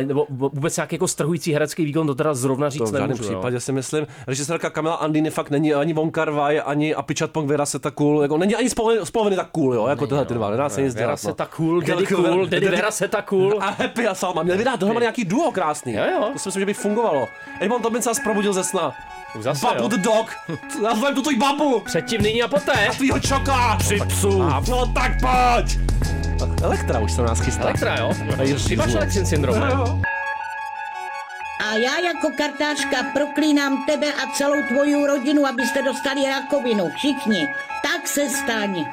eh, 0.00 0.04
nebo 0.04 0.26
vůbec 0.30 0.76
nějaký 0.76 0.94
jako 0.94 1.08
strhující 1.08 1.52
herecký 1.52 1.84
výkon, 1.84 2.06
to 2.06 2.14
teda 2.14 2.34
zrovna 2.34 2.68
říct 2.68 2.78
To 2.78 2.86
v 2.86 2.92
nemůžu. 2.92 3.22
případě 3.22 3.60
si 3.60 3.72
myslím. 3.72 4.06
Režisérka 4.26 4.70
Kamila 4.70 4.94
Andiny 4.94 5.30
fakt 5.30 5.50
není 5.50 5.74
ani 5.78 5.92
Von 5.92 6.10
Kar 6.10 6.30
Wai, 6.30 6.60
ani 6.60 6.94
Apichat 6.94 7.30
Pong 7.30 7.48
Vera 7.48 7.66
se 7.66 7.78
tak 7.78 7.94
cool, 7.94 8.22
jako 8.22 8.38
není 8.38 8.54
ani 8.54 8.70
z 9.04 9.10
poloviny, 9.10 9.36
tak 9.36 9.48
cool, 9.50 9.74
jo, 9.74 9.86
jako 9.86 10.06
tyhle 10.06 10.24
ty 10.24 10.34
dva, 10.34 10.50
nedá 10.50 10.68
se 10.68 10.82
nic 10.82 10.94
Vera 10.94 11.06
dělat. 11.06 11.16
se 11.16 11.28
no. 11.28 11.34
tak 11.34 11.48
cool, 11.56 11.80
Daddy 11.80 12.06
cool, 12.06 12.46
Daddy 12.46 12.68
Vera 12.68 12.90
se 12.90 13.08
tak 13.08 13.24
cool. 13.24 13.58
A 13.60 13.70
Happy 13.70 14.06
a 14.06 14.14
Salma, 14.14 14.42
měli 14.42 14.58
vydát 14.58 14.80
dohromady 14.80 15.04
nějaký 15.04 15.24
duo 15.24 15.52
krásný. 15.52 15.92
Jo, 15.92 16.04
jo. 16.12 16.30
To 16.32 16.38
si 16.38 16.48
myslím, 16.48 16.60
že 16.60 16.66
by 16.66 16.74
fungovalo. 16.74 17.28
Edmond 17.60 17.82
Tobin 17.82 18.02
se 18.02 18.10
probudil 18.24 18.52
ze 18.52 18.64
sna. 18.64 18.94
Zase, 19.40 19.66
Babu 19.66 19.82
jo. 19.82 19.88
the 19.88 19.96
dog. 19.96 20.26
Nazvem 20.82 21.14
tu 21.14 21.22
tvoji 21.22 21.36
babu. 21.36 21.80
Předtím, 21.80 22.22
nyní 22.22 22.42
a 22.42 22.48
poté. 22.48 22.86
A 22.88 22.92
tvýho 22.92 23.20
čoka. 23.20 23.76
Tři 23.76 23.98
psů. 24.08 24.42
No 24.68 24.92
tak 24.94 25.12
pojď. 25.20 25.78
Elektra 26.62 26.98
už 27.00 27.12
se 27.12 27.22
nás 27.22 27.40
chystá. 27.40 27.62
Elektra, 27.62 27.96
jo? 27.98 28.12
Máš 28.76 28.94
elektřin 28.94 29.26
syndrom, 29.26 29.60
ne? 29.60 29.70
A 31.60 31.74
já 31.74 31.98
jako 31.98 32.30
kartářka 32.36 33.02
proklínám 33.02 33.84
tebe 33.86 34.12
a 34.12 34.26
celou 34.32 34.62
tvoji 34.68 35.06
rodinu, 35.06 35.46
abyste 35.46 35.82
dostali 35.82 36.22
rakovinu. 36.28 36.88
Všichni. 36.88 37.48
Tak 37.82 38.08
se 38.08 38.28
staň. 38.28 38.84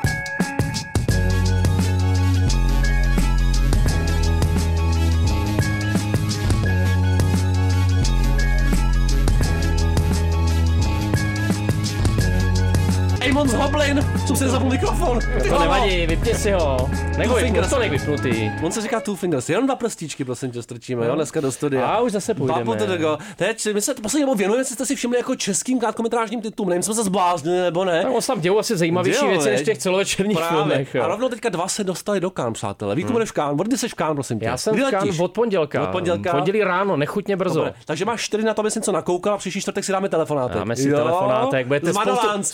Eamon 13.34 13.50
Hoblin, 13.50 14.06
jsem 14.28 14.36
si 14.36 14.50
zapnul 14.50 14.72
mikrofon. 14.72 15.20
Ty 15.42 15.50
To 15.50 15.60
nevadí, 15.60 16.08
vypni 16.08 16.34
si 16.34 16.52
ho. 16.52 16.90
Nebo 17.18 17.36
fingers. 17.36 17.70
to 17.70 17.80
vypnutý. 17.80 18.52
On 18.64 18.72
se 18.72 18.82
říká 18.82 19.00
two 19.00 19.16
fingers, 19.16 19.50
jenom 19.50 19.66
dva 19.66 19.76
prstíčky, 19.76 20.26
prosím 20.26 20.52
tě, 20.52 20.62
strčíme, 20.62 21.08
jo, 21.08 21.16
dneska 21.16 21.42
do 21.42 21.52
studia. 21.52 21.86
A 21.86 22.00
už 22.02 22.12
zase 22.12 22.34
půjdeme. 22.34 22.60
Babu 22.60 22.74
the 22.74 22.98
dog. 22.98 23.20
Teď, 23.36 23.68
my 23.74 23.82
se 23.82 23.94
poslední 23.94 24.26
dobou 24.26 24.36
věnujeme, 24.36 24.62
jestli 24.62 24.76
jste 24.76 24.86
si 24.86 24.96
všimli 24.96 25.18
jako 25.18 25.36
českým 25.36 25.80
krátkometrážním 25.80 26.42
titulům, 26.42 26.70
nevím, 26.70 26.84
jsme 26.84 26.94
se 26.94 27.04
zbláznili 27.04 27.62
nebo 27.62 27.86
ne. 27.86 28.04
Tak 28.04 28.12
on 28.12 28.22
se 28.22 28.28
tam 28.28 28.42
dějou 28.42 28.60
asi 28.60 28.78
zajímavější 28.78 29.20
Dějou, 29.20 29.32
věci 29.32 29.50
než 29.50 29.62
těch 29.62 29.78
celovečerních 29.78 30.40
filmech. 30.44 30.96
A 30.96 31.08
rovnou 31.08 31.30
teďka 31.30 31.50
dva 31.50 31.68
se 31.68 31.84
dostali 31.84 32.20
do 32.20 32.30
Kán, 32.30 32.54
přátelé. 32.54 32.96
Víte, 32.96 33.12
budeš 33.14 33.30
v 33.30 33.34
Kán, 33.34 33.58
kdy 33.58 33.78
jsi 33.78 33.90
v 33.90 33.94
Kán, 33.94 34.16
prosím 34.16 34.40
tě? 34.40 34.46
Já 34.46 34.58
jsem 34.58 34.74
Kdy 34.74 34.84
v 34.84 34.86
letíš? 34.94 35.20
od 35.20 35.32
pondělka. 35.32 35.84
Od 35.84 35.90
pondělka. 35.90 36.32
Pondělí 36.32 36.64
ráno, 36.64 36.98
nechutně 36.98 37.38
brzo. 37.38 37.56
Dobré, 37.56 37.74
takže 37.86 38.06
máš 38.06 38.22
čtyři 38.22 38.44
na 38.44 38.54
to, 38.54 38.62
aby 38.62 38.72
jsi 38.72 38.80
něco 38.80 38.92
nakoukal 38.92 39.34
a 39.34 39.38
příští 39.38 39.62
čtvrtek 39.62 39.84
si 39.84 39.92
dáme 39.92 40.10
telefonátek. 40.10 40.58
Dáme 40.58 40.76
si 40.76 40.92
telefonátek, 40.92 41.68
budete 41.68 41.94
Z 41.94 41.96
spousta, 41.96 42.12
Madalans. 42.12 42.52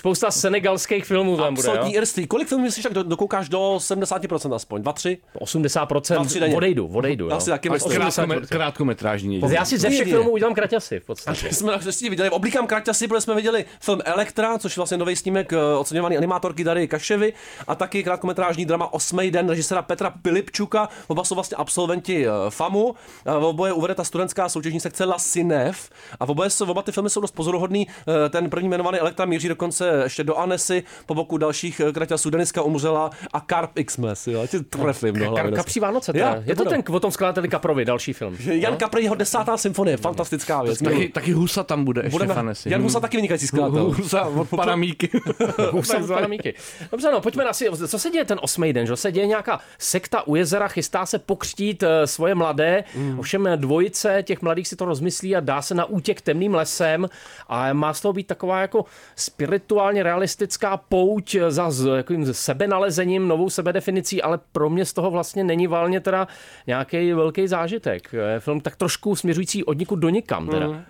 Senegalských 0.78 1.06
filmů 1.06 1.38
tam 1.38 1.56
bude, 1.56 1.68
Absolutní 1.68 1.96
irství. 1.96 2.28
Kolik 2.28 2.48
filmů 2.48 2.64
myslíš, 2.64 2.84
tak 2.84 2.94
do- 2.94 3.04
dokoukáš 3.04 3.50
do 3.50 3.76
70% 3.78 4.54
aspoň? 4.56 4.82
Dva, 4.82 4.94
tři? 4.94 5.18
80% 5.40 6.14
Dva, 6.16 6.26
tři 6.26 6.40
denně. 6.40 6.56
odejdu, 6.56 6.88
odejdu. 6.88 7.30
Já 7.30 7.40
si 7.40 7.50
taky 7.50 7.70
myslím. 7.70 8.02
80%. 8.02 8.46
Krátkometrážní. 8.48 9.42
Já 9.52 9.66
si 9.66 9.78
ze 9.78 9.90
všech 9.90 10.08
filmů 10.08 10.30
udělám 10.32 10.54
kraťasy 10.54 11.00
v 11.00 11.06
podstatě. 11.06 11.48
My 11.48 11.54
jsme 11.54 11.72
naštěstí 11.72 12.10
viděli, 12.10 12.30
oblíkám 12.30 12.68
kraťasy, 12.68 13.08
protože 13.08 13.22
jsme 13.22 13.36
viděli 13.36 13.66
film 13.80 14.00
Elektra, 14.06 14.58
což 14.58 14.78
je 14.78 14.82
vlastně 14.82 14.98
nový 14.98 15.16
snímek 15.16 15.54
eh, 15.54 15.58
oceňovaný 15.80 16.18
animátorky 16.18 16.64
Dary 16.64 16.88
Kaševy 16.88 17.34
a 17.68 17.76
taky 17.76 18.04
krátkometrážní 18.04 18.66
drama 18.66 18.94
Osmej 18.94 19.32
den 19.32 19.50
režisera 19.50 19.82
Petra 19.82 20.10
Pilipčuka. 20.22 20.90
Oba 21.08 21.24
jsou 21.24 21.36
vlastně 21.36 21.58
absolventi 21.58 22.28
eh, 22.28 22.30
FAMu. 22.50 22.96
A 23.26 23.38
V 23.40 23.44
oboje 23.46 23.74
uvede 23.74 23.96
ta 23.96 24.04
studentská 24.04 24.50
soutěžní 24.50 24.80
sekce 24.80 25.06
La 25.06 25.16
Cinev. 25.20 25.90
A 26.20 26.26
v 26.26 26.30
oboje 26.32 26.50
jsou, 26.50 26.66
oba 26.72 26.82
ty 26.82 26.92
filmy 26.92 27.10
jsou 27.10 27.22
dost 27.22 27.32
pozoruhodný. 27.32 27.88
Eh, 28.26 28.30
Ten 28.30 28.50
první 28.50 28.68
jmenovaný 28.68 29.00
Elektra 29.00 29.26
míří 29.26 29.48
dokonce 29.48 30.02
ještě 30.04 30.24
do 30.24 30.36
Anesy, 30.60 30.84
po 31.06 31.16
boku 31.16 31.38
dalších 31.38 31.80
eh, 31.80 31.92
kraťasů 31.92 32.30
Deniska 32.30 32.62
umřela 32.62 33.10
a 33.34 33.40
Carp 33.50 33.72
Xmas. 33.86 34.28
Jo, 34.28 34.48
tě 34.48 34.60
trefím 34.60 35.14
do 35.16 35.30
hlavy. 35.32 35.50
Kar- 35.52 35.56
Kapří 35.56 35.80
Vánoce, 35.80 36.12
Jo, 36.16 36.26
teda. 36.26 36.44
Je 36.46 36.56
to 36.56 36.64
to 36.64 36.70
ten 36.70 36.84
o 36.92 37.00
tom 37.00 37.12
skladateli 37.12 37.48
Kaprovi, 37.50 37.86
další 37.86 38.14
film. 38.14 38.38
Jan 38.40 38.78
Capri, 38.78 39.04
jeho 39.04 39.16
desátá 39.16 39.58
symfonie, 39.58 39.98
fantastická 39.98 40.64
věc. 40.64 40.80
Taky, 40.80 41.10
taky 41.10 41.32
Husa 41.32 41.64
tam 41.64 41.86
bude 41.86 42.02
ještě 42.02 42.12
Budeme- 42.12 42.34
fanesi. 42.34 42.70
Jan 42.72 42.82
Husa 42.82 43.00
taky 43.00 43.18
vynikající 43.18 43.48
skladatel. 43.48 43.84
Husa 43.84 44.22
od 44.26 44.50
pana 44.50 44.76
Míky. 44.76 45.10
Husam 45.72 46.08
pana 46.08 46.28
Míky. 46.28 46.54
Dobře, 46.92 47.12
no, 47.12 47.22
pojďme 47.22 47.44
na 47.46 47.54
si, 47.54 47.66
co 47.88 48.00
se 48.00 48.10
děje 48.10 48.26
ten 48.26 48.40
osmý 48.42 48.74
den, 48.74 48.88
že 48.88 48.96
se 48.96 49.12
děje 49.12 49.28
nějaká 49.28 49.60
sekta 49.78 50.28
u 50.28 50.36
jezera, 50.36 50.68
chystá 50.68 51.06
se 51.06 51.20
pokřtít 51.20 51.84
eh, 51.84 52.08
svoje 52.08 52.36
mladé, 52.36 52.84
Mm. 52.96 53.20
ovšem 53.20 53.48
eh, 53.48 53.58
dvojice 53.58 54.24
těch 54.24 54.42
mladých 54.42 54.68
si 54.68 54.76
to 54.76 54.86
rozmyslí 54.86 55.36
a 55.36 55.40
dá 55.40 55.62
se 55.62 55.76
na 55.76 55.86
útěk 55.86 56.22
temným 56.22 56.56
lesem 56.56 57.10
a 57.48 57.74
má 57.74 57.94
z 57.94 58.02
toho 58.02 58.14
být 58.14 58.28
taková 58.28 58.62
jako 58.62 58.86
spirituálně 59.16 60.04
realistická 60.04 60.49
pouť 60.78 61.36
eh, 61.36 61.52
za 61.52 61.72
z- 61.72 61.98
jakým 61.98 62.34
sebenalezením, 62.34 63.28
novou 63.28 63.50
sebedefinicí, 63.50 64.22
ale 64.22 64.40
pro 64.52 64.70
mě 64.70 64.86
z 64.86 64.94
toho 64.94 65.12
vlastně 65.12 65.44
není 65.44 65.68
valně 65.68 66.00
teda 66.00 66.28
nějaký 66.68 67.14
velký 67.14 67.48
zážitek. 67.48 68.14
Je 68.14 68.40
Film 68.40 68.62
tak 68.62 68.76
trošku 68.76 69.16
směřující 69.16 69.64
od 69.64 69.78
nikud 69.78 69.96
do 69.96 70.10
nikam 70.10 70.48
teda. 70.48 70.68
Mm. 70.68 70.82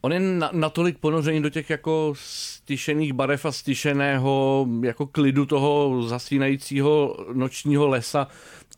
On 0.00 0.12
je 0.12 0.20
na, 0.20 0.50
natolik 0.52 0.98
ponořený 0.98 1.42
do 1.42 1.50
těch 1.50 1.70
jako 1.70 2.12
stišených 2.16 3.12
barev 3.12 3.44
a 3.44 3.52
stišeného 3.52 4.66
jako 4.82 5.06
klidu 5.06 5.46
toho 5.46 6.02
zasínajícího 6.02 7.16
nočního 7.32 7.88
lesa, 7.88 8.26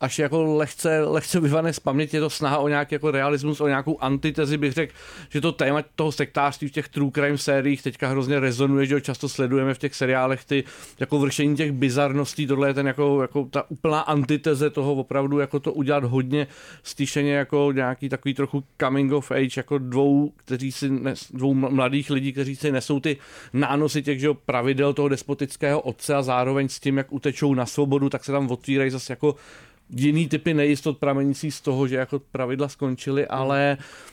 až 0.01 0.19
jako 0.19 0.43
lehce, 0.43 0.99
lehce 0.99 1.39
vyvané 1.39 1.73
z 1.73 1.79
paměti, 1.79 2.17
je 2.17 2.21
to 2.21 2.29
snaha 2.29 2.57
o 2.57 2.67
nějaký 2.67 2.95
jako 2.95 3.11
realismus, 3.11 3.61
o 3.61 3.67
nějakou 3.67 3.97
antitezi, 3.99 4.57
bych 4.57 4.73
řekl, 4.73 4.93
že 5.29 5.41
to 5.41 5.51
téma 5.51 5.83
toho 5.95 6.11
sektářství 6.11 6.67
v 6.67 6.71
těch 6.71 6.89
true 6.89 7.11
crime 7.11 7.37
sériích 7.37 7.83
teďka 7.83 8.07
hrozně 8.07 8.39
rezonuje, 8.39 8.85
že 8.85 8.95
ho 8.95 8.99
často 8.99 9.29
sledujeme 9.29 9.73
v 9.73 9.77
těch 9.77 9.95
seriálech, 9.95 10.45
ty 10.45 10.63
jako 10.99 11.19
vršení 11.19 11.55
těch 11.55 11.71
bizarností, 11.71 12.47
tohle 12.47 12.69
je 12.69 12.73
ten 12.73 12.87
jako, 12.87 13.21
jako 13.21 13.47
ta 13.51 13.71
úplná 13.71 13.99
antiteze 13.99 14.69
toho 14.69 14.93
opravdu, 14.93 15.39
jako 15.39 15.59
to 15.59 15.73
udělat 15.73 16.03
hodně 16.03 16.47
stišeně 16.83 17.33
jako 17.33 17.71
nějaký 17.71 18.09
takový 18.09 18.33
trochu 18.33 18.63
coming 18.81 19.11
of 19.11 19.31
age, 19.31 19.59
jako 19.59 19.77
dvou, 19.77 20.33
kteří 20.35 20.71
si 20.71 20.89
nes, 20.89 21.31
dvou 21.31 21.53
mladých 21.53 22.09
lidí, 22.09 22.33
kteří 22.33 22.55
si 22.55 22.71
nesou 22.71 22.99
ty 22.99 23.17
nánosy 23.53 24.01
těch 24.01 24.19
že 24.19 24.27
jo, 24.27 24.33
pravidel 24.33 24.93
toho 24.93 25.09
despotického 25.09 25.81
otce 25.81 26.15
a 26.15 26.21
zároveň 26.21 26.69
s 26.69 26.79
tím, 26.79 26.97
jak 26.97 27.13
utečou 27.13 27.53
na 27.53 27.65
svobodu, 27.65 28.09
tak 28.09 28.23
se 28.23 28.31
tam 28.31 28.51
otvírají 28.51 28.91
zase 28.91 29.13
jako 29.13 29.35
jiný 29.95 30.27
typy 30.27 30.53
nejistot 30.53 30.97
pramenící 30.97 31.51
z 31.51 31.61
toho, 31.61 31.87
že 31.87 31.95
jako 31.95 32.19
pravidla 32.19 32.69
skončily, 32.69 33.27
ale 33.27 33.77
uh, 33.79 34.10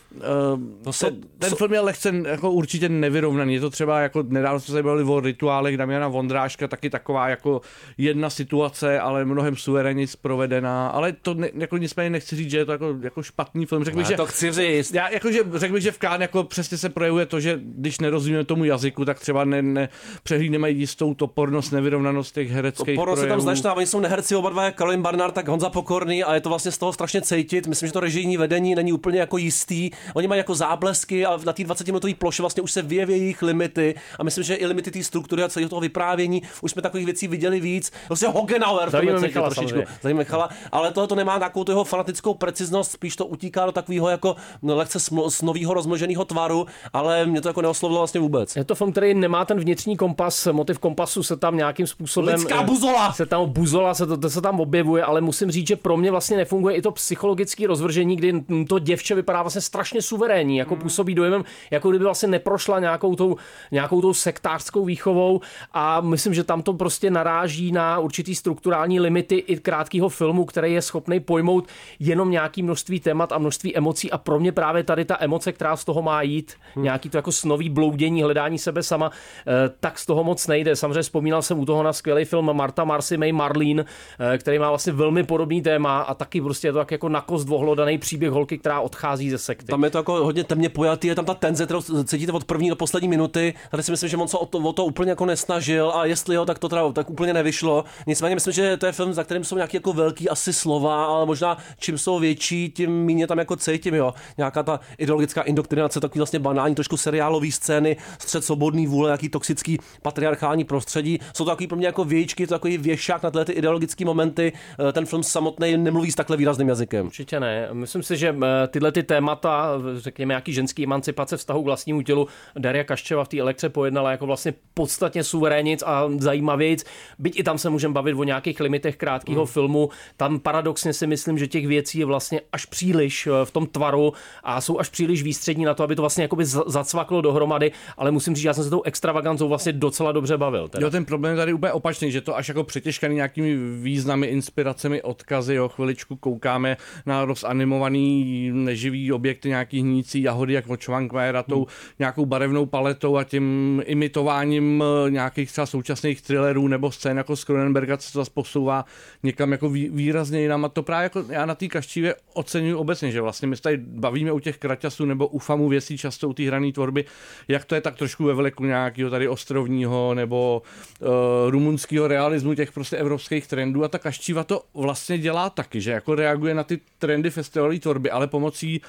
to 0.84 0.92
jsou- 0.92 1.06
ten, 1.06 1.20
ten 1.38 1.54
film 1.54 1.72
je 1.72 1.80
lehce 1.80 2.12
jako 2.26 2.50
určitě 2.50 2.88
nevyrovnaný. 2.88 3.54
Je 3.54 3.60
to 3.60 3.70
třeba 3.70 4.00
jako 4.00 4.24
nedávno 4.28 4.60
jsme 4.60 4.72
se 4.72 4.82
bavili 4.82 5.04
o 5.04 5.20
rituálech 5.20 5.76
Damiana 5.76 6.08
Vondráška, 6.08 6.68
taky 6.68 6.90
taková 6.90 7.28
jako 7.28 7.60
jedna 7.98 8.30
situace, 8.30 9.00
ale 9.00 9.24
mnohem 9.24 9.56
suverénněji 9.56 10.08
provedená, 10.22 10.88
ale 10.88 11.12
to 11.12 11.34
ne, 11.34 11.50
jako 11.54 11.76
nicméně 11.76 12.10
nechci 12.10 12.36
říct, 12.36 12.50
že 12.50 12.58
je 12.58 12.64
to 12.64 12.72
jako, 12.72 12.96
jako 13.00 13.22
špatný 13.22 13.66
film. 13.66 13.84
Řekl 13.84 13.96
bych, 13.96 14.06
že 14.06 14.16
to 14.16 14.26
chci 14.26 14.52
říct. 14.52 14.94
já 14.94 15.08
jakože 15.08 15.40
řekl 15.54 15.74
bych, 15.74 15.82
že 15.82 15.92
v 15.92 15.98
Kán 15.98 16.22
jako 16.22 16.44
přesně 16.44 16.78
se 16.78 16.88
projevuje 16.88 17.26
to, 17.26 17.40
že 17.40 17.60
když 17.62 18.00
nerozumíme 18.00 18.44
tomu 18.44 18.64
jazyku, 18.64 19.04
tak 19.04 19.20
třeba 19.20 19.44
ne, 19.44 19.62
ne 19.62 19.88
přehlídneme 20.22 20.70
jistou 20.70 21.14
topornost, 21.14 21.72
nevyrovnanost 21.72 22.34
těch 22.34 22.50
hereckých 22.50 22.96
Porno 22.96 23.16
se 23.16 23.26
tam 23.26 23.40
značná, 23.40 23.74
oni 23.74 23.86
jsou 23.86 24.00
neherci 24.00 24.36
oba 24.36 24.50
dva, 24.50 24.64
jak 24.64 24.74
Karolin 24.74 25.02
Barnard, 25.02 25.34
tak 25.34 25.48
Honza 25.48 25.70
Pokorný 25.70 26.24
a 26.24 26.34
je 26.34 26.40
to 26.40 26.48
vlastně 26.48 26.72
z 26.72 26.78
toho 26.78 26.92
strašně 26.92 27.22
cítit. 27.22 27.66
Myslím, 27.66 27.86
že 27.86 27.92
to 27.92 28.00
režijní 28.00 28.36
vedení 28.36 28.74
není 28.74 28.92
úplně 28.92 29.20
jako 29.20 29.38
jistý. 29.38 29.90
Oni 30.14 30.28
mají 30.28 30.38
jako 30.38 30.54
záblesky 30.54 31.26
a 31.26 31.38
na 31.44 31.52
té 31.52 31.64
20 31.64 31.86
minutové 31.86 32.14
ploše 32.14 32.42
vlastně 32.42 32.62
už 32.62 32.72
se 32.72 32.82
vyjeví 32.82 33.12
jejich 33.12 33.42
limity 33.42 33.94
a 34.18 34.24
myslím, 34.24 34.44
že 34.44 34.54
i 34.54 34.66
limity 34.66 34.90
té 34.90 35.04
struktury 35.04 35.42
a 35.42 35.48
celého 35.48 35.68
toho 35.68 35.80
vyprávění 35.80 36.42
už 36.60 36.70
jsme 36.70 36.82
takových 36.82 37.06
věcí 37.06 37.28
viděli 37.28 37.60
víc. 37.60 37.92
Vlastně 38.08 38.28
Hogenauer 38.28 38.88
v 38.88 38.92
tom 38.92 39.20
Michala 39.20 39.50
trošičku. 39.50 39.78
Zdravíme 40.00 40.18
Michala, 40.18 40.48
ale 40.72 40.92
tohle 40.92 41.08
to 41.08 41.14
nemá 41.14 41.38
takovou 41.38 41.64
jeho 41.68 41.84
fanatickou 41.84 42.34
preciznost, 42.34 42.92
spíš 42.92 43.16
to 43.16 43.26
utíká 43.26 43.66
do 43.66 43.72
takového 43.72 44.08
jako 44.08 44.36
no, 44.62 44.76
lehce 44.76 44.98
sm- 44.98 45.30
z 45.30 45.42
nového 45.42 45.74
rozmnoženého 45.74 46.24
tvaru, 46.24 46.66
ale 46.92 47.26
mě 47.26 47.40
to 47.40 47.48
jako 47.48 47.62
neoslovilo 47.62 48.00
vlastně 48.00 48.20
vůbec. 48.20 48.56
Je 48.56 48.64
to 48.64 48.74
film, 48.74 48.92
který 48.92 49.14
nemá 49.14 49.44
ten 49.44 49.60
vnitřní 49.60 49.96
kompas, 49.96 50.48
motiv 50.52 50.78
kompasu 50.78 51.22
se 51.22 51.36
tam 51.36 51.56
nějakým 51.56 51.86
způsobem... 51.86 52.34
Lidská 52.34 52.62
buzola! 52.62 53.12
Se 53.12 53.26
tam 53.26 53.50
buzola, 53.52 53.94
se 53.94 54.06
to, 54.06 54.16
to 54.16 54.30
se 54.30 54.40
tam 54.40 54.60
objevuje, 54.60 55.04
ale 55.04 55.20
musím 55.20 55.50
říct, 55.50 55.66
že 55.68 55.76
pro 55.76 55.96
mě 55.96 56.10
vlastně 56.10 56.36
nefunguje 56.36 56.76
i 56.76 56.82
to 56.82 56.90
psychologické 56.92 57.66
rozvržení, 57.66 58.16
kdy 58.16 58.44
to 58.68 58.78
děvče 58.78 59.14
vypadá 59.14 59.42
vlastně 59.42 59.60
strašně 59.60 59.87
strašně 59.88 60.02
suverénní, 60.02 60.56
jako 60.56 60.76
působí 60.76 61.14
dojemem, 61.14 61.44
jako 61.70 61.90
kdyby 61.90 62.04
vlastně 62.04 62.28
neprošla 62.28 62.80
nějakou 62.80 63.16
tou, 63.16 63.36
nějakou 63.70 64.00
tou 64.00 64.14
sektářskou 64.14 64.84
výchovou 64.84 65.40
a 65.72 66.00
myslím, 66.00 66.34
že 66.34 66.44
tam 66.44 66.62
to 66.62 66.72
prostě 66.72 67.10
naráží 67.10 67.72
na 67.72 67.98
určitý 67.98 68.34
strukturální 68.34 69.00
limity 69.00 69.36
i 69.36 69.56
krátkého 69.56 70.08
filmu, 70.08 70.44
který 70.44 70.72
je 70.72 70.82
schopný 70.82 71.20
pojmout 71.20 71.68
jenom 71.98 72.30
nějaký 72.30 72.62
množství 72.62 73.00
témat 73.00 73.32
a 73.32 73.38
množství 73.38 73.76
emocí 73.76 74.10
a 74.10 74.18
pro 74.18 74.40
mě 74.40 74.52
právě 74.52 74.84
tady 74.84 75.04
ta 75.04 75.16
emoce, 75.20 75.52
která 75.52 75.76
z 75.76 75.84
toho 75.84 76.02
má 76.02 76.22
jít, 76.22 76.54
hmm. 76.74 76.84
nějaký 76.84 77.08
to 77.08 77.18
jako 77.18 77.32
snový 77.32 77.68
bloudění, 77.68 78.22
hledání 78.22 78.58
sebe 78.58 78.82
sama, 78.82 79.10
eh, 79.10 79.52
tak 79.80 79.98
z 79.98 80.06
toho 80.06 80.24
moc 80.24 80.46
nejde. 80.46 80.76
Samozřejmě 80.76 81.02
vzpomínal 81.02 81.42
jsem 81.42 81.58
u 81.58 81.64
toho 81.64 81.82
na 81.82 81.92
skvělý 81.92 82.24
film 82.24 82.52
Marta 82.52 82.84
Marcy 82.84 83.16
May 83.16 83.32
Marlene, 83.32 83.84
eh, 83.84 84.38
který 84.38 84.58
má 84.58 84.68
vlastně 84.68 84.92
velmi 84.92 85.24
podobný 85.24 85.62
téma 85.62 86.00
a 86.00 86.14
taky 86.14 86.40
prostě 86.40 86.68
je 86.68 86.72
to 86.72 86.78
tak 86.78 86.90
jako 86.90 87.08
na 87.08 87.20
kost 87.20 87.48
vohlodaný 87.48 87.98
příběh 87.98 88.30
holky, 88.30 88.58
která 88.58 88.80
odchází 88.80 89.30
ze 89.30 89.38
sekty. 89.38 89.72
Tam 89.78 89.84
je 89.84 89.90
to 89.90 89.98
jako 89.98 90.12
hodně 90.12 90.44
temně 90.44 90.68
pojatý, 90.68 91.08
je 91.08 91.14
tam 91.14 91.24
ta 91.24 91.34
tenze, 91.34 91.64
kterou 91.64 91.82
cítíte 92.04 92.32
od 92.32 92.44
první 92.44 92.68
do 92.68 92.76
poslední 92.76 93.08
minuty. 93.08 93.54
Tady 93.70 93.82
si 93.82 93.90
myslím, 93.90 94.10
že 94.10 94.16
on 94.16 94.28
se 94.28 94.38
o 94.38 94.46
to, 94.46 94.58
o 94.58 94.72
to 94.72 94.84
úplně 94.84 95.10
jako 95.10 95.26
nesnažil 95.26 95.92
a 95.94 96.04
jestli 96.04 96.34
jo, 96.34 96.44
tak 96.44 96.58
to 96.58 96.68
teda 96.68 96.92
tak 96.92 97.10
úplně 97.10 97.34
nevyšlo. 97.34 97.84
Nicméně 98.06 98.34
myslím, 98.34 98.54
že 98.54 98.76
to 98.76 98.86
je 98.86 98.92
film, 98.92 99.12
za 99.12 99.24
kterým 99.24 99.44
jsou 99.44 99.56
nějaké 99.56 99.76
jako 99.76 99.92
velký 99.92 100.28
asi 100.28 100.52
slova, 100.52 101.04
ale 101.04 101.26
možná 101.26 101.58
čím 101.78 101.98
jsou 101.98 102.18
větší, 102.18 102.70
tím 102.70 103.04
méně 103.04 103.26
tam 103.26 103.38
jako 103.38 103.56
cítím, 103.56 103.94
jo. 103.94 104.14
Nějaká 104.38 104.62
ta 104.62 104.80
ideologická 104.98 105.42
indoktrinace, 105.42 106.00
takový 106.00 106.18
vlastně 106.18 106.38
banální, 106.38 106.74
trošku 106.74 106.96
seriálové 106.96 107.50
scény, 107.50 107.96
střed 108.18 108.44
svobodný 108.44 108.86
vůle, 108.86 109.08
nějaký 109.08 109.28
toxický 109.28 109.78
patriarchální 110.02 110.64
prostředí. 110.64 111.18
Jsou 111.34 111.44
to 111.44 111.50
takový 111.50 111.66
pro 111.66 111.76
mě 111.76 111.86
jako 111.86 112.04
věčky, 112.04 112.46
to 112.46 112.54
takový 112.54 112.78
věšák 112.78 113.22
na 113.22 113.30
tyhle 113.30 113.44
ty 113.44 113.52
ideologické 113.52 114.04
momenty. 114.04 114.52
Eh, 114.88 114.92
Ten 114.92 115.06
film 115.06 115.22
samotný 115.22 115.76
nemluví 115.76 116.10
s 116.10 116.14
takhle 116.14 116.36
výrazným 116.36 116.68
jazykem. 116.68 117.06
Určitě 117.06 117.40
ne. 117.40 117.68
Myslím 117.72 118.02
si, 118.02 118.16
že 118.16 118.36
eh, 118.42 118.66
tyhle 118.68 118.92
ty 118.92 119.02
témata, 119.02 119.67
řekněme, 119.96 120.32
nějaký 120.32 120.52
ženský 120.52 120.84
emancipace 120.84 121.36
vztahu 121.36 121.62
k 121.62 121.64
vlastnímu 121.64 122.02
tělu, 122.02 122.28
Daria 122.58 122.84
Kaščeva 122.84 123.24
v 123.24 123.28
té 123.28 123.38
elektře 123.38 123.68
pojednala 123.68 124.10
jako 124.10 124.26
vlastně 124.26 124.54
podstatně 124.74 125.24
suverénic 125.24 125.82
a 125.86 126.04
zajímavějc. 126.18 126.84
Byť 127.18 127.38
i 127.38 127.42
tam 127.42 127.58
se 127.58 127.70
můžeme 127.70 127.94
bavit 127.94 128.14
o 128.14 128.24
nějakých 128.24 128.60
limitech 128.60 128.96
krátkého 128.96 129.38
Hmm. 129.44 129.52
filmu. 129.52 129.90
Tam 130.16 130.38
paradoxně 130.40 130.92
si 130.92 131.06
myslím, 131.06 131.38
že 131.38 131.46
těch 131.46 131.66
věcí 131.66 131.98
je 131.98 132.04
vlastně 132.04 132.40
až 132.52 132.64
příliš 132.64 133.26
eh, 133.26 133.30
v 133.44 133.50
tom 133.50 133.66
tvaru 133.66 134.12
a 134.42 134.60
jsou 134.60 134.78
až 134.78 134.88
příliš 134.88 135.22
výstřední 135.22 135.64
na 135.64 135.74
to, 135.74 135.82
aby 135.82 135.96
to 135.96 136.02
vlastně 136.02 136.22
jakoby 136.22 136.44
za- 136.44 136.64
zacvaklo 136.66 137.20
dohromady, 137.20 137.72
ale 137.96 138.10
musím 138.10 138.34
říct, 138.34 138.42
že 138.42 138.48
já 138.48 138.54
jsem 138.54 138.64
se 138.64 138.70
tou 138.70 138.82
extravaganzou 138.82 139.48
vlastně 139.48 139.72
docela 139.72 140.12
dobře 140.12 140.36
bavil. 140.36 140.68
Teda. 140.68 140.86
Jo, 140.86 140.90
ten 140.90 141.04
problém 141.04 141.32
je 141.32 141.36
tady 141.36 141.52
úplně 141.52 141.72
opačný, 141.72 142.10
že 142.12 142.20
to 142.20 142.36
až 142.36 142.48
jako 142.48 142.64
přetěžkaný 142.64 143.14
nějakými 143.14 143.56
významy, 143.82 144.26
inspiracemi, 144.26 145.02
odkazy, 145.02 145.54
jo, 145.54 145.68
chviličku 145.68 146.16
koukáme 146.16 146.76
na 147.06 147.24
rozanimovaný 147.24 148.50
neživý 148.52 149.12
objekty, 149.12 149.48
nějaký 149.58 149.80
hnící 149.80 150.22
jahody, 150.22 150.52
jak 150.52 150.68
od 150.70 150.82
Schwankmajera, 150.82 151.42
tou 151.42 151.66
nějakou 151.98 152.26
barevnou 152.26 152.66
paletou 152.66 153.16
a 153.16 153.24
tím 153.24 153.82
imitováním 153.86 154.84
eh, 155.06 155.10
nějakých 155.10 155.52
třeba 155.52 155.66
současných 155.66 156.22
thrillerů 156.22 156.68
nebo 156.68 156.92
scén 156.92 157.16
jako 157.16 157.36
z 157.36 157.44
Cronenberga, 157.44 157.96
co 157.96 158.12
to 158.12 158.18
zase 158.18 158.30
posouvá 158.34 158.84
někam 159.22 159.52
jako 159.52 159.70
vý, 159.70 159.88
výrazně 159.88 160.40
jinam. 160.40 160.64
A 160.64 160.68
to 160.68 160.82
právě 160.82 161.02
jako 161.02 161.24
já 161.28 161.46
na 161.46 161.54
té 161.54 161.68
kaščívě 161.68 162.14
oceňuji 162.34 162.74
obecně, 162.74 163.10
že 163.10 163.20
vlastně 163.20 163.48
my 163.48 163.56
se 163.56 163.62
tady 163.62 163.76
bavíme 163.76 164.32
u 164.32 164.38
těch 164.38 164.58
kraťasů 164.58 165.04
nebo 165.04 165.26
u 165.26 165.38
famu 165.38 165.68
věcí 165.68 165.98
často 165.98 166.28
u 166.28 166.32
té 166.32 166.42
hrané 166.42 166.72
tvorby, 166.72 167.04
jak 167.48 167.64
to 167.64 167.74
je 167.74 167.80
tak 167.80 167.96
trošku 167.96 168.24
ve 168.24 168.34
vleku 168.34 168.64
nějakého 168.64 169.10
tady 169.10 169.28
ostrovního 169.28 170.14
nebo 170.14 170.62
uh, 171.00 171.08
rumunského 171.50 172.08
realismu 172.08 172.54
těch 172.54 172.72
prostě 172.72 172.96
evropských 172.96 173.46
trendů 173.46 173.84
a 173.84 173.88
ta 173.88 173.98
kaščíva 173.98 174.44
to 174.44 174.62
vlastně 174.74 175.18
dělá 175.18 175.50
taky, 175.50 175.80
že 175.80 175.90
jako 175.90 176.14
reaguje 176.14 176.54
na 176.54 176.64
ty 176.64 176.80
trendy 176.98 177.30
festivalové 177.30 177.78
tvorby, 177.78 178.10
ale 178.10 178.26
pomocí 178.26 178.80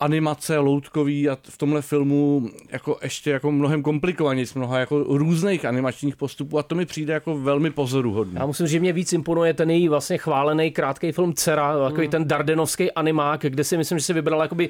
animace, 0.00 0.58
loutkový 0.58 1.28
a 1.28 1.38
v 1.42 1.58
tomhle 1.58 1.82
filmu 1.82 2.48
jako 2.70 2.98
ještě 3.02 3.30
jako 3.30 3.52
mnohem 3.52 3.82
komplikovaněji, 3.82 4.46
z 4.46 4.54
mnoha 4.54 4.78
jako 4.78 5.04
různých 5.08 5.64
animačních 5.64 6.16
postupů 6.16 6.58
a 6.58 6.62
to 6.62 6.74
mi 6.74 6.86
přijde 6.86 7.12
jako 7.12 7.38
velmi 7.38 7.70
pozoruhodné. 7.70 8.40
Já 8.40 8.46
musím 8.46 8.66
říct, 8.66 8.72
že 8.72 8.80
mě 8.80 8.92
víc 8.92 9.12
imponuje 9.12 9.54
ten 9.54 9.70
její 9.70 9.88
vlastně 9.88 10.18
chválený 10.18 10.70
krátký 10.70 11.12
film 11.12 11.34
Cera, 11.34 11.88
takový 11.88 12.08
ten 12.08 12.28
dardenovský 12.28 12.92
animák, 12.92 13.40
kde 13.42 13.64
si 13.64 13.76
myslím, 13.76 13.98
že 13.98 14.04
si 14.04 14.12
vybral 14.12 14.40
jakoby 14.40 14.68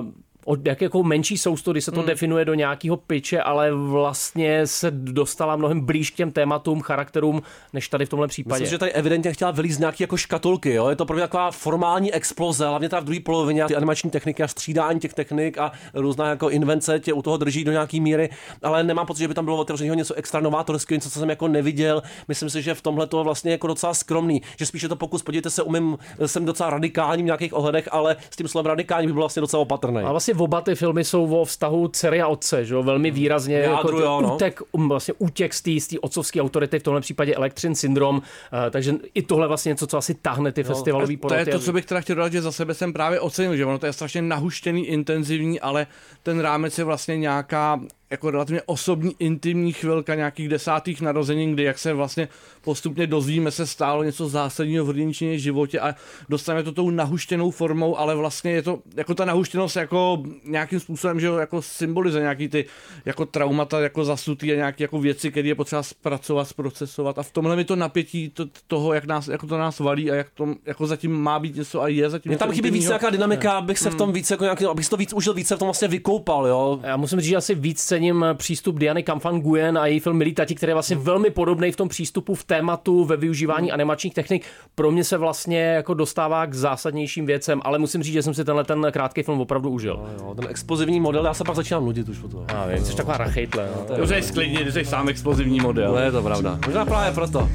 uh, 0.00 0.06
od 0.44 0.66
jak 0.66 0.80
jako 0.80 1.02
menší 1.02 1.38
sousto, 1.38 1.72
kdy 1.72 1.80
se 1.80 1.90
to 1.90 2.00
Hmm. 2.00 2.08
definuje 2.08 2.44
do 2.44 2.54
nějakého 2.54 2.96
piče, 2.96 3.40
ale 3.40 3.72
vlastně 3.72 4.66
se 4.66 4.90
dostala 4.90 5.56
mnohem 5.56 5.80
blíž 5.80 6.10
k 6.10 6.14
těm 6.14 6.30
tématům, 6.32 6.80
charakterům, 6.80 7.42
než 7.72 7.88
tady 7.88 8.06
v 8.06 8.08
tomhle 8.08 8.28
případě. 8.28 8.60
Myslím, 8.62 8.74
že 8.74 8.78
tady 8.78 8.92
evidentně 8.92 9.32
chtěla 9.32 9.50
vylízt 9.50 9.80
nějaký 9.80 10.02
jako 10.02 10.16
škatulky, 10.16 10.74
jo? 10.74 10.88
Je 10.88 10.96
to 10.96 11.04
pro 11.06 11.16
mě 11.16 11.22
taková 11.22 11.50
formální 11.50 12.12
exploze, 12.12 12.66
hlavně 12.66 12.88
ta 12.88 13.00
v 13.00 13.04
druhé 13.04 13.20
polovině, 13.20 13.64
ty 13.64 13.76
animační 13.76 14.10
techniky 14.10 14.42
a 14.42 14.48
střídání 14.48 15.00
těch 15.00 15.14
technik 15.14 15.58
a 15.58 15.72
různá 15.94 16.28
jako 16.28 16.50
invence 16.50 17.00
tě 17.00 17.12
u 17.12 17.22
toho 17.22 17.36
drží 17.36 17.64
do 17.64 17.72
nějaký 17.72 18.00
míry, 18.00 18.30
ale 18.62 18.84
nemám 18.84 19.06
pocit, 19.06 19.20
že 19.20 19.28
by 19.28 19.34
tam 19.34 19.44
bylo 19.44 19.56
otevřeného 19.56 19.94
něco 19.94 20.14
extra 20.14 20.40
novátorského, 20.40 20.96
něco, 20.96 21.10
co 21.10 21.18
jsem 21.18 21.30
jako 21.30 21.48
neviděl. 21.48 22.02
Myslím 22.28 22.50
si, 22.50 22.62
že 22.62 22.74
v 22.74 22.82
tomhle 22.82 23.06
to 23.06 23.24
vlastně 23.24 23.52
jako 23.52 23.66
docela 23.66 23.94
skromný, 23.94 24.42
že 24.58 24.66
spíše 24.66 24.88
to 24.88 24.96
pokus, 24.96 25.22
podívejte 25.22 25.50
se, 25.50 25.62
umím, 25.62 25.98
jsem 26.26 26.44
docela 26.44 26.70
radikální 26.70 27.22
v 27.22 27.26
nějakých 27.26 27.54
ohledech, 27.54 27.88
ale 27.92 28.16
s 28.30 28.36
tím 28.36 28.48
slovem 28.48 28.66
radikální 28.66 29.06
by 29.06 29.12
byl 29.12 29.22
vlastně 29.22 29.40
docela 29.40 29.60
opatrný. 29.60 30.00
A 30.00 30.10
vlastně 30.10 30.31
oba 30.34 30.60
ty 30.60 30.74
filmy 30.74 31.04
jsou 31.04 31.36
o 31.36 31.44
vztahu 31.44 31.88
dcery 31.88 32.22
a 32.22 32.26
otce, 32.26 32.64
že 32.64 32.74
jo? 32.74 32.82
velmi 32.82 33.10
výrazně 33.10 33.56
Jádru, 33.56 33.76
jako 33.76 34.00
jo, 34.00 34.20
no. 34.20 34.34
útek, 34.34 34.60
um, 34.72 34.88
vlastně 34.88 35.14
útěk 35.18 35.54
z 35.54 35.62
té 35.62 35.98
otcovské 36.00 36.40
autority, 36.40 36.78
v 36.78 36.82
tomhle 36.82 37.00
případě 37.00 37.34
elektřin 37.34 37.74
syndrom, 37.74 38.22
eh, 38.66 38.70
takže 38.70 38.94
i 39.14 39.22
tohle 39.22 39.48
vlastně 39.48 39.68
něco, 39.68 39.86
co 39.86 39.98
asi 39.98 40.14
tahne 40.14 40.52
ty 40.52 40.62
festivalové 40.62 41.16
To 41.16 41.34
je 41.34 41.46
to, 41.46 41.58
co 41.58 41.72
bych 41.72 41.86
teda 41.86 42.00
chtěl 42.00 42.16
dodat, 42.16 42.32
že 42.32 42.42
za 42.42 42.52
sebe 42.52 42.74
jsem 42.74 42.92
právě 42.92 43.20
ocenil, 43.20 43.56
že 43.56 43.66
ono 43.66 43.78
to 43.78 43.86
je 43.86 43.92
strašně 43.92 44.22
nahuštěný, 44.22 44.86
intenzivní, 44.86 45.60
ale 45.60 45.86
ten 46.22 46.40
rámec 46.40 46.78
je 46.78 46.84
vlastně 46.84 47.16
nějaká 47.16 47.80
jako 48.12 48.30
relativně 48.30 48.62
osobní, 48.66 49.14
intimní 49.18 49.72
chvilka 49.72 50.14
nějakých 50.14 50.48
desátých 50.48 51.00
narozenin, 51.00 51.52
kdy 51.52 51.62
jak 51.62 51.78
se 51.78 51.92
vlastně 51.92 52.28
postupně 52.62 53.06
dozvíme 53.06 53.50
se 53.50 53.66
stálo 53.66 54.02
něco 54.02 54.28
zásadního 54.28 54.84
v 54.84 54.88
hrdinčině 54.88 55.38
životě 55.38 55.80
a 55.80 55.94
dostaneme 56.28 56.62
to 56.62 56.72
tou 56.72 56.90
nahuštěnou 56.90 57.50
formou, 57.50 57.98
ale 57.98 58.14
vlastně 58.14 58.50
je 58.50 58.62
to 58.62 58.78
jako 58.96 59.14
ta 59.14 59.24
nahuštěnost 59.24 59.76
jako 59.76 60.22
nějakým 60.44 60.80
způsobem, 60.80 61.20
že 61.20 61.26
jo, 61.26 61.36
jako 61.36 61.62
symbolizuje 61.62 62.22
nějaký 62.22 62.48
ty 62.48 62.64
jako 63.04 63.26
traumata, 63.26 63.80
jako 63.80 64.04
zasutý 64.04 64.52
a 64.52 64.56
nějaké 64.56 64.84
jako 64.84 64.98
věci, 64.98 65.30
které 65.30 65.48
je 65.48 65.54
potřeba 65.54 65.82
zpracovat, 65.82 66.44
zprocesovat. 66.44 67.18
A 67.18 67.22
v 67.22 67.30
tomhle 67.30 67.56
mi 67.56 67.64
to 67.64 67.76
napětí 67.76 68.28
to, 68.28 68.46
toho, 68.66 68.94
jak, 68.94 69.04
nás, 69.04 69.28
jako 69.28 69.46
to 69.46 69.58
nás 69.58 69.78
valí 69.78 70.10
a 70.10 70.14
jak 70.14 70.30
to 70.30 70.54
jako 70.66 70.86
zatím 70.86 71.12
má 71.12 71.38
být 71.38 71.56
něco 71.56 71.82
a 71.82 71.88
je 71.88 72.10
zatím 72.10 72.30
Mně 72.30 72.38
tam 72.38 72.52
chybí 72.52 72.70
víc 72.70 72.86
nějaká 72.86 73.10
dynamika, 73.10 73.52
abych 73.52 73.78
se 73.78 73.90
v 73.90 73.94
tom 73.94 74.12
víc 74.12 74.30
jako 74.30 74.44
nějaký, 74.44 74.64
abych 74.64 74.88
to 74.88 74.96
víc 74.96 75.12
užil, 75.12 75.34
víc 75.34 75.48
se 75.48 75.56
v 75.56 75.58
tom 75.58 75.66
vlastně 75.66 75.88
vykoupal, 75.88 76.46
jo. 76.46 76.80
Já 76.82 76.96
musím 76.96 77.20
říct, 77.20 77.28
že 77.28 77.36
asi 77.36 77.54
víc 77.54 77.80
cením 78.02 78.24
přístup 78.34 78.78
Diany 78.78 79.02
Kamfan 79.02 79.34
Nguyen 79.36 79.78
a 79.78 79.86
její 79.86 80.00
film 80.00 80.16
Milí 80.16 80.34
tati, 80.34 80.54
který 80.54 80.70
je 80.70 80.74
vlastně 80.74 80.96
Hmm. 80.96 81.04
velmi 81.04 81.30
podobný 81.30 81.72
v 81.72 81.76
tom 81.76 81.88
přístupu, 81.88 82.34
v 82.34 82.44
tématu, 82.44 83.04
ve 83.04 83.16
využívání 83.16 83.72
animačních 83.72 84.14
technik. 84.14 84.44
Pro 84.74 84.90
mě 84.90 85.04
se 85.04 85.18
vlastně 85.18 85.60
jako 85.60 85.94
dostává 85.94 86.46
k 86.46 86.54
zásadnějším 86.54 87.26
věcem, 87.26 87.60
ale 87.64 87.78
musím 87.78 88.02
říct, 88.02 88.12
že 88.12 88.22
jsem 88.22 88.34
si 88.34 88.44
tenhle 88.44 88.64
ten 88.64 88.86
krátký 88.90 89.22
film 89.22 89.40
opravdu 89.40 89.70
užil. 89.70 90.00
Jo, 90.18 90.34
ten 90.34 90.46
explozivní 90.50 91.00
model, 91.00 91.24
já 91.24 91.34
se 91.34 91.44
pak 91.44 91.56
začínám 91.56 91.84
nudit 91.84 92.08
už 92.08 92.18
po 92.18 92.28
toho. 92.28 92.44
Já 92.48 92.66
vím, 92.66 92.84
jsi 92.84 92.96
taková 92.96 93.16
rachejtle. 93.16 93.68
No. 93.90 93.96
Dobře, 93.96 94.22
sklidně, 94.22 94.64
ty 94.64 94.72
jsi 94.72 94.84
sám 94.84 95.08
explozivní 95.08 95.60
model. 95.60 95.92
No, 95.92 95.98
je 95.98 96.12
to 96.12 96.22
pravda. 96.22 96.58
Možná 96.66 96.84
právě 96.84 97.12
proto. 97.12 97.48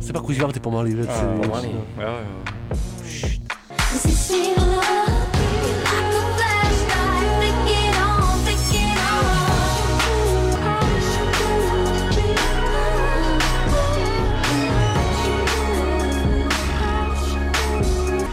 Si 0.00 0.12
pak 0.12 0.28
užívám 0.28 0.52
ty 0.52 0.60
pomalé 0.60 0.90
věci. 0.90 1.10
A, 1.10 1.38
pomalý. 1.42 1.68
Jo, 1.68 1.82
jo. 1.98 2.52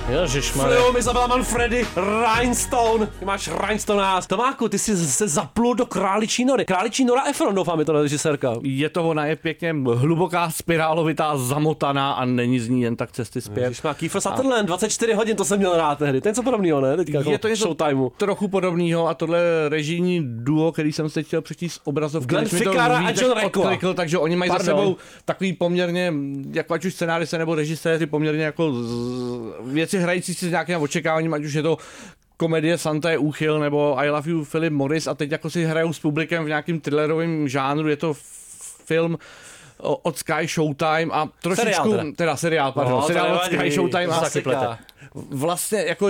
Ježišmarja. 0.10 0.82
Film 0.82 0.98
Izabela 0.98 1.28
Manfredy, 1.28 1.86
Rhinestone. 1.96 3.08
Ty 3.20 3.26
máš 3.26 3.50
Rhinestone 3.62 4.02
nás. 4.02 4.28
Tomáku, 4.28 4.70
ty 4.70 4.80
jsi 4.80 4.98
se 4.98 5.28
zaplul 5.28 5.76
do 5.76 5.86
Králičí 5.86 6.46
nory. 6.46 6.66
Králičí 6.66 7.06
nora 7.06 7.24
Efron, 7.30 7.56
doufám, 7.56 7.80
je 7.80 7.86
to 7.86 7.92
režisérka. 8.02 8.54
Je 8.64 8.90
to 8.90 9.10
ona, 9.10 9.26
je 9.26 9.36
pěkně 9.36 9.76
hluboká, 9.94 10.50
spirálovitá, 10.50 11.38
zamotaná 11.38 12.12
a 12.12 12.26
není 12.26 12.60
z 12.60 12.70
ní 12.70 12.82
jen 12.82 12.96
tak 12.96 13.12
cesty 13.12 13.42
zpět. 13.42 13.84
Má 13.84 13.94
Kiefer 13.94 14.22
Sutherland, 14.22 14.66
24 14.68 15.14
hodin, 15.14 15.36
to 15.38 15.46
jsem 15.46 15.58
měl 15.58 15.78
rád 15.78 15.98
tehdy. 15.98 16.22
To 16.22 16.28
je 16.28 16.32
něco 16.32 16.44
podobného, 16.44 16.82
ne? 16.82 16.98
Teďka 16.98 17.18
jako 17.18 17.32
Je 17.32 17.38
to 17.38 17.48
něco 17.48 17.64
Showtimeu. 17.64 18.12
trochu 18.18 18.48
podobného 18.48 19.08
a 19.08 19.14
tohle 19.14 19.40
režijní 19.70 20.22
duo, 20.24 20.72
který 20.72 20.92
jsem 20.94 21.10
si 21.10 21.24
chtěl 21.24 21.42
přečíst 21.42 21.74
z 21.74 21.80
obrazovky. 21.84 22.28
Glenn 22.30 22.44
mi 22.54 22.60
Ficarra 22.60 22.98
a 22.98 23.10
John 23.12 23.34
odklikl, 23.46 23.94
takže 23.94 24.18
oni 24.18 24.36
mají 24.36 24.50
Pardon. 24.52 24.66
za 24.66 24.72
sebou 24.72 24.96
takový 25.26 25.54
poměrně, 25.54 26.14
jako 26.54 26.74
ať 26.74 26.86
už 26.86 26.94
scenáristé 26.94 27.38
nebo 27.38 27.56
režiséři, 27.56 28.06
poměrně 28.06 28.44
jako 28.44 28.74
z, 28.74 28.90
věci 29.66 29.99
hrající 30.00 30.34
si 30.34 30.48
s 30.48 30.52
nějakým 30.52 30.76
očekáváním, 30.82 31.34
ať 31.34 31.44
už 31.44 31.54
je 31.54 31.64
to 31.64 31.78
komedie 32.38 32.78
Santa 32.78 33.12
je 33.12 33.18
úchyl 33.18 33.60
nebo 33.60 34.00
I 34.00 34.10
Love 34.10 34.32
You 34.32 34.46
Philip 34.46 34.74
Morris 34.74 35.08
a 35.08 35.14
teď 35.14 35.32
jako 35.32 35.50
si 35.50 35.66
hrajou 35.66 35.94
s 35.94 36.00
publikem 36.00 36.44
v 36.44 36.48
nějakým 36.48 36.80
thrillerovém 36.82 37.48
žánru, 37.48 37.88
je 37.88 37.98
to 37.98 38.14
film 38.86 39.18
od 39.80 40.18
Sky 40.18 40.48
Showtime 40.48 41.12
a 41.12 41.30
trošičku, 41.42 41.66
Seriál 41.66 41.90
teda. 41.92 42.04
teda. 42.16 42.36
seriál, 42.36 42.72
pardon, 42.72 42.94
No, 42.94 43.02
seriál 43.02 43.36
od 43.36 43.44
Sky 43.44 43.72
Showtime 43.72 44.08
a. 44.08 44.80
vlastně 45.14 45.84
jako 45.88 46.10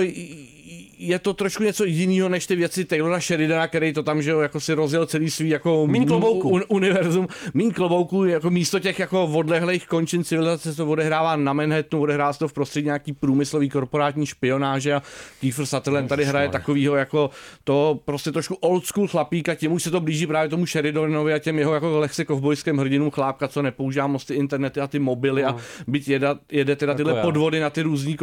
je 0.98 1.18
to 1.18 1.34
trošku 1.34 1.62
něco 1.62 1.84
jiného 1.84 2.28
než 2.28 2.46
ty 2.46 2.56
věci 2.56 2.84
Taylora 2.84 3.20
Sheridana, 3.20 3.68
který 3.68 3.92
to 3.92 4.02
tam, 4.02 4.22
že 4.22 4.30
jo, 4.30 4.40
jako 4.40 4.60
si 4.60 4.74
rozjel 4.74 5.06
celý 5.06 5.30
svý 5.30 5.48
jako 5.48 5.86
Míň 5.86 6.06
klobouku. 6.06 6.48
un, 6.48 6.62
univerzum. 6.68 7.28
Mín 7.54 7.72
klobouku, 7.72 8.24
jako 8.24 8.50
místo 8.50 8.78
těch 8.78 8.98
jako 8.98 9.24
odlehlých 9.24 9.86
končin 9.86 10.24
civilizace 10.24 10.70
se 10.70 10.76
to 10.76 10.86
odehrává 10.86 11.36
na 11.36 11.52
Manhattanu, 11.52 12.02
odehrává 12.02 12.32
se 12.32 12.38
to 12.38 12.48
v 12.48 12.52
prostředí 12.52 12.84
nějaký 12.84 13.12
průmyslový 13.12 13.68
korporátní 13.68 14.26
špionáže 14.26 14.94
a 14.94 15.02
Kiefer 15.40 15.66
Sutherland 15.66 16.08
tady 16.08 16.24
hraje 16.24 16.48
takovýho 16.48 16.96
jako 16.96 17.30
to 17.64 18.00
prostě 18.04 18.32
trošku 18.32 18.54
old 18.54 18.86
school 18.86 19.08
chlapíka, 19.08 19.54
tím 19.54 19.72
už 19.72 19.82
se 19.82 19.90
to 19.90 20.00
blíží 20.00 20.26
právě 20.26 20.48
tomu 20.48 20.66
Sheridanovi 20.66 21.32
a 21.32 21.38
těm 21.38 21.58
jeho 21.58 21.74
jako 21.74 21.98
lehce 21.98 22.24
kovbojským 22.24 22.78
hrdinům 22.78 23.10
chlápka, 23.10 23.48
co 23.48 23.62
nepoužívá 23.62 24.06
moc 24.06 24.24
ty 24.24 24.34
internety 24.34 24.80
a 24.80 24.86
ty 24.86 24.98
mobily 24.98 25.44
a 25.44 25.56
byť 25.86 26.08
jede, 26.08 26.28
jede 26.52 26.76
teda 26.76 26.94
tyhle 26.94 27.16
já. 27.16 27.22
podvody 27.22 27.60
na 27.60 27.70
ty 27.70 27.82
různý 27.82 28.16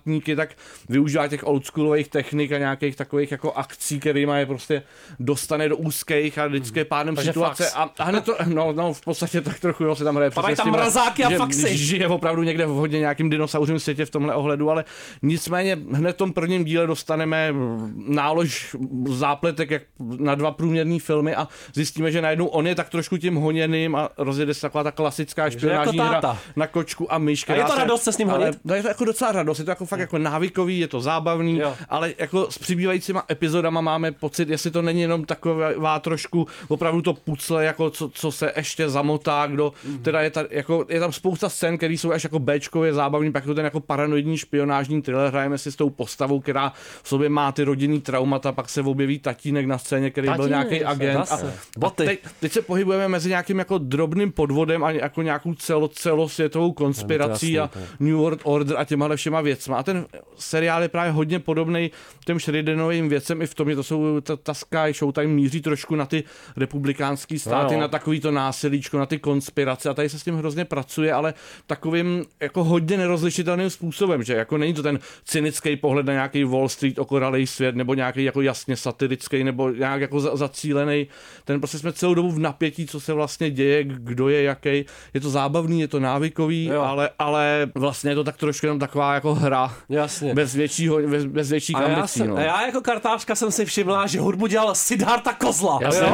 korporátníky, 0.00 0.36
tak 0.36 0.50
využívá 0.88 1.28
těch 1.28 1.46
oldschoolových 1.46 2.08
technik 2.08 2.52
a 2.52 2.58
nějakých 2.58 2.96
takových 2.96 3.30
jako 3.30 3.52
akcí, 3.52 4.00
kterýma 4.00 4.38
je 4.38 4.46
prostě 4.46 4.82
dostane 5.20 5.68
do 5.68 5.76
úzkých 5.76 6.38
a 6.38 6.46
vždycky 6.46 6.78
je 6.78 6.84
pádem 6.84 7.16
Takže 7.16 7.32
situace. 7.32 7.64
fax. 7.64 7.76
A, 7.76 7.90
a 7.98 8.04
hned 8.04 8.24
to, 8.24 8.36
no, 8.46 8.72
no, 8.72 8.92
v 8.92 9.00
podstatě 9.00 9.40
tak 9.40 9.60
trochu 9.60 9.84
jo, 9.84 9.94
se 9.94 10.04
tam 10.04 10.16
hraje. 10.16 10.30
Tam 10.30 10.54
tím, 10.56 10.72
mrazáky 10.72 11.24
a 11.24 11.30
faxy. 11.30 11.76
Žije 11.76 12.08
opravdu 12.08 12.42
někde 12.42 12.66
v 12.66 12.70
hodně 12.70 12.98
nějakým 12.98 13.30
dinosauřím 13.30 13.78
světě 13.78 14.06
v 14.06 14.10
tomhle 14.10 14.34
ohledu, 14.34 14.70
ale 14.70 14.84
nicméně 15.22 15.78
hned 15.92 16.12
v 16.12 16.16
tom 16.16 16.32
prvním 16.32 16.64
díle 16.64 16.86
dostaneme 16.86 17.54
nálož 17.96 18.76
zápletek 19.08 19.70
jak 19.70 19.82
na 20.18 20.34
dva 20.34 20.50
průměrný 20.50 21.00
filmy 21.00 21.34
a 21.34 21.48
zjistíme, 21.74 22.12
že 22.12 22.22
najednou 22.22 22.46
on 22.46 22.66
je 22.66 22.74
tak 22.74 22.88
trošku 22.88 23.16
tím 23.16 23.34
honěným 23.34 23.96
a 23.96 24.08
rozjede 24.18 24.54
se 24.54 24.60
taková 24.60 24.84
ta 24.84 24.90
klasická 24.90 25.50
špionážní 25.50 25.98
jako 25.98 26.10
hra 26.10 26.38
na 26.56 26.66
kočku 26.66 27.12
a 27.12 27.18
myš. 27.18 27.48
A 27.48 27.54
je 27.54 27.64
to 27.64 27.74
radost 27.74 28.02
se 28.02 28.12
s 28.12 28.18
ním 28.18 28.30
ale, 28.30 28.38
honit? 28.38 28.58
No 28.64 28.74
je 28.74 28.82
to 28.82 28.88
jako 28.88 29.04
docela 29.04 29.32
radost, 29.32 29.58
je 29.58 29.64
to 29.64 29.70
jako 29.70 29.86
fakt 29.90 30.00
jako 30.00 30.18
návykový, 30.18 30.78
je 30.78 30.88
to 30.88 31.00
zábavný, 31.00 31.58
Jo. 31.58 31.74
ale 31.88 32.14
jako 32.18 32.46
s 32.50 32.58
přibývajícíma 32.58 33.24
epizodama 33.30 33.80
máme 33.80 34.12
pocit, 34.12 34.48
jestli 34.48 34.70
to 34.70 34.82
není 34.82 35.00
jenom 35.00 35.24
taková 35.24 35.98
trošku 36.00 36.46
opravdu 36.68 37.02
to 37.02 37.14
pucle, 37.14 37.64
jako 37.64 37.90
co, 37.90 38.08
co 38.08 38.32
se 38.32 38.52
ještě 38.56 38.88
zamotá, 38.88 39.46
kdo 39.46 39.72
Mhm. 39.84 39.98
teda 40.02 40.20
je, 40.20 40.30
ta, 40.30 40.44
jako, 40.50 40.86
je 40.88 41.00
tam 41.00 41.12
spousta 41.12 41.48
scén, 41.48 41.76
které 41.76 41.94
jsou 41.94 42.12
až 42.12 42.24
jako 42.24 42.38
Bčkově 42.38 42.94
zábavný, 42.94 43.32
pak 43.32 43.42
je 43.44 43.46
to 43.46 43.54
ten 43.54 43.64
jako 43.64 43.80
paranoidní 43.80 44.38
špionážní 44.38 45.02
thriller, 45.02 45.30
hrajeme 45.30 45.58
si 45.58 45.72
s 45.72 45.76
tou 45.76 45.90
postavou, 45.90 46.40
která 46.40 46.72
v 47.02 47.08
sobě 47.08 47.28
má 47.28 47.52
ty 47.52 47.64
rodinný 47.64 48.00
traumata, 48.00 48.52
pak 48.52 48.68
se 48.68 48.80
objeví 48.82 49.18
tatínek 49.18 49.66
na 49.66 49.78
scéně, 49.78 50.10
který 50.10 50.28
byl 50.28 50.36
Tatínek, 50.36 50.70
nějaký 50.70 50.84
agent. 50.84 51.16
A, 51.20 51.24
zase. 51.24 51.46
a 51.76 51.78
Boty. 51.78 52.04
teď, 52.04 52.20
teď, 52.40 52.52
se 52.52 52.62
pohybujeme 52.62 53.08
mezi 53.08 53.28
nějakým 53.28 53.58
jako 53.58 53.78
drobným 53.78 54.32
podvodem 54.32 54.84
a 54.84 54.90
jako 54.90 55.22
nějakou 55.22 55.54
celo, 55.54 55.88
celosvětovou 55.88 56.72
konspirací 56.72 57.52
jasný, 57.52 57.80
a 57.82 57.86
New 58.00 58.14
World 58.16 58.40
Order 58.44 58.76
a 58.78 58.84
těma 58.84 59.16
všema 59.16 59.40
věcma. 59.40 59.76
A 59.80 59.82
ten 59.82 60.06
seriál 60.38 60.82
je 60.82 60.88
právě 60.88 61.12
hodně 61.12 61.38
podobný 61.38 61.90
těm 62.24 62.40
Sheridanovým 62.40 63.08
věcem 63.08 63.42
i 63.42 63.46
v 63.46 63.54
tom, 63.54 63.70
že 63.70 63.76
to 63.76 63.82
jsou 63.82 64.20
ta, 64.20 64.36
ta 64.36 64.54
Sky 64.54 64.92
Showtime 64.92 65.26
míří 65.26 65.60
trošku 65.60 65.96
na 65.96 66.06
ty 66.06 66.24
republikánský 66.56 67.38
státy, 67.38 67.74
No. 67.74 67.80
na 67.80 67.88
takový 67.88 68.20
to 68.20 68.30
násilíčko, 68.30 68.98
na 68.98 69.06
ty 69.06 69.18
konspirace 69.18 69.88
a 69.88 69.94
tady 69.94 70.08
se 70.08 70.18
s 70.18 70.24
tím 70.24 70.36
hrozně 70.36 70.64
pracuje, 70.64 71.12
ale 71.12 71.34
takovým 71.66 72.24
jako 72.40 72.64
hodně 72.64 72.96
nerozlišitelným 72.96 73.70
způsobem, 73.70 74.22
že 74.22 74.34
jako 74.34 74.58
není 74.58 74.74
to 74.74 74.82
ten 74.82 74.98
cynický 75.24 75.76
pohled 75.76 76.06
na 76.06 76.12
nějaký 76.12 76.44
Wall 76.44 76.68
Street, 76.68 76.98
okoralej 76.98 77.46
svět, 77.46 77.76
nebo 77.76 77.94
nějaký 77.94 78.24
jako 78.24 78.40
jasně 78.40 78.76
satirický, 78.76 79.44
nebo 79.44 79.70
nějak 79.70 80.00
jako 80.00 80.20
za- 80.20 80.36
zacílený. 80.36 81.06
Ten 81.44 81.60
prostě 81.60 81.78
jsme 81.78 81.92
celou 81.92 82.14
dobu 82.14 82.30
v 82.30 82.38
napětí, 82.38 82.86
co 82.86 83.00
se 83.00 83.12
vlastně 83.12 83.50
děje, 83.50 83.84
kdo 83.84 84.28
je 84.28 84.42
jaký. 84.42 84.84
Je 85.14 85.20
to 85.22 85.30
zábavný, 85.30 85.80
je 85.80 85.88
to 85.88 86.00
návykový, 86.00 86.64
Jo. 86.64 86.80
ale, 86.82 87.10
ale 87.18 87.70
vlastně 87.74 88.10
je 88.10 88.14
to 88.14 88.24
tak 88.24 88.36
trošku 88.36 88.66
jenom 88.66 88.78
taková 88.78 89.14
jako 89.14 89.34
hra. 89.34 89.69
Jasně. 89.88 90.34
Bez, 90.34 90.54
většího, 90.54 90.98
bez, 91.08 91.24
bez 91.24 91.50
větších 91.50 91.76
A 91.76 91.88
já, 91.88 92.06
jsem, 92.06 92.26
no. 92.26 92.36
a 92.36 92.40
já 92.40 92.66
jako 92.66 92.80
kartářka 92.80 93.34
jsem 93.34 93.50
si 93.50 93.64
všimla, 93.64 94.06
že 94.06 94.20
hudbu 94.20 94.46
dělal 94.46 94.74
Siddhartha 94.74 95.32
Kozla. 95.32 95.78
Já 95.82 95.90
jsem- 95.92 96.12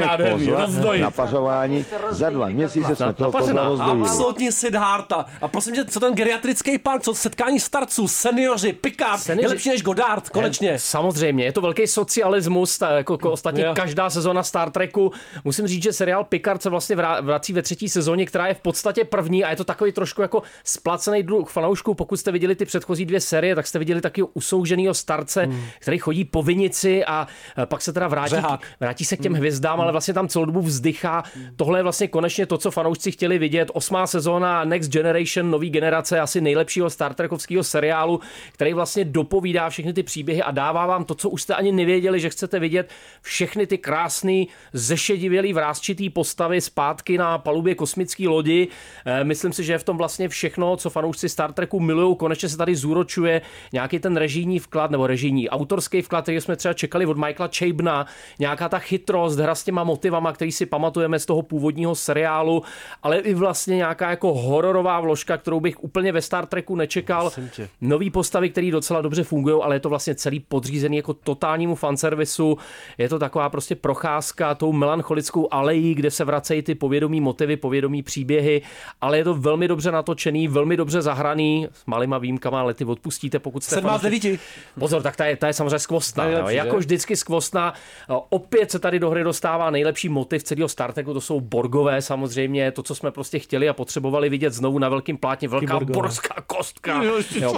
nádherný, 0.00 0.46
pozor 0.46 0.60
rozdojit. 0.60 1.00
na 1.02 1.10
pařování. 1.10 1.84
Za 2.10 2.30
dva 2.30 2.48
měsíce 2.48 2.96
jsme 2.96 3.12
toho 3.12 3.32
kozla 3.32 3.68
rozdojili. 3.68 4.00
Absolutní 4.00 4.52
Siddhartha. 4.52 5.26
A 5.42 5.48
prosím 5.48 5.74
tě, 5.74 5.84
co 5.84 6.00
ten 6.00 6.14
geriatrický 6.14 6.78
park, 6.78 7.02
co 7.02 7.14
setkání 7.14 7.60
starců, 7.60 8.08
seniori, 8.08 8.72
Picard, 8.72 9.20
Seniori- 9.20 9.40
je 9.42 9.48
lepší 9.48 9.68
než 9.68 9.82
Godard, 9.82 10.28
konečně. 10.28 10.70
Eh, 10.72 10.78
Samozřejmě, 10.78 11.44
je 11.44 11.52
to 11.52 11.60
velký 11.60 11.86
socialismus, 11.86 12.78
ta, 12.78 12.90
jako, 12.90 13.12
jako 13.14 13.30
ostatně 13.32 13.64
Jo. 13.64 13.72
každá 13.76 14.10
sezóna 14.10 14.42
Star 14.42 14.70
Treku. 14.70 15.12
Musím 15.44 15.66
říct, 15.66 15.82
že 15.82 15.92
seriál 15.92 16.24
Picard 16.24 16.62
se 16.62 16.70
vlastně 16.70 16.96
vrací 17.20 17.52
ve 17.52 17.62
třetí 17.62 17.88
sezóně, 17.88 18.26
která 18.26 18.46
je 18.46 18.54
v 18.54 18.60
podstatě 18.60 19.04
první 19.04 19.44
a 19.44 19.50
je 19.50 19.56
to 19.56 19.64
takový 19.64 19.92
trošku 19.92 20.22
jako 20.22 20.42
splacený 20.64 21.22
druh 21.22 21.50
fanoušků. 21.50 21.94
Pokud 21.94 22.16
jste 22.16 22.32
viděli 22.32 22.54
ty 22.54 22.64
předchozí 22.66 23.06
dvě 23.06 23.20
série, 23.20 23.54
tak 23.54 23.66
jste 23.66 23.78
viděli 23.78 24.00
taky 24.00 24.22
usouženého 24.22 24.94
starce, 24.94 25.42
hmm. 25.42 25.60
který 25.78 25.98
chodí 25.98 26.24
po 26.24 26.42
vinici 26.42 27.04
a 27.04 27.26
pak 27.64 27.82
se 27.82 27.92
teda 27.92 28.08
vrátí, 28.08 28.30
Řehák. 28.30 28.66
vrátí 28.80 29.04
se 29.04 29.16
k 29.16 29.20
těm 29.20 29.34
hvězdám, 29.34 29.80
ale 29.80 29.92
vlastně 29.92 30.14
tam 30.14 30.28
celou 30.28 30.44
dobu 30.44 30.62
vzdychá. 30.62 31.22
Tohle 31.56 31.78
je 31.78 31.82
vlastně 31.82 32.08
konečně 32.08 32.46
to, 32.46 32.58
co 32.58 32.70
fanoušci 32.70 33.12
chtěli 33.12 33.38
vidět. 33.38 33.70
Osmá 33.74 34.06
sezóna 34.06 34.64
Next 34.64 34.92
Generation, 34.92 35.50
nový 35.50 35.70
generace, 35.70 36.20
asi 36.20 36.40
nejlepšího 36.40 36.90
Star 36.90 37.14
Trekovského 37.14 37.64
seriálu, 37.64 38.20
který 38.52 38.72
vlastně 38.74 39.04
dopovídá 39.04 39.68
všechny 39.70 39.92
ty 39.92 40.02
příběhy 40.02 40.42
a 40.42 40.50
dává 40.50 40.86
vám 40.86 41.04
to, 41.04 41.14
co 41.14 41.30
už 41.30 41.42
jste 41.42 41.54
ani 41.54 41.72
nevěděli, 41.72 42.20
že 42.20 42.30
chcete 42.30 42.58
vidět. 42.58 42.90
Všechny 43.22 43.66
ty 43.66 43.78
krásné, 43.78 44.44
zešedivělý, 44.72 45.52
vrázčitý 45.52 46.10
postavy 46.10 46.60
zpátky 46.60 47.18
na 47.18 47.38
palubě 47.38 47.74
kosmické 47.74 48.28
lodi. 48.28 48.68
Eh, 49.06 49.24
Myslím 49.24 49.52
si, 49.52 49.64
že 49.64 49.72
je 49.72 49.78
v 49.78 49.84
tom 49.84 49.96
vlastně 49.96 50.28
všechno, 50.28 50.76
co 50.76 50.90
fanoušci 50.90 51.28
Star 51.28 51.52
Treku 51.52 51.80
milují. 51.80 52.16
Konečně 52.16 52.48
se 52.48 52.55
tady 52.56 52.76
zúročuje 52.76 53.42
nějaký 53.72 53.98
ten 53.98 54.16
režijní 54.16 54.58
vklad, 54.58 54.90
nebo 54.90 55.06
režijní 55.06 55.48
autorský 55.48 56.02
vklad, 56.02 56.22
který 56.22 56.40
jsme 56.40 56.56
třeba 56.56 56.74
čekali 56.74 57.06
od 57.06 57.16
Michaela 57.16 57.50
Chabna, 57.58 58.06
nějaká 58.38 58.68
ta 58.68 58.78
chytrost, 58.78 59.38
hra 59.38 59.54
s 59.54 59.64
těma 59.64 59.84
motivama, 59.84 60.32
který 60.32 60.52
si 60.52 60.66
pamatujeme 60.66 61.18
z 61.18 61.26
toho 61.26 61.42
původního 61.42 61.94
seriálu, 61.94 62.62
ale 63.02 63.18
i 63.18 63.34
vlastně 63.34 63.76
nějaká 63.76 64.10
jako 64.10 64.34
hororová 64.34 65.00
vložka, 65.00 65.36
kterou 65.36 65.60
bych 65.60 65.84
úplně 65.84 66.12
ve 66.12 66.22
Star 66.22 66.46
Treku 66.46 66.76
nečekal. 66.76 67.30
Nový 67.80 68.10
postavy, 68.10 68.50
které 68.50 68.70
docela 68.70 69.00
dobře 69.00 69.22
fungují, 69.24 69.62
ale 69.62 69.76
je 69.76 69.80
to 69.80 69.88
vlastně 69.88 70.14
celý 70.14 70.40
podřízený 70.40 70.96
jako 70.96 71.14
totálnímu 71.14 71.74
fanservisu. 71.74 72.58
Je 72.98 73.08
to 73.08 73.18
taková 73.18 73.48
prostě 73.48 73.74
procházka 73.74 74.54
tou 74.54 74.72
melancholickou 74.72 75.48
alejí, 75.50 75.94
kde 75.94 76.10
se 76.10 76.24
vracejí 76.24 76.62
ty 76.62 76.74
povědomí 76.74 77.20
motivy, 77.20 77.56
povědomí 77.56 78.02
příběhy, 78.02 78.62
ale 79.00 79.18
je 79.18 79.24
to 79.24 79.34
velmi 79.34 79.68
dobře 79.68 79.92
natočený, 79.92 80.48
velmi 80.48 80.76
dobře 80.76 81.02
zahraný, 81.02 81.68
s 81.72 81.86
malýma 81.86 82.18
výjimkama, 82.36 82.60
ale 82.60 82.74
ty 82.74 82.84
odpustíte, 82.84 83.38
pokud 83.38 83.64
jste 83.64 83.74
Sedmá 83.74 83.98
z 83.98 84.00
fanoušek- 84.00 84.02
devíti. 84.04 84.38
Pozor, 84.78 85.02
tak 85.02 85.16
ta 85.16 85.26
je, 85.26 85.36
ta 85.36 85.46
je 85.46 85.52
samozřejmě 85.52 85.78
skvostná. 85.78 86.24
To 86.24 86.30
je 86.30 86.36
jo. 86.36 86.44
lepší, 86.44 86.56
jako 86.56 86.76
že? 86.76 86.78
vždycky 86.78 87.16
skvostná. 87.16 87.74
Opět 88.28 88.70
se 88.70 88.78
tady 88.78 88.98
do 88.98 89.10
hry 89.10 89.24
dostává 89.24 89.70
nejlepší 89.70 90.08
motiv 90.08 90.42
celého 90.42 90.68
Star 90.68 90.92
Treku, 90.92 91.14
to 91.14 91.20
jsou 91.20 91.40
Borgové 91.40 92.02
samozřejmě, 92.02 92.72
to, 92.72 92.82
co 92.82 92.94
jsme 92.94 93.10
prostě 93.10 93.38
chtěli 93.38 93.68
a 93.68 93.72
potřebovali 93.72 94.28
vidět 94.28 94.52
znovu 94.52 94.78
na 94.78 94.88
velkém 94.88 95.16
plátně, 95.16 95.48
velká 95.48 95.72
Borgové? 95.74 95.92
borská 95.94 96.34
kostka. 96.46 97.02
Jo, 97.02 97.14
jo. 97.40 97.54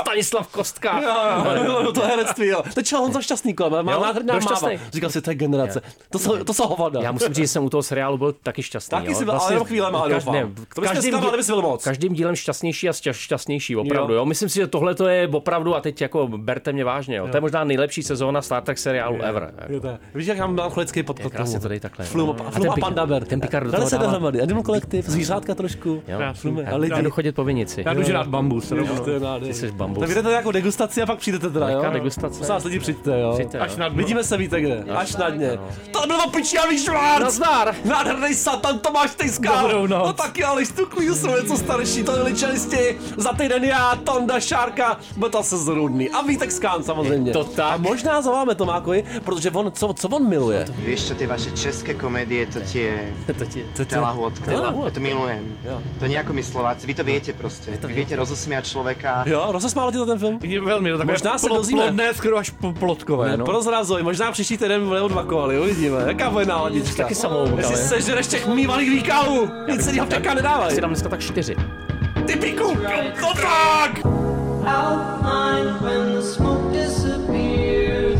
Stanislav 0.00 0.48
Kostka. 0.48 1.00
Jo, 1.00 1.54
jo, 1.54 1.64
jo, 1.64 1.82
jo, 1.82 1.92
to 1.92 2.00
herectví, 2.00 2.46
jo. 2.46 2.62
To 2.74 2.80
je 2.80 2.98
Honza 2.98 3.20
Šťastný 3.20 3.54
kolem, 3.54 3.86
má 3.86 3.98
nádherná 3.98 4.34
máva. 4.34 4.68
Říkal 4.92 5.10
si, 5.10 5.22
to 5.22 5.30
je 5.30 5.34
generace. 5.34 5.82
To 6.10 6.18
jsou, 6.18 6.44
to 6.44 6.54
jsou 6.54 6.66
hovada. 6.68 7.00
Já 7.02 7.12
musím 7.12 7.34
říct, 7.34 7.44
že 7.44 7.48
jsem 7.48 7.64
u 7.64 7.70
toho 7.70 7.82
seriálu 7.82 8.18
byl 8.18 8.32
taky 8.32 8.62
šťastný. 8.62 8.90
Taky 8.98 9.12
jo. 9.12 9.18
jsi 9.18 9.24
byl, 9.24 9.34
ale 9.34 9.52
jenom 9.52 9.66
chvílema, 9.66 10.06
kaž- 10.08 10.14
doufám. 10.14 10.34
ne, 10.34 10.48
To 10.74 10.80
bys 10.80 10.90
mě 10.92 11.02
zklamal, 11.02 11.28
kdybys 11.30 11.46
byl 11.46 11.62
moc. 11.62 11.84
Každým 11.84 12.14
dílem 12.14 12.36
šťastnější 12.36 12.88
a 12.88 12.92
šťa- 12.92 13.12
šťastnější, 13.12 13.76
opravdu. 13.76 13.93
Jo. 13.98 14.08
Jo. 14.12 14.24
Myslím 14.24 14.48
si, 14.48 14.54
že 14.54 14.66
tohle 14.66 14.94
to 14.94 15.08
je 15.08 15.28
opravdu, 15.28 15.76
a 15.76 15.80
teď 15.80 16.00
jako 16.00 16.28
berte 16.28 16.72
mě 16.72 16.84
vážně, 16.84 17.16
jo. 17.16 17.28
to 17.30 17.36
je 17.36 17.40
možná 17.40 17.64
nejlepší 17.64 18.02
sezóna 18.02 18.42
Star 18.42 18.62
Trek 18.62 18.78
seriálu 18.78 19.22
ever. 19.22 19.54
Jo, 19.68 19.80
to 19.80 19.86
je. 19.86 19.98
Víš, 20.14 20.26
jak 20.26 20.38
já 20.38 20.46
mám 20.46 20.56
melancholický 20.56 21.02
podklad 21.02 21.32
krásně 21.32 21.52
tomu? 21.52 21.62
to 21.62 21.68
dej 21.68 21.80
takhle. 21.80 22.04
Flum, 22.04 22.36
A 22.46 22.50
flum 22.50 22.70
a 22.70 22.74
Panda 22.80 23.06
Bear. 23.06 23.24
ten 23.24 23.40
Picard 23.40 23.66
do 23.66 23.72
toho 23.72 23.88
se 23.88 23.98
dohromady. 23.98 24.42
Animal 24.42 24.62
kolektiv, 24.62 25.06
zvířátka 25.08 25.54
trošku. 25.54 26.02
Jo. 26.08 26.18
A 26.18 26.90
Já 26.90 27.00
jdu 27.00 27.10
chodit 27.10 27.32
po 27.32 27.44
vinici. 27.44 27.82
Já 27.86 27.94
jdu 27.94 28.02
žrát 28.02 28.26
bambus. 28.26 28.70
Jo, 28.70 28.76
je. 29.06 29.46
Ty 29.46 29.54
jsi 29.54 29.72
bambus. 29.72 30.00
Tak 30.00 30.14
jdete 30.14 30.32
jako 30.32 30.52
degustaci 30.52 31.02
a 31.02 31.06
pak 31.06 31.18
přijdete 31.18 31.50
teda, 31.50 31.68
jo? 31.68 31.84
Degustace? 31.92 32.36
Prosím 32.36 32.54
vás, 32.54 32.64
lidi, 32.64 32.78
přijďte, 32.78 33.20
jo? 33.20 33.38
Až 33.60 33.72
jo. 33.72 33.78
na. 33.78 33.88
Vidíme 33.88 34.24
se, 34.24 34.36
víte 34.36 34.60
kde. 34.60 34.84
Až 34.94 35.16
na 35.16 35.30
dně. 35.30 35.58
To 35.90 36.06
bylo 36.06 36.30
pičavý 36.30 36.78
švárc! 36.78 37.20
Nazdar! 37.20 37.74
Nádherný 37.84 38.34
satan 38.34 38.78
Tomáš 38.78 39.14
Tejská. 39.14 39.62
Dobrou 39.62 39.86
noc. 39.86 40.06
No 40.06 40.12
taky, 40.12 40.44
ale 40.44 40.64
stuklí 40.66 41.06
jsou 41.06 41.36
něco 41.42 41.56
starší, 41.56 42.02
to 42.02 42.12
byli 42.12 42.34
čelisti. 42.34 42.96
Za 43.16 43.32
týden 43.32 43.64
já, 43.64 43.83
Tonda 44.04 44.40
Šárka, 44.40 44.96
bude 45.16 45.30
to 45.30 45.42
se 45.42 45.56
zrudný. 45.58 46.10
A 46.10 46.22
Vítek 46.22 46.52
Skán 46.52 46.82
samozřejmě. 46.82 47.32
to 47.32 47.44
tak. 47.44 47.72
A 47.72 47.76
možná 47.76 48.22
zavoláme 48.22 48.54
Tomákovi, 48.54 49.04
protože 49.24 49.50
on, 49.50 49.72
co, 49.72 49.92
co 49.94 50.08
on 50.08 50.28
miluje? 50.28 50.64
Vieš 50.84 51.08
čo, 51.08 51.14
tie 51.14 51.26
vaše 51.28 51.50
české 51.52 51.94
komédie, 51.94 52.46
to 52.46 52.60
tie... 52.64 53.12
To 53.26 53.44
ti- 53.44 53.64
To, 53.76 53.84
to, 53.84 53.90
Telahôdka. 53.90 54.46
Telahôdka. 54.48 54.88
Ja 54.88 54.94
to 54.94 55.00
milujem. 55.00 55.42
Jo. 55.64 55.76
To 56.00 56.04
nie 56.06 56.16
ako 56.18 56.32
my 56.32 56.42
Slováci, 56.42 56.86
vy 56.86 56.94
to 56.94 57.04
viete 57.04 57.30
proste. 57.36 57.74
Vy 57.74 57.94
viete 57.94 58.14
rozosmiať 58.16 58.64
človeka. 58.72 59.24
jo, 59.26 59.40
rozesmálo 59.52 59.90
ti 59.92 59.98
to 59.98 60.06
ten 60.06 60.18
film? 60.18 60.36
Je 60.42 60.60
velmi, 60.60 60.90
to 60.90 60.98
takové 60.98 61.12
Možná 61.12 61.38
se 61.38 61.48
dozvíme. 61.48 61.82
Plodné, 61.82 62.14
skoro 62.14 62.36
až 62.38 62.50
po- 62.50 62.72
plotkové. 62.72 63.30
No. 63.36 63.36
Neprozrazuj, 63.36 64.02
možná 64.02 64.32
příští 64.32 64.56
týden 64.58 64.90
neodvakovali, 64.90 65.60
uvidíme. 65.60 66.04
Jaká 66.06 66.30
bude 66.30 66.46
náladička? 66.46 67.02
Taky 67.02 67.14
samou 67.14 67.56
Jestli 67.56 67.76
sežereš 67.76 68.26
těch 68.26 68.46
mývalých 68.48 68.90
výkalů, 68.90 69.48
nic 69.70 69.84
se 69.84 69.92
v 69.92 70.08
těka 70.08 70.34
nedávaj. 70.34 70.74
Si 70.74 70.80
dám 70.80 70.90
dneska 70.90 71.08
tak 71.08 71.20
čtyři. 71.20 71.56
Ty 72.34 72.40
píku, 72.40 72.74
to 73.20 73.30
tak! 73.38 74.02
outline 74.66 75.78
when 75.78 76.14
the 76.18 76.22
smoke 76.22 76.72
disappears. 76.72 78.18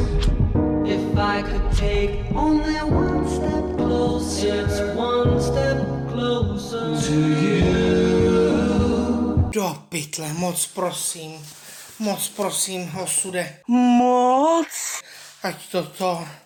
If 0.87 1.19
I 1.19 1.43
could 1.43 1.67
take 1.75 2.23
only 2.31 2.79
one 2.79 3.27
step 3.27 3.77
closer, 3.77 4.63
it's 4.63 4.79
one 4.95 5.43
step 5.43 5.83
closer 6.15 6.95
to 6.95 7.19
you. 7.43 7.75
Do 9.51 9.83
pytle, 9.91 10.31
moc 10.39 10.63
prosím. 10.75 11.43
Moc 11.99 12.29
prosím, 12.37 12.95
osude. 12.95 13.67
Moc? 13.67 14.71
Ať 15.43 15.57
to 15.75 15.83
to 15.83 16.44